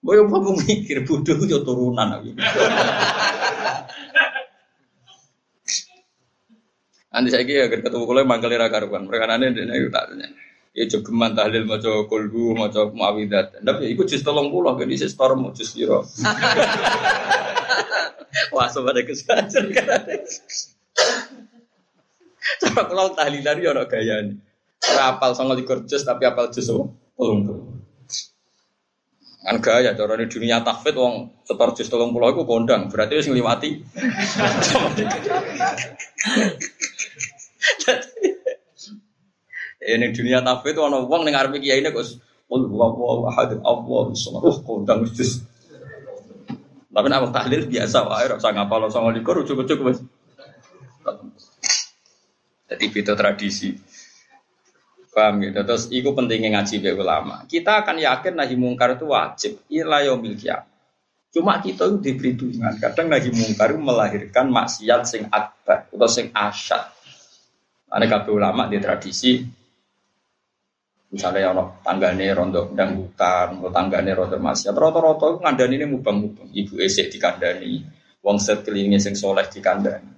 Boyo 0.05 0.29
mau 0.29 0.53
mikir 0.53 1.01
bodoh 1.01 1.41
yo 1.49 1.65
turunan 1.65 2.21
aku. 2.21 2.37
Nanti 7.09 7.29
saya 7.33 7.41
kira 7.41 7.73
ketemu 7.73 8.05
kulo 8.05 8.21
mangkel 8.21 8.53
ra 8.53 8.69
karuan. 8.69 9.09
Mereka 9.09 9.25
nane 9.25 9.49
dene 9.49 9.73
tak 9.89 10.13
tanya 10.13 10.29
ya 10.77 10.85
jogeman 10.85 11.33
tahlil 11.33 11.65
maca 11.65 12.05
kulhu 12.05 12.53
maca 12.53 12.85
muawidat 12.93 13.65
tapi 13.65 13.97
iku 13.97 14.05
jus 14.05 14.21
30 14.21 14.53
kan 14.53 14.87
isi 14.93 15.09
store 15.09 15.33
mau 15.33 15.49
jus 15.49 15.73
piro 15.73 16.05
wah 18.53 18.69
sobat 18.69 19.01
kesajar 19.01 19.65
kan 19.73 20.05
Coba 22.63 22.87
kalau 22.87 23.11
tahlilan 23.11 23.59
ya 23.59 23.75
ono 23.75 23.83
gayane. 23.91 24.39
Ora 24.87 25.35
sama 25.35 25.59
di 25.59 25.67
jus 25.67 26.07
tapi 26.07 26.23
apal 26.23 26.47
jus 26.47 26.71
30. 26.71 26.87
Kan 29.47 29.63
gaya 29.63 29.95
cara 29.95 30.15
di 30.15 30.27
dunia 30.31 30.63
takfid 30.63 30.95
wong 30.95 31.43
setor 31.43 31.75
jus 31.75 31.91
30 31.91 32.15
iku 32.15 32.47
kondang, 32.47 32.87
berarti 32.87 33.19
wis 33.19 33.27
ngliwati. 33.27 33.83
ini 39.87 40.11
dunia 40.11 40.43
tafsir 40.43 40.75
itu 40.75 40.83
orang 40.83 41.07
uang 41.07 41.23
dengar 41.23 41.47
pikir 41.47 41.79
ini 41.79 41.95
kok 41.95 42.03
Qul 42.47 42.63
huwallahu 42.71 43.27
ahad 43.27 43.59
Allahu 43.59 44.15
samad. 44.15 44.47
Oh, 44.47 44.57
kondang 44.63 45.03
wis. 45.03 45.43
Tapi 46.87 47.07
nak 47.11 47.29
tahlil 47.35 47.67
biasa 47.67 48.07
wae 48.07 48.23
ora 48.23 48.39
usah 48.39 48.55
ngapal 48.55 48.87
sama 48.87 49.11
likur 49.11 49.43
cukup-cukup 49.43 49.91
wis. 49.91 49.99
Jadi 52.71 52.83
itu 52.87 53.13
tradisi. 53.15 53.69
Paham 55.11 55.43
gitu. 55.43 55.59
Terus 55.65 55.83
itu 55.91 56.09
pentingnya 56.15 56.55
ngaji 56.55 56.75
be 56.79 56.91
ulama. 56.95 57.43
Kita 57.49 57.83
akan 57.83 57.99
yakin 57.99 58.33
nahi 58.37 58.55
mungkar 58.55 58.95
itu 58.95 59.09
wajib. 59.11 59.59
Ila 59.67 60.05
yaumil 60.05 60.39
Cuma 61.33 61.59
kita 61.59 61.89
itu 61.89 61.97
diberi 61.99 62.37
tungan. 62.37 62.79
Kadang 62.79 63.11
nahi 63.11 63.27
mungkar 63.33 63.75
itu 63.75 63.81
melahirkan 63.81 64.47
maksiat 64.47 65.01
sing 65.03 65.25
akbar 65.27 65.89
atau 65.91 66.07
sing 66.07 66.31
asyad. 66.31 66.95
Ada 67.91 68.05
kabeh 68.07 68.31
ulama 68.35 68.69
di 68.69 68.77
tradisi 68.77 69.41
Misalnya 71.07 71.55
ono 71.55 71.79
tanggane 71.79 72.27
rondo 72.35 72.67
dangdutan, 72.75 73.63
atau 73.63 73.71
tanggane 73.71 74.11
rondo 74.11 74.35
maksiat. 74.35 74.75
Roto-roto 74.75 75.39
ngandani 75.39 75.79
ini 75.79 75.85
mubang-mubang. 75.87 76.51
Ibu 76.51 76.83
esek 76.83 77.07
dikandani, 77.15 77.79
wong 78.19 78.37
sekelilingnya 78.43 78.99
sing 78.99 79.15
soleh 79.15 79.47
dikandani. 79.47 80.11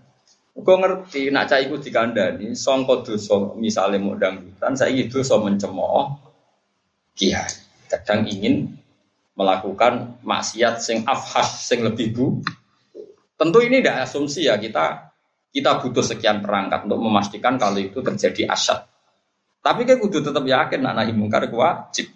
Gue 0.60 0.76
ngerti, 0.76 1.30
nak 1.32 1.48
cah 1.48 1.62
iku 1.62 1.80
dikandani, 1.80 2.52
songko 2.52 3.06
dosa 3.06 3.56
misalnya 3.56 4.02
mau 4.02 4.18
dangdutan, 4.18 4.76
saya 4.76 4.92
itu 4.92 5.24
so 5.24 5.40
mencemooh 5.40 6.20
kiai. 7.16 7.48
Kadang 7.88 8.28
ingin 8.28 8.76
melakukan 9.40 10.20
maksiat 10.20 10.84
sing 10.84 11.08
afhas, 11.08 11.64
sing 11.64 11.86
lebih 11.86 12.12
bu. 12.12 12.26
Tentu 13.40 13.64
ini 13.64 13.80
tidak 13.80 14.10
asumsi 14.10 14.52
ya 14.52 14.60
kita 14.60 15.16
kita 15.50 15.80
butuh 15.80 16.04
sekian 16.04 16.44
perangkat 16.44 16.86
untuk 16.92 17.00
memastikan 17.00 17.56
kalau 17.56 17.80
itu 17.80 18.04
terjadi 18.04 18.52
asyad. 18.52 18.84
Tapi 19.60 19.84
kayak 19.84 20.00
kudu 20.00 20.24
tetap 20.24 20.44
yakin 20.44 20.88
anak 20.88 21.12
mungkar 21.12 21.46
wajib. 21.52 22.10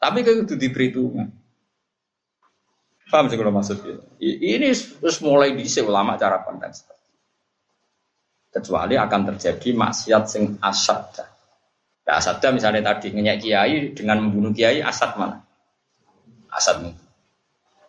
Tapi 0.00 0.26
kayak 0.26 0.44
kudu 0.44 0.54
diberi 0.58 0.90
tungan. 0.90 1.28
Paham 3.10 3.26
sih 3.26 3.38
kalau 3.38 3.50
maksudnya? 3.50 3.98
Ini 4.22 4.70
terus 5.02 5.18
mulai 5.22 5.54
di 5.54 5.66
ulama 5.82 6.14
cara 6.14 6.42
pandang 6.46 6.70
seperti 6.70 7.00
kecuali 8.50 8.98
akan 8.98 9.20
terjadi 9.34 9.68
maksiat 9.78 10.24
sing 10.26 10.58
asad. 10.58 11.22
Ya 12.02 12.18
asad 12.18 12.42
misalnya 12.50 12.82
tadi 12.82 13.14
ngenyak 13.14 13.38
kiai 13.38 13.76
dengan 13.94 14.26
membunuh 14.26 14.50
kiai 14.50 14.82
asad 14.82 15.14
mana? 15.14 15.46
Asad 16.50 16.82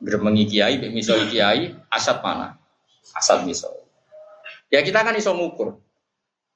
Geremengi 0.02 0.50
kiai, 0.50 0.82
misalnya 0.90 1.30
kiai, 1.30 1.78
asad 1.94 2.26
mana? 2.26 2.58
Asad 3.14 3.46
misalnya. 3.46 3.86
Ya 4.74 4.82
kita 4.82 5.06
kan 5.06 5.14
iso 5.14 5.34
ngukur. 5.34 5.78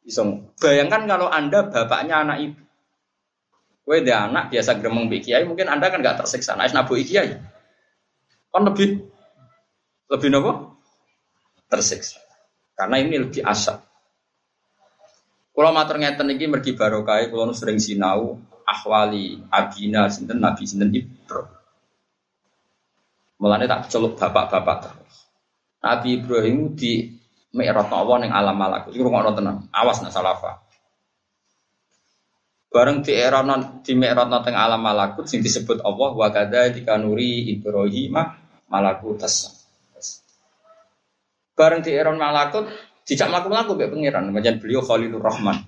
Isong. 0.05 0.53
Bayangkan 0.61 1.09
kalau 1.09 1.27
Anda 1.27 1.65
bapaknya 1.65 2.21
anak 2.21 2.37
ibu. 2.45 2.61
Kue 3.85 4.01
dia 4.01 4.25
anak 4.25 4.49
biasa 4.49 4.81
gremeng 4.81 5.09
bi 5.09 5.21
kiai, 5.21 5.45
mungkin 5.45 5.69
Anda 5.69 5.93
kan 5.93 6.01
nggak 6.01 6.25
tersiksa. 6.25 6.57
Nah, 6.57 6.65
nabu 6.69 6.97
kiai. 6.97 7.37
Kan 8.49 8.61
lebih 8.65 9.01
lebih 10.09 10.29
nopo? 10.29 10.81
Tersiksa. 11.69 12.21
Karena 12.77 13.01
ini 13.01 13.17
lebih 13.17 13.41
asal. 13.45 13.81
Kalau 15.55 15.71
matur 15.71 15.95
ngeten 15.95 16.35
iki 16.35 16.51
mergi 16.51 16.75
barokah 16.75 17.31
kalau 17.31 17.55
sering 17.55 17.79
sinau 17.79 18.35
ahwali 18.67 19.39
abina 19.47 20.11
sinten 20.11 20.43
nabi 20.43 20.67
sinten 20.67 20.91
ibro. 20.91 21.47
Mulane 23.39 23.63
tak 23.63 23.87
celuk 23.87 24.19
bapak-bapak 24.19 24.77
terus. 24.83 25.15
Nabi 25.79 26.19
Ibrahim 26.19 26.75
di 26.75 27.14
Mi'raj 27.55 27.87
Allah 27.87 28.17
ning 28.19 28.31
alam 28.35 28.55
malakut. 28.59 28.91
Iku 28.91 29.07
ngono 29.07 29.31
tenan. 29.31 29.71
Awas 29.71 30.03
nak 30.03 30.11
salah 30.11 30.35
paham. 30.35 30.59
Bareng 32.67 32.99
di 32.99 33.15
era 33.15 33.39
non 33.39 33.79
di 33.79 33.95
Mi'raj 33.95 34.27
teng 34.43 34.59
alam 34.59 34.83
malakut 34.83 35.23
sing 35.31 35.39
disebut 35.39 35.79
Allah 35.79 36.11
wa 36.11 36.27
kadzalika 36.27 36.99
nuri 36.99 37.47
Ibrahim 37.55 38.19
malakutas. 38.67 39.63
Bareng 41.55 41.79
di 41.79 41.95
era 41.95 42.11
malakut 42.11 42.67
dijak 43.07 43.31
mlaku-mlaku 43.31 43.79
mbek 43.79 43.95
pangeran, 43.95 44.35
pancen 44.35 44.59
beliau 44.59 44.83
Khalilur 44.83 45.23
Rahman. 45.23 45.63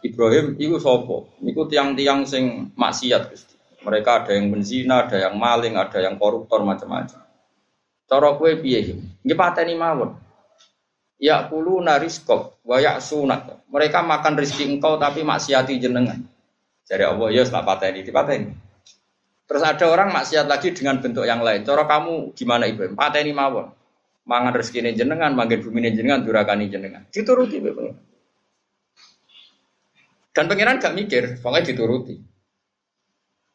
Ibrahim 0.00 0.56
iku 0.56 0.80
sapa? 0.80 1.28
Iku 1.44 1.68
tiang-tiang 1.68 2.24
sing 2.24 2.72
maksiat 2.72 3.22
Gusti. 3.28 3.54
Mereka 3.84 4.24
ada 4.24 4.32
yang 4.32 4.48
benzina, 4.48 5.04
ada 5.04 5.28
yang 5.28 5.36
maling, 5.36 5.76
ada 5.76 5.98
yang 6.00 6.16
koruptor 6.16 6.64
macam-macam. 6.64 7.20
Cara 8.06 8.28
kowe 8.38 8.50
piye? 8.58 8.96
Nggih 9.22 9.36
pateni 9.36 9.76
mawon. 9.76 10.25
Ya 11.16 11.48
kulu 11.48 11.80
nariskok, 11.80 12.60
wayak 12.68 13.00
sunat. 13.00 13.64
Mereka 13.72 14.04
makan 14.04 14.36
rezeki 14.36 14.76
engkau 14.76 15.00
tapi 15.00 15.24
maksiati 15.24 15.80
jenengan. 15.80 16.20
Jadi 16.84 17.02
Allah 17.02 17.28
ya 17.32 17.42
tak 17.48 17.64
pateni, 17.64 18.04
dipateni. 18.04 18.52
Terus 19.46 19.62
ada 19.62 19.86
orang 19.88 20.12
maksiat 20.12 20.44
lagi 20.44 20.76
dengan 20.76 21.00
bentuk 21.00 21.24
yang 21.24 21.40
lain. 21.40 21.64
Cara 21.64 21.88
kamu 21.88 22.36
gimana 22.36 22.68
ibu? 22.68 22.92
Pateni 22.92 23.32
mawon. 23.32 23.72
Mangan 24.26 24.52
rezeki 24.58 24.82
ini 24.82 24.90
jenengan, 24.98 25.32
manggil 25.32 25.62
bumi 25.62 25.86
ini 25.86 25.94
jenengan, 25.94 26.26
durakani 26.26 26.66
jenengan. 26.66 27.06
Dituruti 27.08 27.62
ibu. 27.62 27.94
Dan 30.36 30.44
pangeran 30.52 30.82
gak 30.82 30.92
mikir, 30.92 31.40
pokoknya 31.40 31.64
dituruti. 31.72 32.20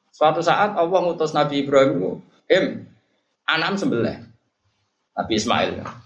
Suatu 0.10 0.42
saat 0.42 0.74
Allah 0.74 1.00
ngutus 1.06 1.36
Nabi 1.36 1.62
Ibrahim, 1.62 2.26
"Em, 2.50 2.90
anam 3.46 3.78
sebelah." 3.78 4.18
Nabi 5.14 5.34
Ismail. 5.38 6.01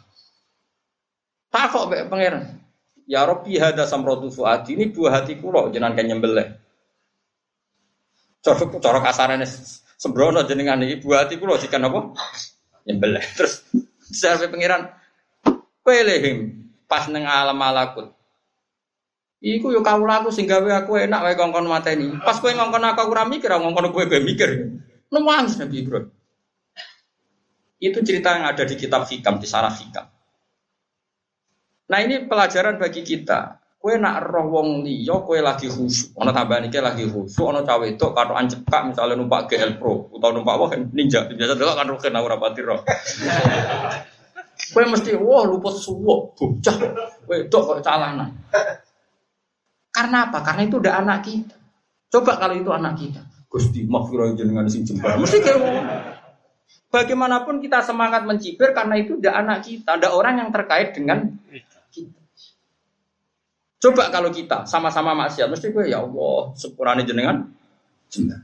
Takok 1.55 1.87
mbek 1.87 2.11
pangeran. 2.11 2.43
Ya 3.07 3.23
Rabbi 3.23 3.55
hada 3.55 3.87
samratu 3.87 4.27
fuadi 4.27 4.75
ini 4.75 4.91
buah 4.91 5.23
hati 5.23 5.39
kula 5.39 5.71
jenengan 5.71 5.95
kan 5.95 6.03
nyembelih. 6.03 6.47
Cara 8.43 8.59
cara 8.59 8.99
kasarane 8.99 9.47
sembrono 9.95 10.43
jenengan 10.43 10.83
iki 10.83 10.99
buah 10.99 11.23
hati 11.23 11.39
kula 11.39 11.55
jika 11.55 11.79
apa? 11.79 12.11
Nyembelih. 12.83 13.23
Terus 13.39 13.63
sampai 14.11 14.51
pangeran 14.51 14.91
pelehim 15.79 16.67
pas 16.91 17.07
neng 17.07 17.23
alam 17.23 17.55
malakut. 17.55 18.11
Iku 19.39 19.71
yo 19.71 19.85
kawula 19.85 20.25
aku 20.25 20.33
sing 20.33 20.49
gawe 20.49 20.83
aku 20.83 20.97
enak 21.07 21.21
wae 21.23 21.35
kongkon 21.37 21.69
mateni. 21.69 22.17
Pas 22.19 22.41
kowe 22.41 22.49
ngongkon 22.49 22.81
aku 22.81 23.05
ora 23.13 23.29
mikir, 23.29 23.53
ngongkon 23.53 23.93
kowe 23.93 24.03
kowe 24.09 24.19
mikir. 24.25 24.73
Nangis 25.13 25.61
Nabi 25.61 25.85
Ibrahim. 25.85 26.09
Itu 27.77 28.01
cerita 28.01 28.33
yang 28.33 28.49
ada 28.49 28.65
di 28.65 28.73
kitab 28.73 29.05
Hikam, 29.05 29.37
di 29.37 29.45
saraf 29.45 29.77
Hikam. 29.77 30.14
Nah 31.85 31.99
ini 32.01 32.25
pelajaran 32.25 32.81
bagi 32.81 33.05
kita. 33.05 33.61
Kue 33.77 34.01
nak 34.01 34.25
roh 34.25 34.49
wong 34.49 34.81
liya, 34.81 35.21
kue 35.21 35.45
lagi 35.45 35.69
khusyuk. 35.69 36.17
Ono 36.17 36.33
tambahan 36.33 36.65
iki 36.65 36.81
lagi 36.81 37.05
khusyuk, 37.05 37.53
ono 37.53 37.61
cawe 37.61 37.85
itu 37.85 38.07
karo 38.17 38.33
ancepkak 38.33 38.81
misalnya 38.89 39.13
numpak 39.13 39.45
GL 39.45 39.77
Pro 39.77 40.09
atau 40.09 40.33
numpak 40.33 40.57
wah 40.57 40.73
ninja. 40.73 41.29
Biasa 41.29 41.53
delok 41.53 41.77
kan 41.77 41.85
roh 41.93 42.01
ora 42.01 42.37
pati 42.41 42.61
roh. 42.65 42.81
Kue 44.73 44.83
mesti 44.89 45.13
wah 45.13 45.45
lupa 45.45 45.69
suwo, 45.69 46.33
bocah. 46.33 46.77
Kue 47.29 47.45
dok 47.45 47.61
kok 47.61 47.79
calanan. 47.85 48.33
Karena 49.93 50.33
apa? 50.33 50.41
Karena 50.41 50.65
itu 50.65 50.81
udah 50.81 50.93
anak 51.05 51.19
kita. 51.21 51.55
Coba 52.09 52.41
kalau 52.41 52.57
itu 52.57 52.73
anak 52.73 52.97
kita. 52.97 53.21
Gusti 53.45 53.85
maghfirah 53.85 54.33
jenengan 54.33 54.65
sing 54.65 54.81
jembar. 54.81 55.21
Mesti 55.21 55.37
kayak 55.45 55.61
Bagaimanapun 56.89 57.59
kita 57.59 57.83
semangat 57.83 58.23
mencibir 58.23 58.71
karena 58.71 58.95
itu 58.95 59.19
udah 59.19 59.33
anak 59.35 59.67
kita, 59.67 59.99
ada 59.99 60.15
orang 60.15 60.39
yang 60.39 60.49
terkait 60.55 60.95
dengan 60.95 61.27
kita. 61.95 62.19
Coba 63.79 64.11
kalau 64.11 64.33
kita 64.33 64.67
sama-sama 64.67 65.15
maksiat, 65.15 65.47
mesti 65.47 65.71
gue 65.71 65.87
ya 65.87 66.03
Allah, 66.03 66.51
sepurane 66.57 67.07
jenengan 67.07 67.47
jembar. 68.11 68.41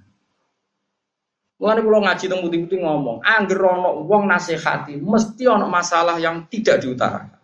Mulane 1.62 1.82
kula 1.86 1.99
ngaji 2.02 2.26
teng 2.26 2.41
putih-putih 2.41 2.82
ngomong, 2.82 3.22
angger 3.22 3.62
ana 3.62 3.93
wong 3.93 4.26
nasihati, 4.26 4.97
mesti 4.97 5.45
ana 5.45 5.70
masalah 5.70 6.18
yang 6.18 6.49
tidak 6.49 6.82
diutarakan. 6.82 7.38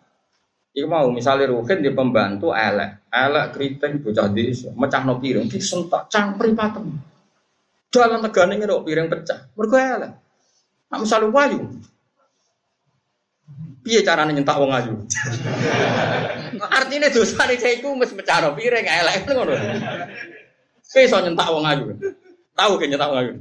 Iku 0.74 0.86
mau 0.90 1.06
misalnya 1.10 1.50
Ruhin 1.50 1.82
di 1.82 1.90
pembantu 1.94 2.50
elek, 2.50 3.06
elek 3.10 3.46
keriting 3.54 4.02
bocah 4.02 4.26
desa, 4.30 4.70
mecah 4.74 5.02
no 5.06 5.22
piring, 5.22 5.46
disentak 5.46 6.10
cangkri 6.10 6.50
patem. 6.54 6.98
Dalam 7.88 8.18
tegane 8.22 8.58
ngerok 8.58 8.82
piring 8.86 9.06
pecah, 9.06 9.54
mergo 9.54 9.78
elek. 9.78 10.12
Nak 10.90 10.98
misalnya 10.98 11.30
wayu, 11.30 11.62
piye 13.88 14.04
caranya 14.04 14.36
nyentak 14.36 14.60
wong 14.60 14.68
ayu? 14.68 14.92
Artinya 16.60 17.08
dosa 17.08 17.48
nih 17.48 17.56
saya 17.56 17.80
iku 17.80 17.96
mesti 17.96 18.12
mecah 18.12 18.44
no 18.44 18.52
piring 18.52 18.84
elek 18.84 19.24
ngono. 19.32 19.56
Kowe 20.92 21.00
iso 21.00 21.16
nyentak 21.24 21.48
wong 21.48 21.64
ayu. 21.64 21.96
Tahu 22.52 22.72
kan 22.76 22.86
nyentak 22.92 23.08
wong 23.08 23.18
ayu. 23.24 23.32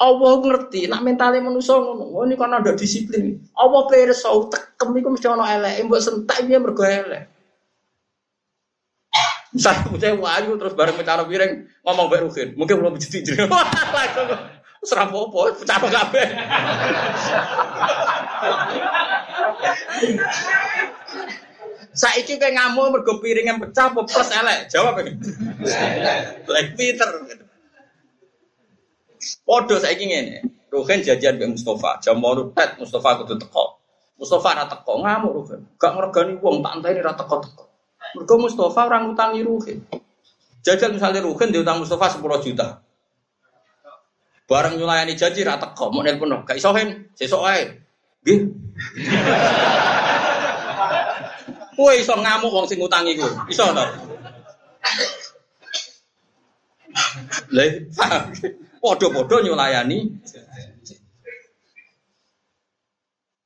Allah 0.00 0.32
ngerti, 0.40 0.86
nak 0.86 1.02
mentalnya 1.02 1.42
manusia 1.42 1.74
ngono. 1.74 2.14
Oh 2.14 2.22
ini 2.22 2.38
kan 2.38 2.54
ada 2.54 2.78
disiplin. 2.78 3.42
Allah 3.58 3.90
pirsa 3.90 4.30
tekem 4.46 4.94
iku 4.94 5.10
mesti 5.10 5.26
ana 5.26 5.50
elek, 5.58 5.82
mbok 5.90 5.98
sentak 5.98 6.46
piye 6.46 6.62
mergo 6.62 6.86
elek. 6.86 7.26
Misalnya 9.50 9.90
punya 9.90 10.14
wayu 10.14 10.54
terus 10.62 10.78
bareng 10.78 10.94
pecah 10.94 11.26
piring 11.26 11.66
ngomong 11.82 12.06
baik 12.06 12.54
mungkin 12.54 12.76
belum 12.78 12.94
jadi 13.02 13.18
jadi. 13.18 13.50
Langsung 13.50 14.30
serap 14.80 15.12
apa, 15.12 15.40
pecah 15.60 15.76
kabeh. 15.76 16.26
Saiki 21.90 22.40
kayak 22.40 22.54
ngamuk 22.56 22.88
mergo 22.96 23.20
yang 23.28 23.60
pecah 23.60 23.92
plus 23.92 24.30
elek? 24.32 24.72
Jawab 24.72 25.04
ini. 25.04 25.12
Black 26.48 26.68
Peter. 26.78 27.08
Saya 29.76 29.96
ingin 30.00 30.24
ini. 30.32 30.40
Ruhin 30.70 31.02
jajan 31.02 31.34
dengan 31.36 31.58
Mustafa. 31.58 31.98
Jam 31.98 32.22
mau 32.22 32.32
tet 32.54 32.78
Mustafa 32.78 33.20
kudu 33.20 33.36
teko. 33.42 33.82
Mustafa 34.16 34.54
ora 34.54 34.64
teko 34.70 35.02
ngamuk 35.02 35.30
Ruhin. 35.34 35.60
Gak 35.76 35.92
ngergani 35.98 36.38
wong 36.38 36.62
tak 36.62 36.78
enteni 36.78 37.02
ora 37.02 37.12
teko-teko. 37.18 37.64
Mergo 38.16 38.34
Mustafa 38.38 38.80
orang 38.86 39.10
utangi 39.12 39.42
Ruhin. 39.42 39.82
Jajal 40.62 40.94
misalnya 40.94 41.26
Ruhin 41.26 41.50
diutang 41.50 41.82
Mustafa 41.82 42.16
10 42.16 42.22
juta. 42.46 42.80
Bareng 44.50 44.82
nyulayani 44.82 45.14
janji 45.14 45.46
ra 45.46 45.62
teko, 45.62 45.94
mau 45.94 46.02
nelpon 46.02 46.42
gak 46.42 46.58
iso 46.58 46.74
hen, 46.74 47.06
sesuk 47.14 47.46
ae. 47.46 47.70
Nggih. 48.26 48.38
Kowe 51.78 51.94
iso 51.94 52.18
ngamuk 52.18 52.50
wong 52.50 52.66
sing 52.66 52.82
ngutangi 52.82 53.14
kowe. 53.14 53.30
Iso 53.46 53.70
ta? 53.70 53.86
Lah, 57.54 57.70
Podo-podo 58.82 59.38
nyulayani. 59.38 60.18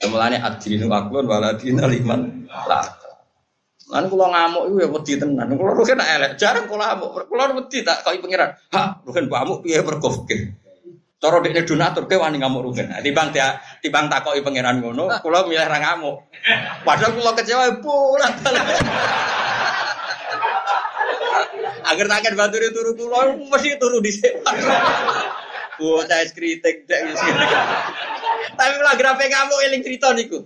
Mulane 0.08 0.40
adilinu 0.40 0.88
aklun 0.88 1.28
waladina 1.28 1.84
liman 1.84 2.48
lah. 2.48 2.88
Lan 3.92 4.08
kula 4.08 4.32
ngamuk 4.32 4.72
iku 4.72 4.76
ya 4.80 4.88
wedi 4.88 5.20
tenan. 5.20 5.52
Kula 5.52 5.76
rugen 5.76 6.00
elek, 6.00 6.40
jarang 6.40 6.64
kula 6.64 6.96
ngamuk. 6.96 7.28
Kula 7.28 7.52
wedi 7.60 7.84
tak 7.84 8.08
koi 8.08 8.24
pangeran. 8.24 8.56
Ha, 8.72 9.04
rugen 9.04 9.28
mbok 9.28 9.60
piye 9.60 9.84
mergo 9.84 10.08
fikir. 10.08 10.63
Cara 11.24 11.40
dekne 11.40 11.64
donatur 11.64 12.04
ke 12.04 12.20
wani 12.20 12.36
ngamuk 12.36 12.68
rugen. 12.68 12.92
Nah, 12.92 13.00
timbang 13.00 13.32
dia 13.32 13.56
timbang 13.80 14.12
takoki 14.12 14.44
pangeran 14.44 14.84
ngono, 14.84 15.08
kula 15.24 15.48
milih 15.48 15.64
ra 15.64 15.80
ngamuk. 15.80 16.20
Padahal 16.84 17.16
kula 17.16 17.32
kecewa 17.32 17.80
pulang. 17.80 18.34
Agar 21.88 22.06
takkan 22.12 22.36
batu 22.36 22.60
turu 22.76 22.92
kula 22.92 23.40
mesti 23.40 23.80
turu 23.80 24.04
dhisik. 24.04 24.36
Bocah 25.80 26.20
es 26.20 26.36
kritik 26.36 26.84
dek. 26.84 27.16
Tapi 28.52 28.72
malah 28.76 28.92
grafe 29.00 29.24
ngamuk 29.24 29.58
eling 29.64 29.80
cerita 29.80 30.12
niku. 30.12 30.44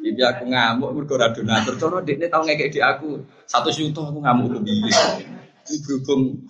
Jadi 0.00 0.22
aku 0.24 0.48
ngamuk 0.48 0.96
mergo 0.96 1.20
donatur. 1.20 1.76
Cara 1.76 2.00
dekne 2.00 2.32
tau 2.32 2.40
ngekek 2.40 2.72
di 2.72 2.80
aku 2.80 3.20
satu 3.44 3.68
juta 3.68 4.00
aku 4.00 4.24
ngamuk. 4.24 4.64
Ini 4.64 5.76
berhubung 5.84 6.48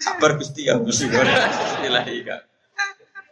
sabar 0.00 0.40
Gusti 0.40 0.66
ya 0.66 0.80
Gusti. 0.80 1.06
Bismillahi 1.12 2.16
kak. 2.24 2.40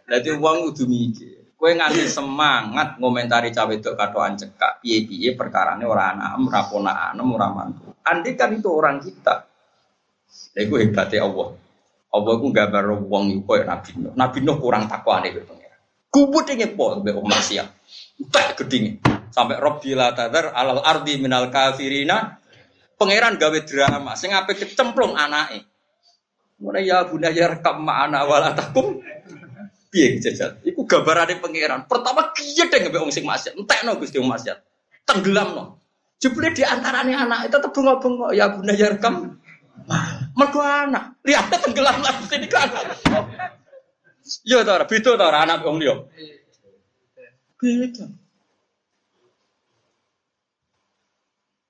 Jadi 0.08 0.28
uang 0.36 0.56
kudu 0.70 0.84
mikir. 0.84 1.36
Kue 1.58 1.74
nganti 1.74 2.06
semangat 2.06 3.02
ngomentari 3.02 3.50
cawe 3.50 3.74
itu 3.74 3.90
katoan 3.98 4.38
cekak, 4.38 4.78
piye-piye 4.78 5.34
perkarane 5.34 5.82
ora 5.82 6.14
anak, 6.14 6.38
ora 6.38 6.62
ponakan, 6.70 7.18
ora 7.18 7.48
mantu. 7.50 7.98
Kan 8.06 8.22
itu 8.22 8.70
orang 8.70 9.02
kita, 9.02 9.48
Lha 10.54 10.60
iku 10.64 10.74
hebate 10.78 11.18
Allah. 11.18 11.48
Allah 12.08 12.32
iku 12.40 12.46
gambar 12.54 12.84
wong 13.04 13.24
iku 13.36 13.42
koyo 13.44 13.64
Nabi 13.68 13.90
Nuh. 14.00 14.14
Nabi 14.16 14.38
Nuh 14.44 14.56
kurang 14.62 14.88
takwane 14.88 15.28
karo 15.34 15.44
pangeran. 15.44 15.80
Kubut 16.08 16.46
ingin 16.48 16.72
pol 16.72 17.04
mbek 17.04 17.16
wong 17.16 17.28
maksiat. 17.28 17.68
Tak 18.32 18.56
gedinge. 18.64 19.02
Sampai 19.28 19.60
Rabbi 19.60 19.92
la 19.92 20.16
tadar 20.16 20.56
alal 20.56 20.80
ardi 20.80 21.20
minal 21.20 21.52
kafirina. 21.52 22.40
Pangeran 22.96 23.36
gawe 23.36 23.58
drama 23.62 24.16
sing 24.16 24.32
ape 24.32 24.56
kecemplung 24.56 25.14
anake. 25.14 25.67
Mulai 26.58 26.90
ya 26.90 27.06
bunda 27.06 27.30
ya 27.30 27.54
rekam 27.54 27.82
mana 27.86 28.26
walatakum. 28.26 28.98
Piye 29.88 30.18
jajal? 30.20 30.58
Iku 30.66 30.84
gambarane 30.84 31.38
pangeran. 31.38 31.86
Pertama 31.86 32.34
kiye 32.34 32.66
deh 32.68 32.78
ngebe 32.82 32.98
wong 32.98 33.14
sing 33.14 33.24
maksiat. 33.24 33.56
Entekno 33.56 33.96
Gusti 33.96 34.18
wong 34.18 34.34
maksiat. 34.34 34.58
Tenggelamno. 35.06 35.78
Jebule 36.18 36.50
di 36.50 36.66
antarane 36.66 37.14
anak 37.14 37.46
itu 37.46 37.56
tetep 37.56 37.70
bengok-bengok 37.70 38.30
ya 38.34 38.50
bunda 38.50 38.74
ya 38.74 38.90
rekam. 38.90 39.38
Mergo 40.34 40.60
anak. 40.60 41.16
Lihat 41.22 41.54
tenggelam 41.62 42.02
lah 42.02 42.14
sini 42.26 42.50
kan. 42.50 42.68
Yo 44.44 44.60
ta 44.66 44.76
ora 44.76 44.84
beda 44.84 45.14
anak 45.16 45.62
wong. 45.62 45.78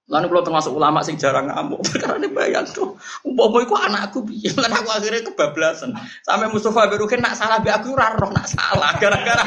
Lalu 0.08 0.26
kalau 0.32 0.44
termasuk 0.48 0.72
ulama 0.72 1.04
sing 1.04 1.20
jarang 1.20 1.52
ngamuk, 1.52 1.84
karena 2.00 2.16
ini 2.16 2.28
bayang 2.32 2.64
tuh, 2.72 2.96
umpama 3.28 3.60
iku 3.60 3.76
anakku 3.76 4.24
piye, 4.24 4.56
lan 4.56 4.72
aku 4.72 4.88
akhirnya 4.88 5.20
kebablasan. 5.28 5.92
Sampai 6.24 6.48
Mustafa 6.48 6.88
Berukin 6.88 7.20
nak 7.20 7.36
salah 7.36 7.60
be 7.60 7.68
aku 7.68 7.92
ora 7.92 8.16
roh 8.16 8.32
nak 8.32 8.48
salah, 8.48 8.96
gara-gara 9.02 9.44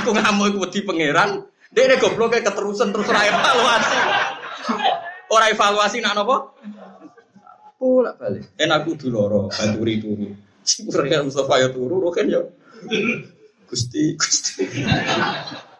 aku 0.00 0.16
ngamuk 0.16 0.56
iku 0.56 0.58
wedi 0.64 0.80
pangeran, 0.80 1.44
dia 1.68 1.84
ini 1.84 2.00
goblok 2.00 2.32
kayak 2.32 2.48
keterusan 2.48 2.88
terus 2.88 3.04
ora 3.04 3.20
evaluasi. 3.28 3.96
Ora 5.28 5.46
evaluasi 5.52 5.96
nak 6.00 6.12
nopo? 6.16 6.36
Pulak 7.76 8.16
balik. 8.16 8.56
Enak 8.56 8.88
aku 8.88 8.90
dulu 8.96 9.12
loro, 9.12 9.40
baturi 9.52 10.00
turu. 10.00 10.32
Sipurnya 10.64 11.20
Mustafa 11.20 11.60
ya 11.60 11.68
turu, 11.68 12.00
roken 12.00 12.32
ya. 12.32 12.40
Gusti, 13.68 14.16
Gusti. 14.16 14.64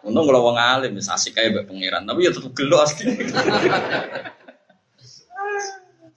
Untung 0.08 0.24
kalau 0.24 0.48
wong 0.48 0.56
alim 0.56 0.96
bisa 0.96 1.20
asik 1.20 1.36
kayak 1.36 1.52
mbak 1.52 1.64
pangeran, 1.68 2.02
tapi 2.08 2.24
ya 2.24 2.32
tetap 2.32 2.52
gelo 2.56 2.80
asli. 2.80 3.12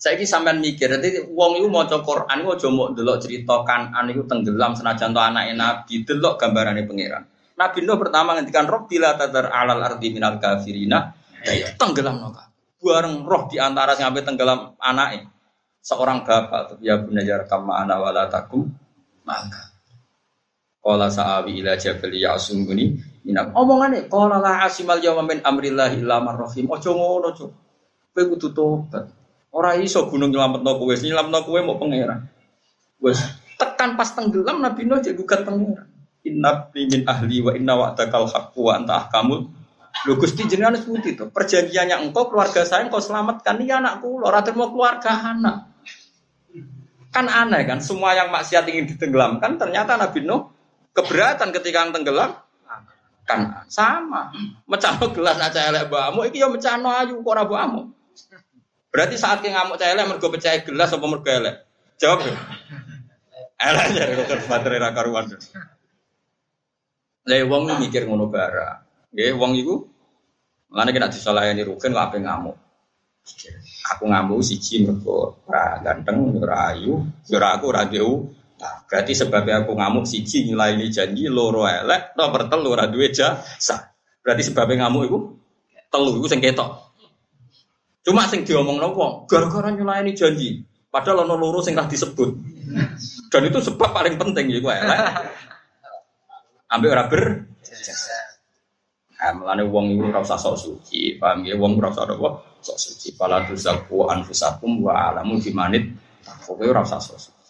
Ini 0.02 0.26
sampean 0.26 0.58
mikir, 0.64 0.90
nanti 0.90 1.22
wong 1.30 1.62
itu 1.62 1.70
mau 1.70 1.86
Quran, 1.86 2.42
aja 2.42 2.68
mau 2.74 2.90
delok 2.90 3.22
cerita 3.22 3.62
kanan 3.62 4.10
itu 4.10 4.26
tenggelam 4.26 4.74
senajan 4.74 5.14
to 5.14 5.22
anak 5.22 5.54
nabi, 5.54 6.02
delok 6.02 6.42
gambarannya 6.42 6.90
pangeran. 6.90 7.24
Nabi 7.60 7.80
Nuh 7.86 8.02
pertama 8.02 8.34
ngendikan 8.34 8.66
bila 8.90 9.14
tadar 9.14 9.54
alal 9.54 9.78
arti 9.78 10.10
minal 10.10 10.42
kafirina, 10.42 11.14
tenggelam 11.78 12.18
noka. 12.18 12.50
Bareng 12.82 13.22
roh 13.22 13.46
di 13.46 13.62
antara 13.62 13.94
sampai 13.94 14.26
tenggelam 14.26 14.74
anaknya. 14.82 15.30
Seorang 15.86 16.26
bapak, 16.26 16.82
ya 16.82 16.98
bunajar 16.98 17.46
kama 17.46 17.78
ana 17.86 18.02
wala 18.02 18.26
takum, 18.26 18.66
maka. 19.22 19.70
Kala 20.82 21.14
sa'awi 21.14 21.62
ila 21.62 21.78
jabali 21.78 22.26
ya'sunguni 22.26 22.86
minam. 23.26 23.54
Omongane 23.54 24.10
qala 24.10 24.42
la 24.42 24.66
asimal 24.66 25.02
yawma 25.02 25.26
min 25.26 25.40
amrillahi 25.42 26.02
illa 26.02 26.22
rahim. 26.22 26.70
Aja 26.74 26.90
ngono, 26.94 27.34
Cuk. 27.34 27.52
Kowe 28.12 28.24
kudu 28.36 28.48
tobat. 28.52 29.08
Ora 29.52 29.76
iso 29.80 30.08
gunung 30.08 30.32
nyelametno 30.32 30.80
kowe, 30.80 30.94
nyelametno 30.96 31.40
kowe 31.44 31.60
mau 31.64 31.80
pangeran. 31.80 32.28
Wes 33.04 33.20
tekan 33.60 34.00
pas 34.00 34.10
tenggelam 34.14 34.64
Nabi 34.64 34.88
Nuh 34.88 35.00
jadi 35.00 35.16
gugat 35.16 35.44
pangeran. 35.44 35.88
Inna 36.22 36.70
min 36.76 37.02
ahli 37.08 37.42
wa 37.42 37.52
inna 37.58 37.74
wa'dakal 37.74 38.30
haqqu 38.30 38.62
wa 38.62 38.78
anta 38.78 38.94
ahkamul 38.94 39.50
Lho 40.08 40.14
Gusti 40.18 40.48
jenengan 40.48 40.80
seperti 40.80 41.20
itu. 41.20 41.28
Perjanjiannya 41.28 42.00
engkau 42.08 42.32
keluarga 42.32 42.64
saya 42.64 42.88
engkau 42.88 43.04
selamatkan 43.04 43.60
ini 43.60 43.76
anakku. 43.76 44.24
Lho 44.24 44.26
ora 44.32 44.42
mau 44.56 44.72
keluarga 44.72 45.12
anak. 45.36 45.58
Kan 47.12 47.28
aneh 47.28 47.68
kan, 47.68 47.84
semua 47.84 48.16
yang 48.16 48.32
maksiat 48.32 48.72
ingin 48.72 48.88
ditenggelamkan 48.96 49.60
ternyata 49.60 50.00
Nabi 50.00 50.24
Nuh 50.24 50.48
keberatan 50.96 51.52
ketika 51.52 51.92
tenggelam 51.92 52.40
kan 53.28 53.66
sama. 53.72 54.32
Mecano 54.68 55.12
gelas 55.14 55.38
aja 55.40 55.72
elek 55.72 55.88
bamu 55.88 56.28
iki 56.28 56.42
yo 56.42 56.52
mecano 56.52 56.90
ayu 56.92 57.22
kok 57.22 57.34
ora 57.34 57.46
berarti 58.92 59.16
saat 59.16 59.40
ki 59.40 59.48
ngamuk 59.48 59.80
cah 59.80 59.88
elek 59.88 60.04
mergo 60.04 60.28
pecah 60.28 60.68
gelas 60.68 60.92
apa 60.92 61.06
mergo 61.08 61.32
elek? 61.32 61.56
Jawab 61.96 62.28
ya 62.28 62.36
elek 63.72 63.86
ya 63.96 64.04
dokter 64.20 64.40
baterai 64.46 64.84
ra 64.84 64.92
karuan. 64.92 65.32
Lah 67.22 67.40
wong 67.48 67.64
mikir 67.80 68.04
ngono 68.04 68.28
bara. 68.28 68.84
Nggih 69.14 69.36
wong 69.38 69.54
iku 69.56 69.92
Mulane 70.72 70.96
kena 70.96 71.12
disalahani 71.12 71.68
rugen 71.68 71.92
kok 71.92 72.00
ape 72.00 72.18
ngamuk. 72.24 72.56
Aku 73.92 74.08
ngamuk 74.08 74.40
siji 74.40 74.88
mergo 74.88 75.44
ora 75.44 75.84
ganteng, 75.84 76.32
ora 76.40 76.72
ayu, 76.72 77.04
ora 77.36 77.60
aku 77.60 77.76
ora 77.76 77.84
Nah, 78.62 78.86
berarti 78.86 79.18
sebabnya 79.18 79.66
aku 79.66 79.74
ngamuk 79.74 80.06
siji 80.06 80.46
nilai 80.46 80.78
ini 80.78 80.94
janji 80.94 81.26
loro 81.26 81.66
elek, 81.66 82.14
nomor 82.14 82.46
telu 82.46 82.78
ora 82.78 82.86
duwe 82.86 83.10
jasa. 83.10 83.90
Berarti 84.22 84.46
sebabnya 84.46 84.86
ngamuk 84.86 85.04
itu 85.10 85.18
telu 85.90 86.22
itu 86.22 86.30
sing 86.30 86.38
ketok. 86.38 86.70
Cuma 88.06 88.30
sing 88.30 88.46
diomong 88.46 88.78
nopo, 88.78 89.26
gara-gara 89.26 89.74
nyulayani 89.74 90.14
janji. 90.14 90.62
Padahal 90.94 91.26
ono 91.26 91.42
loro 91.42 91.58
sing 91.66 91.74
disebut. 91.74 92.30
Dan 93.34 93.50
itu 93.50 93.58
sebab 93.66 93.90
paling 93.90 94.22
penting 94.22 94.54
ya 94.54 94.62
gue 94.62 94.74
elek. 94.78 95.00
Ambil 96.70 96.94
ora 96.94 97.10
ber. 97.10 97.24
Nah, 99.22 99.32
melane 99.38 99.64
wong 99.66 99.98
iku 99.98 100.10
ora 100.10 100.22
usah 100.22 100.38
sok 100.38 100.58
suci, 100.58 101.18
paham 101.18 101.46
ya? 101.46 101.58
Wong 101.58 101.82
ora 101.82 101.90
usah 101.90 102.06
apa? 102.06 102.30
Sok 102.62 102.78
suci. 102.78 103.08
Fala 103.18 103.42
tuzaku 103.46 104.06
anfusakum 104.06 104.86
wa 104.86 105.14
alamu 105.14 105.42
bimanit. 105.42 105.90
Kowe 106.46 106.62
ora 106.62 106.86
usah 106.86 107.02
sok 107.02 107.18
suci. 107.18 107.41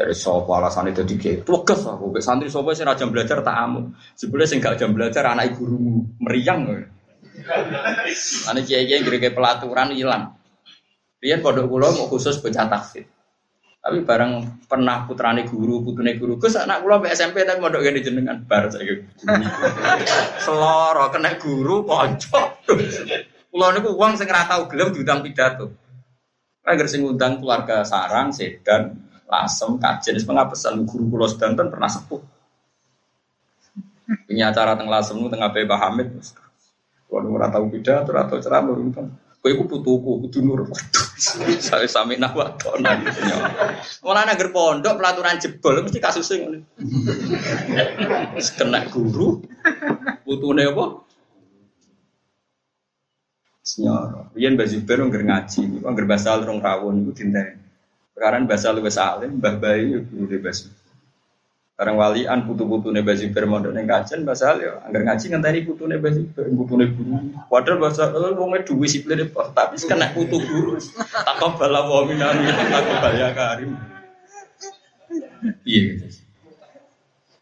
Dari 0.00 0.16
sopo 0.16 0.56
itu 0.56 1.04
tiga, 1.04 1.44
tugas 1.44 1.84
aku. 1.84 2.08
Bek 2.08 2.24
santri 2.24 2.48
sopo 2.48 2.72
sih 2.72 2.88
jam 2.88 3.12
belajar 3.12 3.44
tak 3.44 3.52
amu. 3.52 3.92
Sebenarnya 4.16 4.48
sih 4.48 4.56
nggak 4.56 4.76
jam 4.80 4.96
belajar 4.96 5.28
anak 5.28 5.60
guru 5.60 5.76
meriang. 6.24 6.88
Anak 8.48 8.64
kiai 8.64 8.88
kiai 8.88 9.04
gede 9.04 9.28
pelaturan 9.36 9.92
hilang. 9.92 10.40
Rian 11.20 11.44
pondok 11.44 11.68
kulo 11.68 11.92
mau 11.92 12.08
khusus 12.08 12.40
baca 12.40 12.64
tafsir. 12.72 13.04
Tapi 13.80 14.00
bareng 14.00 14.64
pernah 14.64 15.04
putrane 15.04 15.44
guru, 15.44 15.84
putune 15.84 16.16
guru. 16.16 16.40
Gus 16.40 16.56
anak 16.56 16.80
kulo 16.80 17.04
SMP 17.04 17.44
tapi 17.44 17.60
mondok 17.60 17.84
gini 17.84 18.00
jenengan 18.00 18.40
bar 18.48 18.72
saya. 18.72 19.04
Seloro 20.40 21.12
kena 21.12 21.36
guru 21.36 21.84
pojok. 21.84 22.72
Kulo 23.52 23.66
niku 23.76 23.92
uang 23.92 24.16
sing 24.16 24.32
ora 24.32 24.48
tau 24.48 24.64
gelem 24.64 24.96
diundang 24.96 25.20
pidato. 25.20 25.68
Agar 26.64 26.88
sing 26.88 27.04
undang 27.04 27.36
keluarga 27.36 27.84
sarang, 27.84 28.32
sedan, 28.32 29.09
lasem, 29.30 29.78
kajen, 29.78 30.18
pengapesan 30.26 30.82
guru 30.84 31.06
kulo 31.06 31.26
sedanten 31.30 31.70
pernah 31.70 31.86
sepuh. 31.86 32.20
Ini 34.26 34.42
acara 34.42 34.74
teng 34.74 34.90
lasem 34.90 35.14
tengah 35.30 35.54
Pak 35.54 35.78
Hamid. 35.78 36.08
Kalau 37.10 37.30
ora 37.34 37.46
tahu 37.50 37.70
beda, 37.70 38.06
ora 38.06 38.26
tahu 38.26 38.38
ceramah 38.42 38.74
rumpun. 38.74 39.06
Kowe 39.40 39.48
iku 39.48 39.64
putuku, 39.64 40.20
kudu 40.26 40.44
nur. 40.44 40.68
Saya 41.64 41.88
sami 41.88 42.20
nak 42.20 42.36
wadon. 42.36 42.84
Malah 44.04 44.22
nang 44.28 44.36
pondok 44.52 45.00
pelaturan 45.00 45.40
jebol 45.40 45.80
mesti 45.80 45.96
kasusnya 45.96 46.44
ngene. 46.44 46.58
Kena 48.36 48.84
guru, 48.92 49.40
putune 50.28 50.68
apa? 50.68 50.84
Senyor, 53.64 54.28
Rian 54.36 54.60
baru 54.60 55.08
nggak 55.08 55.24
ngaji, 55.24 55.60
nggak 55.88 56.06
bahasa 56.08 56.36
rong 56.42 56.60
rawon 56.60 57.06
itu 57.06 57.24
tinta. 57.24 57.59
Sekarang 58.14 58.44
bahasa 58.44 58.74
lu 58.74 58.82
alim, 58.84 59.38
mbah 59.38 59.54
bayi 59.56 60.02
guru 60.06 60.36
bahasa. 60.42 60.68
Sekarang 61.72 61.96
walian 61.96 62.44
putu-putu 62.44 62.92
nih 62.92 63.00
basi 63.00 63.32
bermodal 63.32 63.72
nih 63.72 63.88
kajian 63.88 64.28
bahasa 64.28 64.52
ya, 64.60 64.84
anggar 64.84 65.00
ngaji 65.00 65.32
ngenteni 65.32 65.60
putu 65.64 65.88
nih 65.88 65.96
basi 65.96 66.28
putu 66.28 66.76
nih 66.76 66.92
guru. 66.92 67.32
Padahal 67.48 67.80
bahasa 67.80 68.12
lu 68.12 68.36
ngomong 68.36 68.68
dua 68.68 68.84
sipil 68.84 69.16
tapi 69.56 69.80
kena 69.80 70.12
putu 70.12 70.36
guru. 70.44 70.76
Tak 71.08 71.40
bala 71.56 71.88
wa 71.88 72.04
minami, 72.04 72.52
tak 72.52 73.00
bala 73.00 73.28
karim. 73.32 73.80
Iya 75.64 75.80
gitu. 75.96 76.06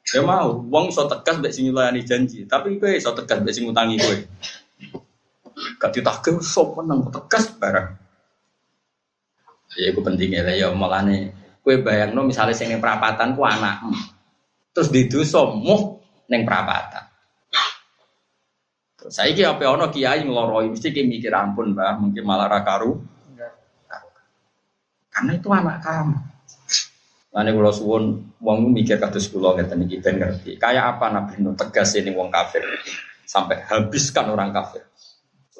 Ya 0.08 0.24
mau, 0.24 0.64
uang 0.64 0.88
so 0.88 1.04
tegas 1.04 1.36
mbek 1.36 1.52
sing 1.52 1.68
nyulayani 1.68 2.00
janji, 2.00 2.48
tapi 2.48 2.80
kowe 2.80 2.94
so 2.96 3.12
tegas 3.12 3.44
mbek 3.44 3.52
sing 3.52 3.68
ngutangi 3.68 4.00
kowe. 4.00 4.16
Gak 5.82 5.90
ditagih 5.98 6.40
sok 6.40 6.80
menang 6.80 7.10
tegas 7.12 7.52
barang. 7.58 7.92
Ya 9.76 9.92
itu 9.92 10.00
pentingnya 10.00 10.46
lah 10.46 10.54
ya 10.56 10.72
malah 10.72 11.04
nih. 11.04 11.28
Kue 11.60 11.84
bayang 11.84 12.16
no 12.16 12.24
misalnya 12.24 12.56
sing 12.56 12.72
neng 12.72 12.80
perapatan 12.80 13.36
ku 13.36 13.44
anak, 13.44 13.84
terus 14.72 14.88
di 14.88 15.04
muh 15.60 16.00
neng 16.32 16.48
perapatan. 16.48 17.04
Terus 18.98 19.12
saya 19.12 19.52
apa 19.52 19.68
ono 19.68 19.92
kiai 19.92 20.24
ngeloroi 20.24 20.72
mesti 20.72 20.88
kayak 20.90 21.06
mikir 21.06 21.32
ampun 21.36 21.76
bah 21.76 22.00
mungkin 22.00 22.24
malah 22.24 22.48
rakaru. 22.48 22.96
Karena 25.12 25.34
itu 25.34 25.50
anak 25.50 25.82
kamu. 25.82 26.18
Lalu 27.34 27.50
kalau 27.60 27.74
suwon 27.74 28.04
wong 28.40 28.58
mikir 28.72 28.96
kados 28.96 29.28
kula 29.28 29.52
ngeten 29.58 29.84
iki 29.84 30.00
ben 30.00 30.16
ngerti. 30.16 30.56
Kayak 30.56 30.96
apa 30.96 31.12
Nabi 31.12 31.42
Nuh 31.44 31.52
tegas 31.52 31.92
ini 32.00 32.16
wong 32.16 32.32
kafir 32.32 32.64
sampai 33.28 33.60
habiskan 33.68 34.32
orang 34.32 34.56
kafir. 34.56 34.88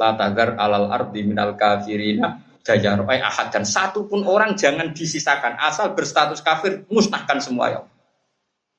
La 0.00 0.16
tagar 0.16 0.56
alal 0.56 0.88
ardi 0.88 1.26
minal 1.26 1.58
kafirina 1.58 2.47
daya 2.64 2.98
roy 2.98 3.18
ahad 3.20 3.52
dan 3.52 3.64
satu 3.64 4.06
pun 4.06 4.24
orang 4.26 4.54
jangan 4.54 4.92
disisakan 4.92 5.56
asal 5.58 5.92
berstatus 5.92 6.40
kafir 6.40 6.84
musnahkan 6.88 7.38
semua 7.38 7.66
ya 7.72 7.80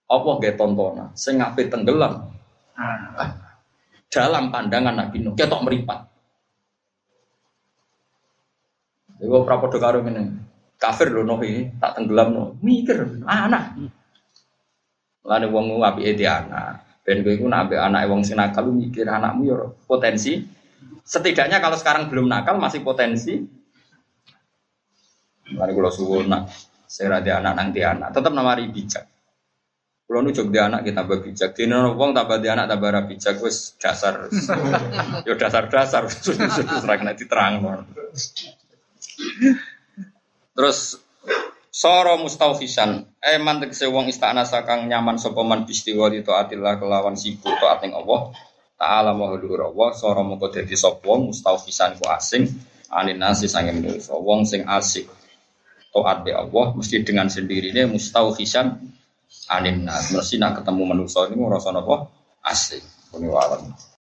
apa 0.09 0.29
gak 0.41 0.57
tontonan 0.57 1.13
sing 1.13 1.37
tenggelam 1.69 2.33
ah. 2.73 3.29
dalam 4.09 4.49
pandangan 4.49 4.95
Nabi 4.97 5.21
Nuh 5.21 5.37
ketok 5.37 5.61
meripat 5.61 6.09
Iku 9.19 9.43
prapodo 9.43 9.77
karo 9.77 9.99
ngene. 9.99 10.47
Kafir 10.79 11.11
lho 11.11 11.27
noh 11.27 11.43
iki, 11.43 11.75
tak 11.75 11.99
tenggelam 11.99 12.27
no. 12.31 12.43
Mikir 12.63 13.19
anak. 13.27 13.75
Lane 15.27 15.47
wong 15.51 15.83
apike 15.83 16.15
di 16.15 16.23
anak. 16.23 17.03
Ben 17.03 17.19
iku 17.27 17.51
nak 17.51 17.67
ambek 17.67 17.79
anak 17.83 18.07
wong 18.07 18.23
sing 18.23 18.39
nakal 18.39 18.71
mikir 18.71 19.03
anakmu 19.03 19.41
ya 19.43 19.57
potensi. 19.83 20.39
Setidaknya 21.03 21.59
kalau 21.59 21.75
sekarang 21.75 22.07
belum 22.07 22.31
nakal 22.31 22.55
masih 22.55 22.79
potensi. 22.79 23.43
Mari 25.55 25.71
kula 25.73 25.89
suwun 25.89 26.29
nak 26.29 26.49
sing 26.89 27.05
ra 27.05 27.21
anak 27.21 27.53
nang 27.53 27.69
di 27.69 27.85
anak, 27.85 28.09
tetap 28.13 28.33
namari 28.33 28.65
bijak. 28.65 29.05
Kalau 30.09 30.25
nu 30.25 30.33
jog 30.33 30.49
anak 30.49 30.81
kita 30.81 31.05
tambah 31.05 31.21
bijak, 31.21 31.53
di 31.53 31.69
wong 31.69 32.17
tambah 32.17 32.41
di 32.41 32.49
anak 32.49 32.65
tambah 32.65 32.89
ra 32.89 33.05
bijak, 33.05 33.37
wis 33.45 33.77
dasar, 33.77 34.25
yo 35.29 35.37
dasar 35.37 35.69
dasar, 35.69 36.09
serang 36.09 37.05
nanti 37.05 37.29
terang. 37.29 37.85
Terus 40.57 40.97
soro 41.69 42.17
mustaufisan, 42.17 43.05
eh 43.21 43.37
mantek 43.37 43.69
wong 43.85 44.09
istana 44.09 44.49
sakang 44.49 44.89
nyaman 44.89 45.21
sopeman 45.21 45.69
bistiwa 45.69 46.09
di 46.09 46.25
taatillah 46.25 46.81
kelawan 46.81 47.13
sibuk 47.13 47.53
taat 47.61 47.85
ning 47.85 47.93
Allah. 47.93 48.33
Ta'ala 48.81 49.13
mahludur 49.13 49.61
Allah, 49.61 49.93
soro 49.93 50.25
mongko 50.25 50.49
dadi 50.49 50.73
sapa 50.73 51.21
mustaufisan 51.21 52.01
ku 52.01 52.09
asing 52.09 52.49
anin 52.89 53.21
nasi 53.21 53.45
sange 53.45 53.77
manusa. 53.77 54.17
Wong 54.17 54.41
sing 54.49 54.65
asik 54.65 55.18
taat 55.89 56.21
be 56.25 56.31
Allah 56.33 56.73
mesti 56.77 57.01
dengan 57.01 57.27
sendirinya 57.27 57.89
mustaufisan 57.89 58.77
anin 59.49 59.85
nas. 59.85 60.13
Mesti 60.13 60.37
nak 60.37 60.61
ketemu 60.61 60.83
manusa 60.85 61.25
ini 61.29 61.37
ngrasa 61.37 61.73
napa. 61.73 62.09
Ini 63.17 63.27
wawan. 63.27 63.89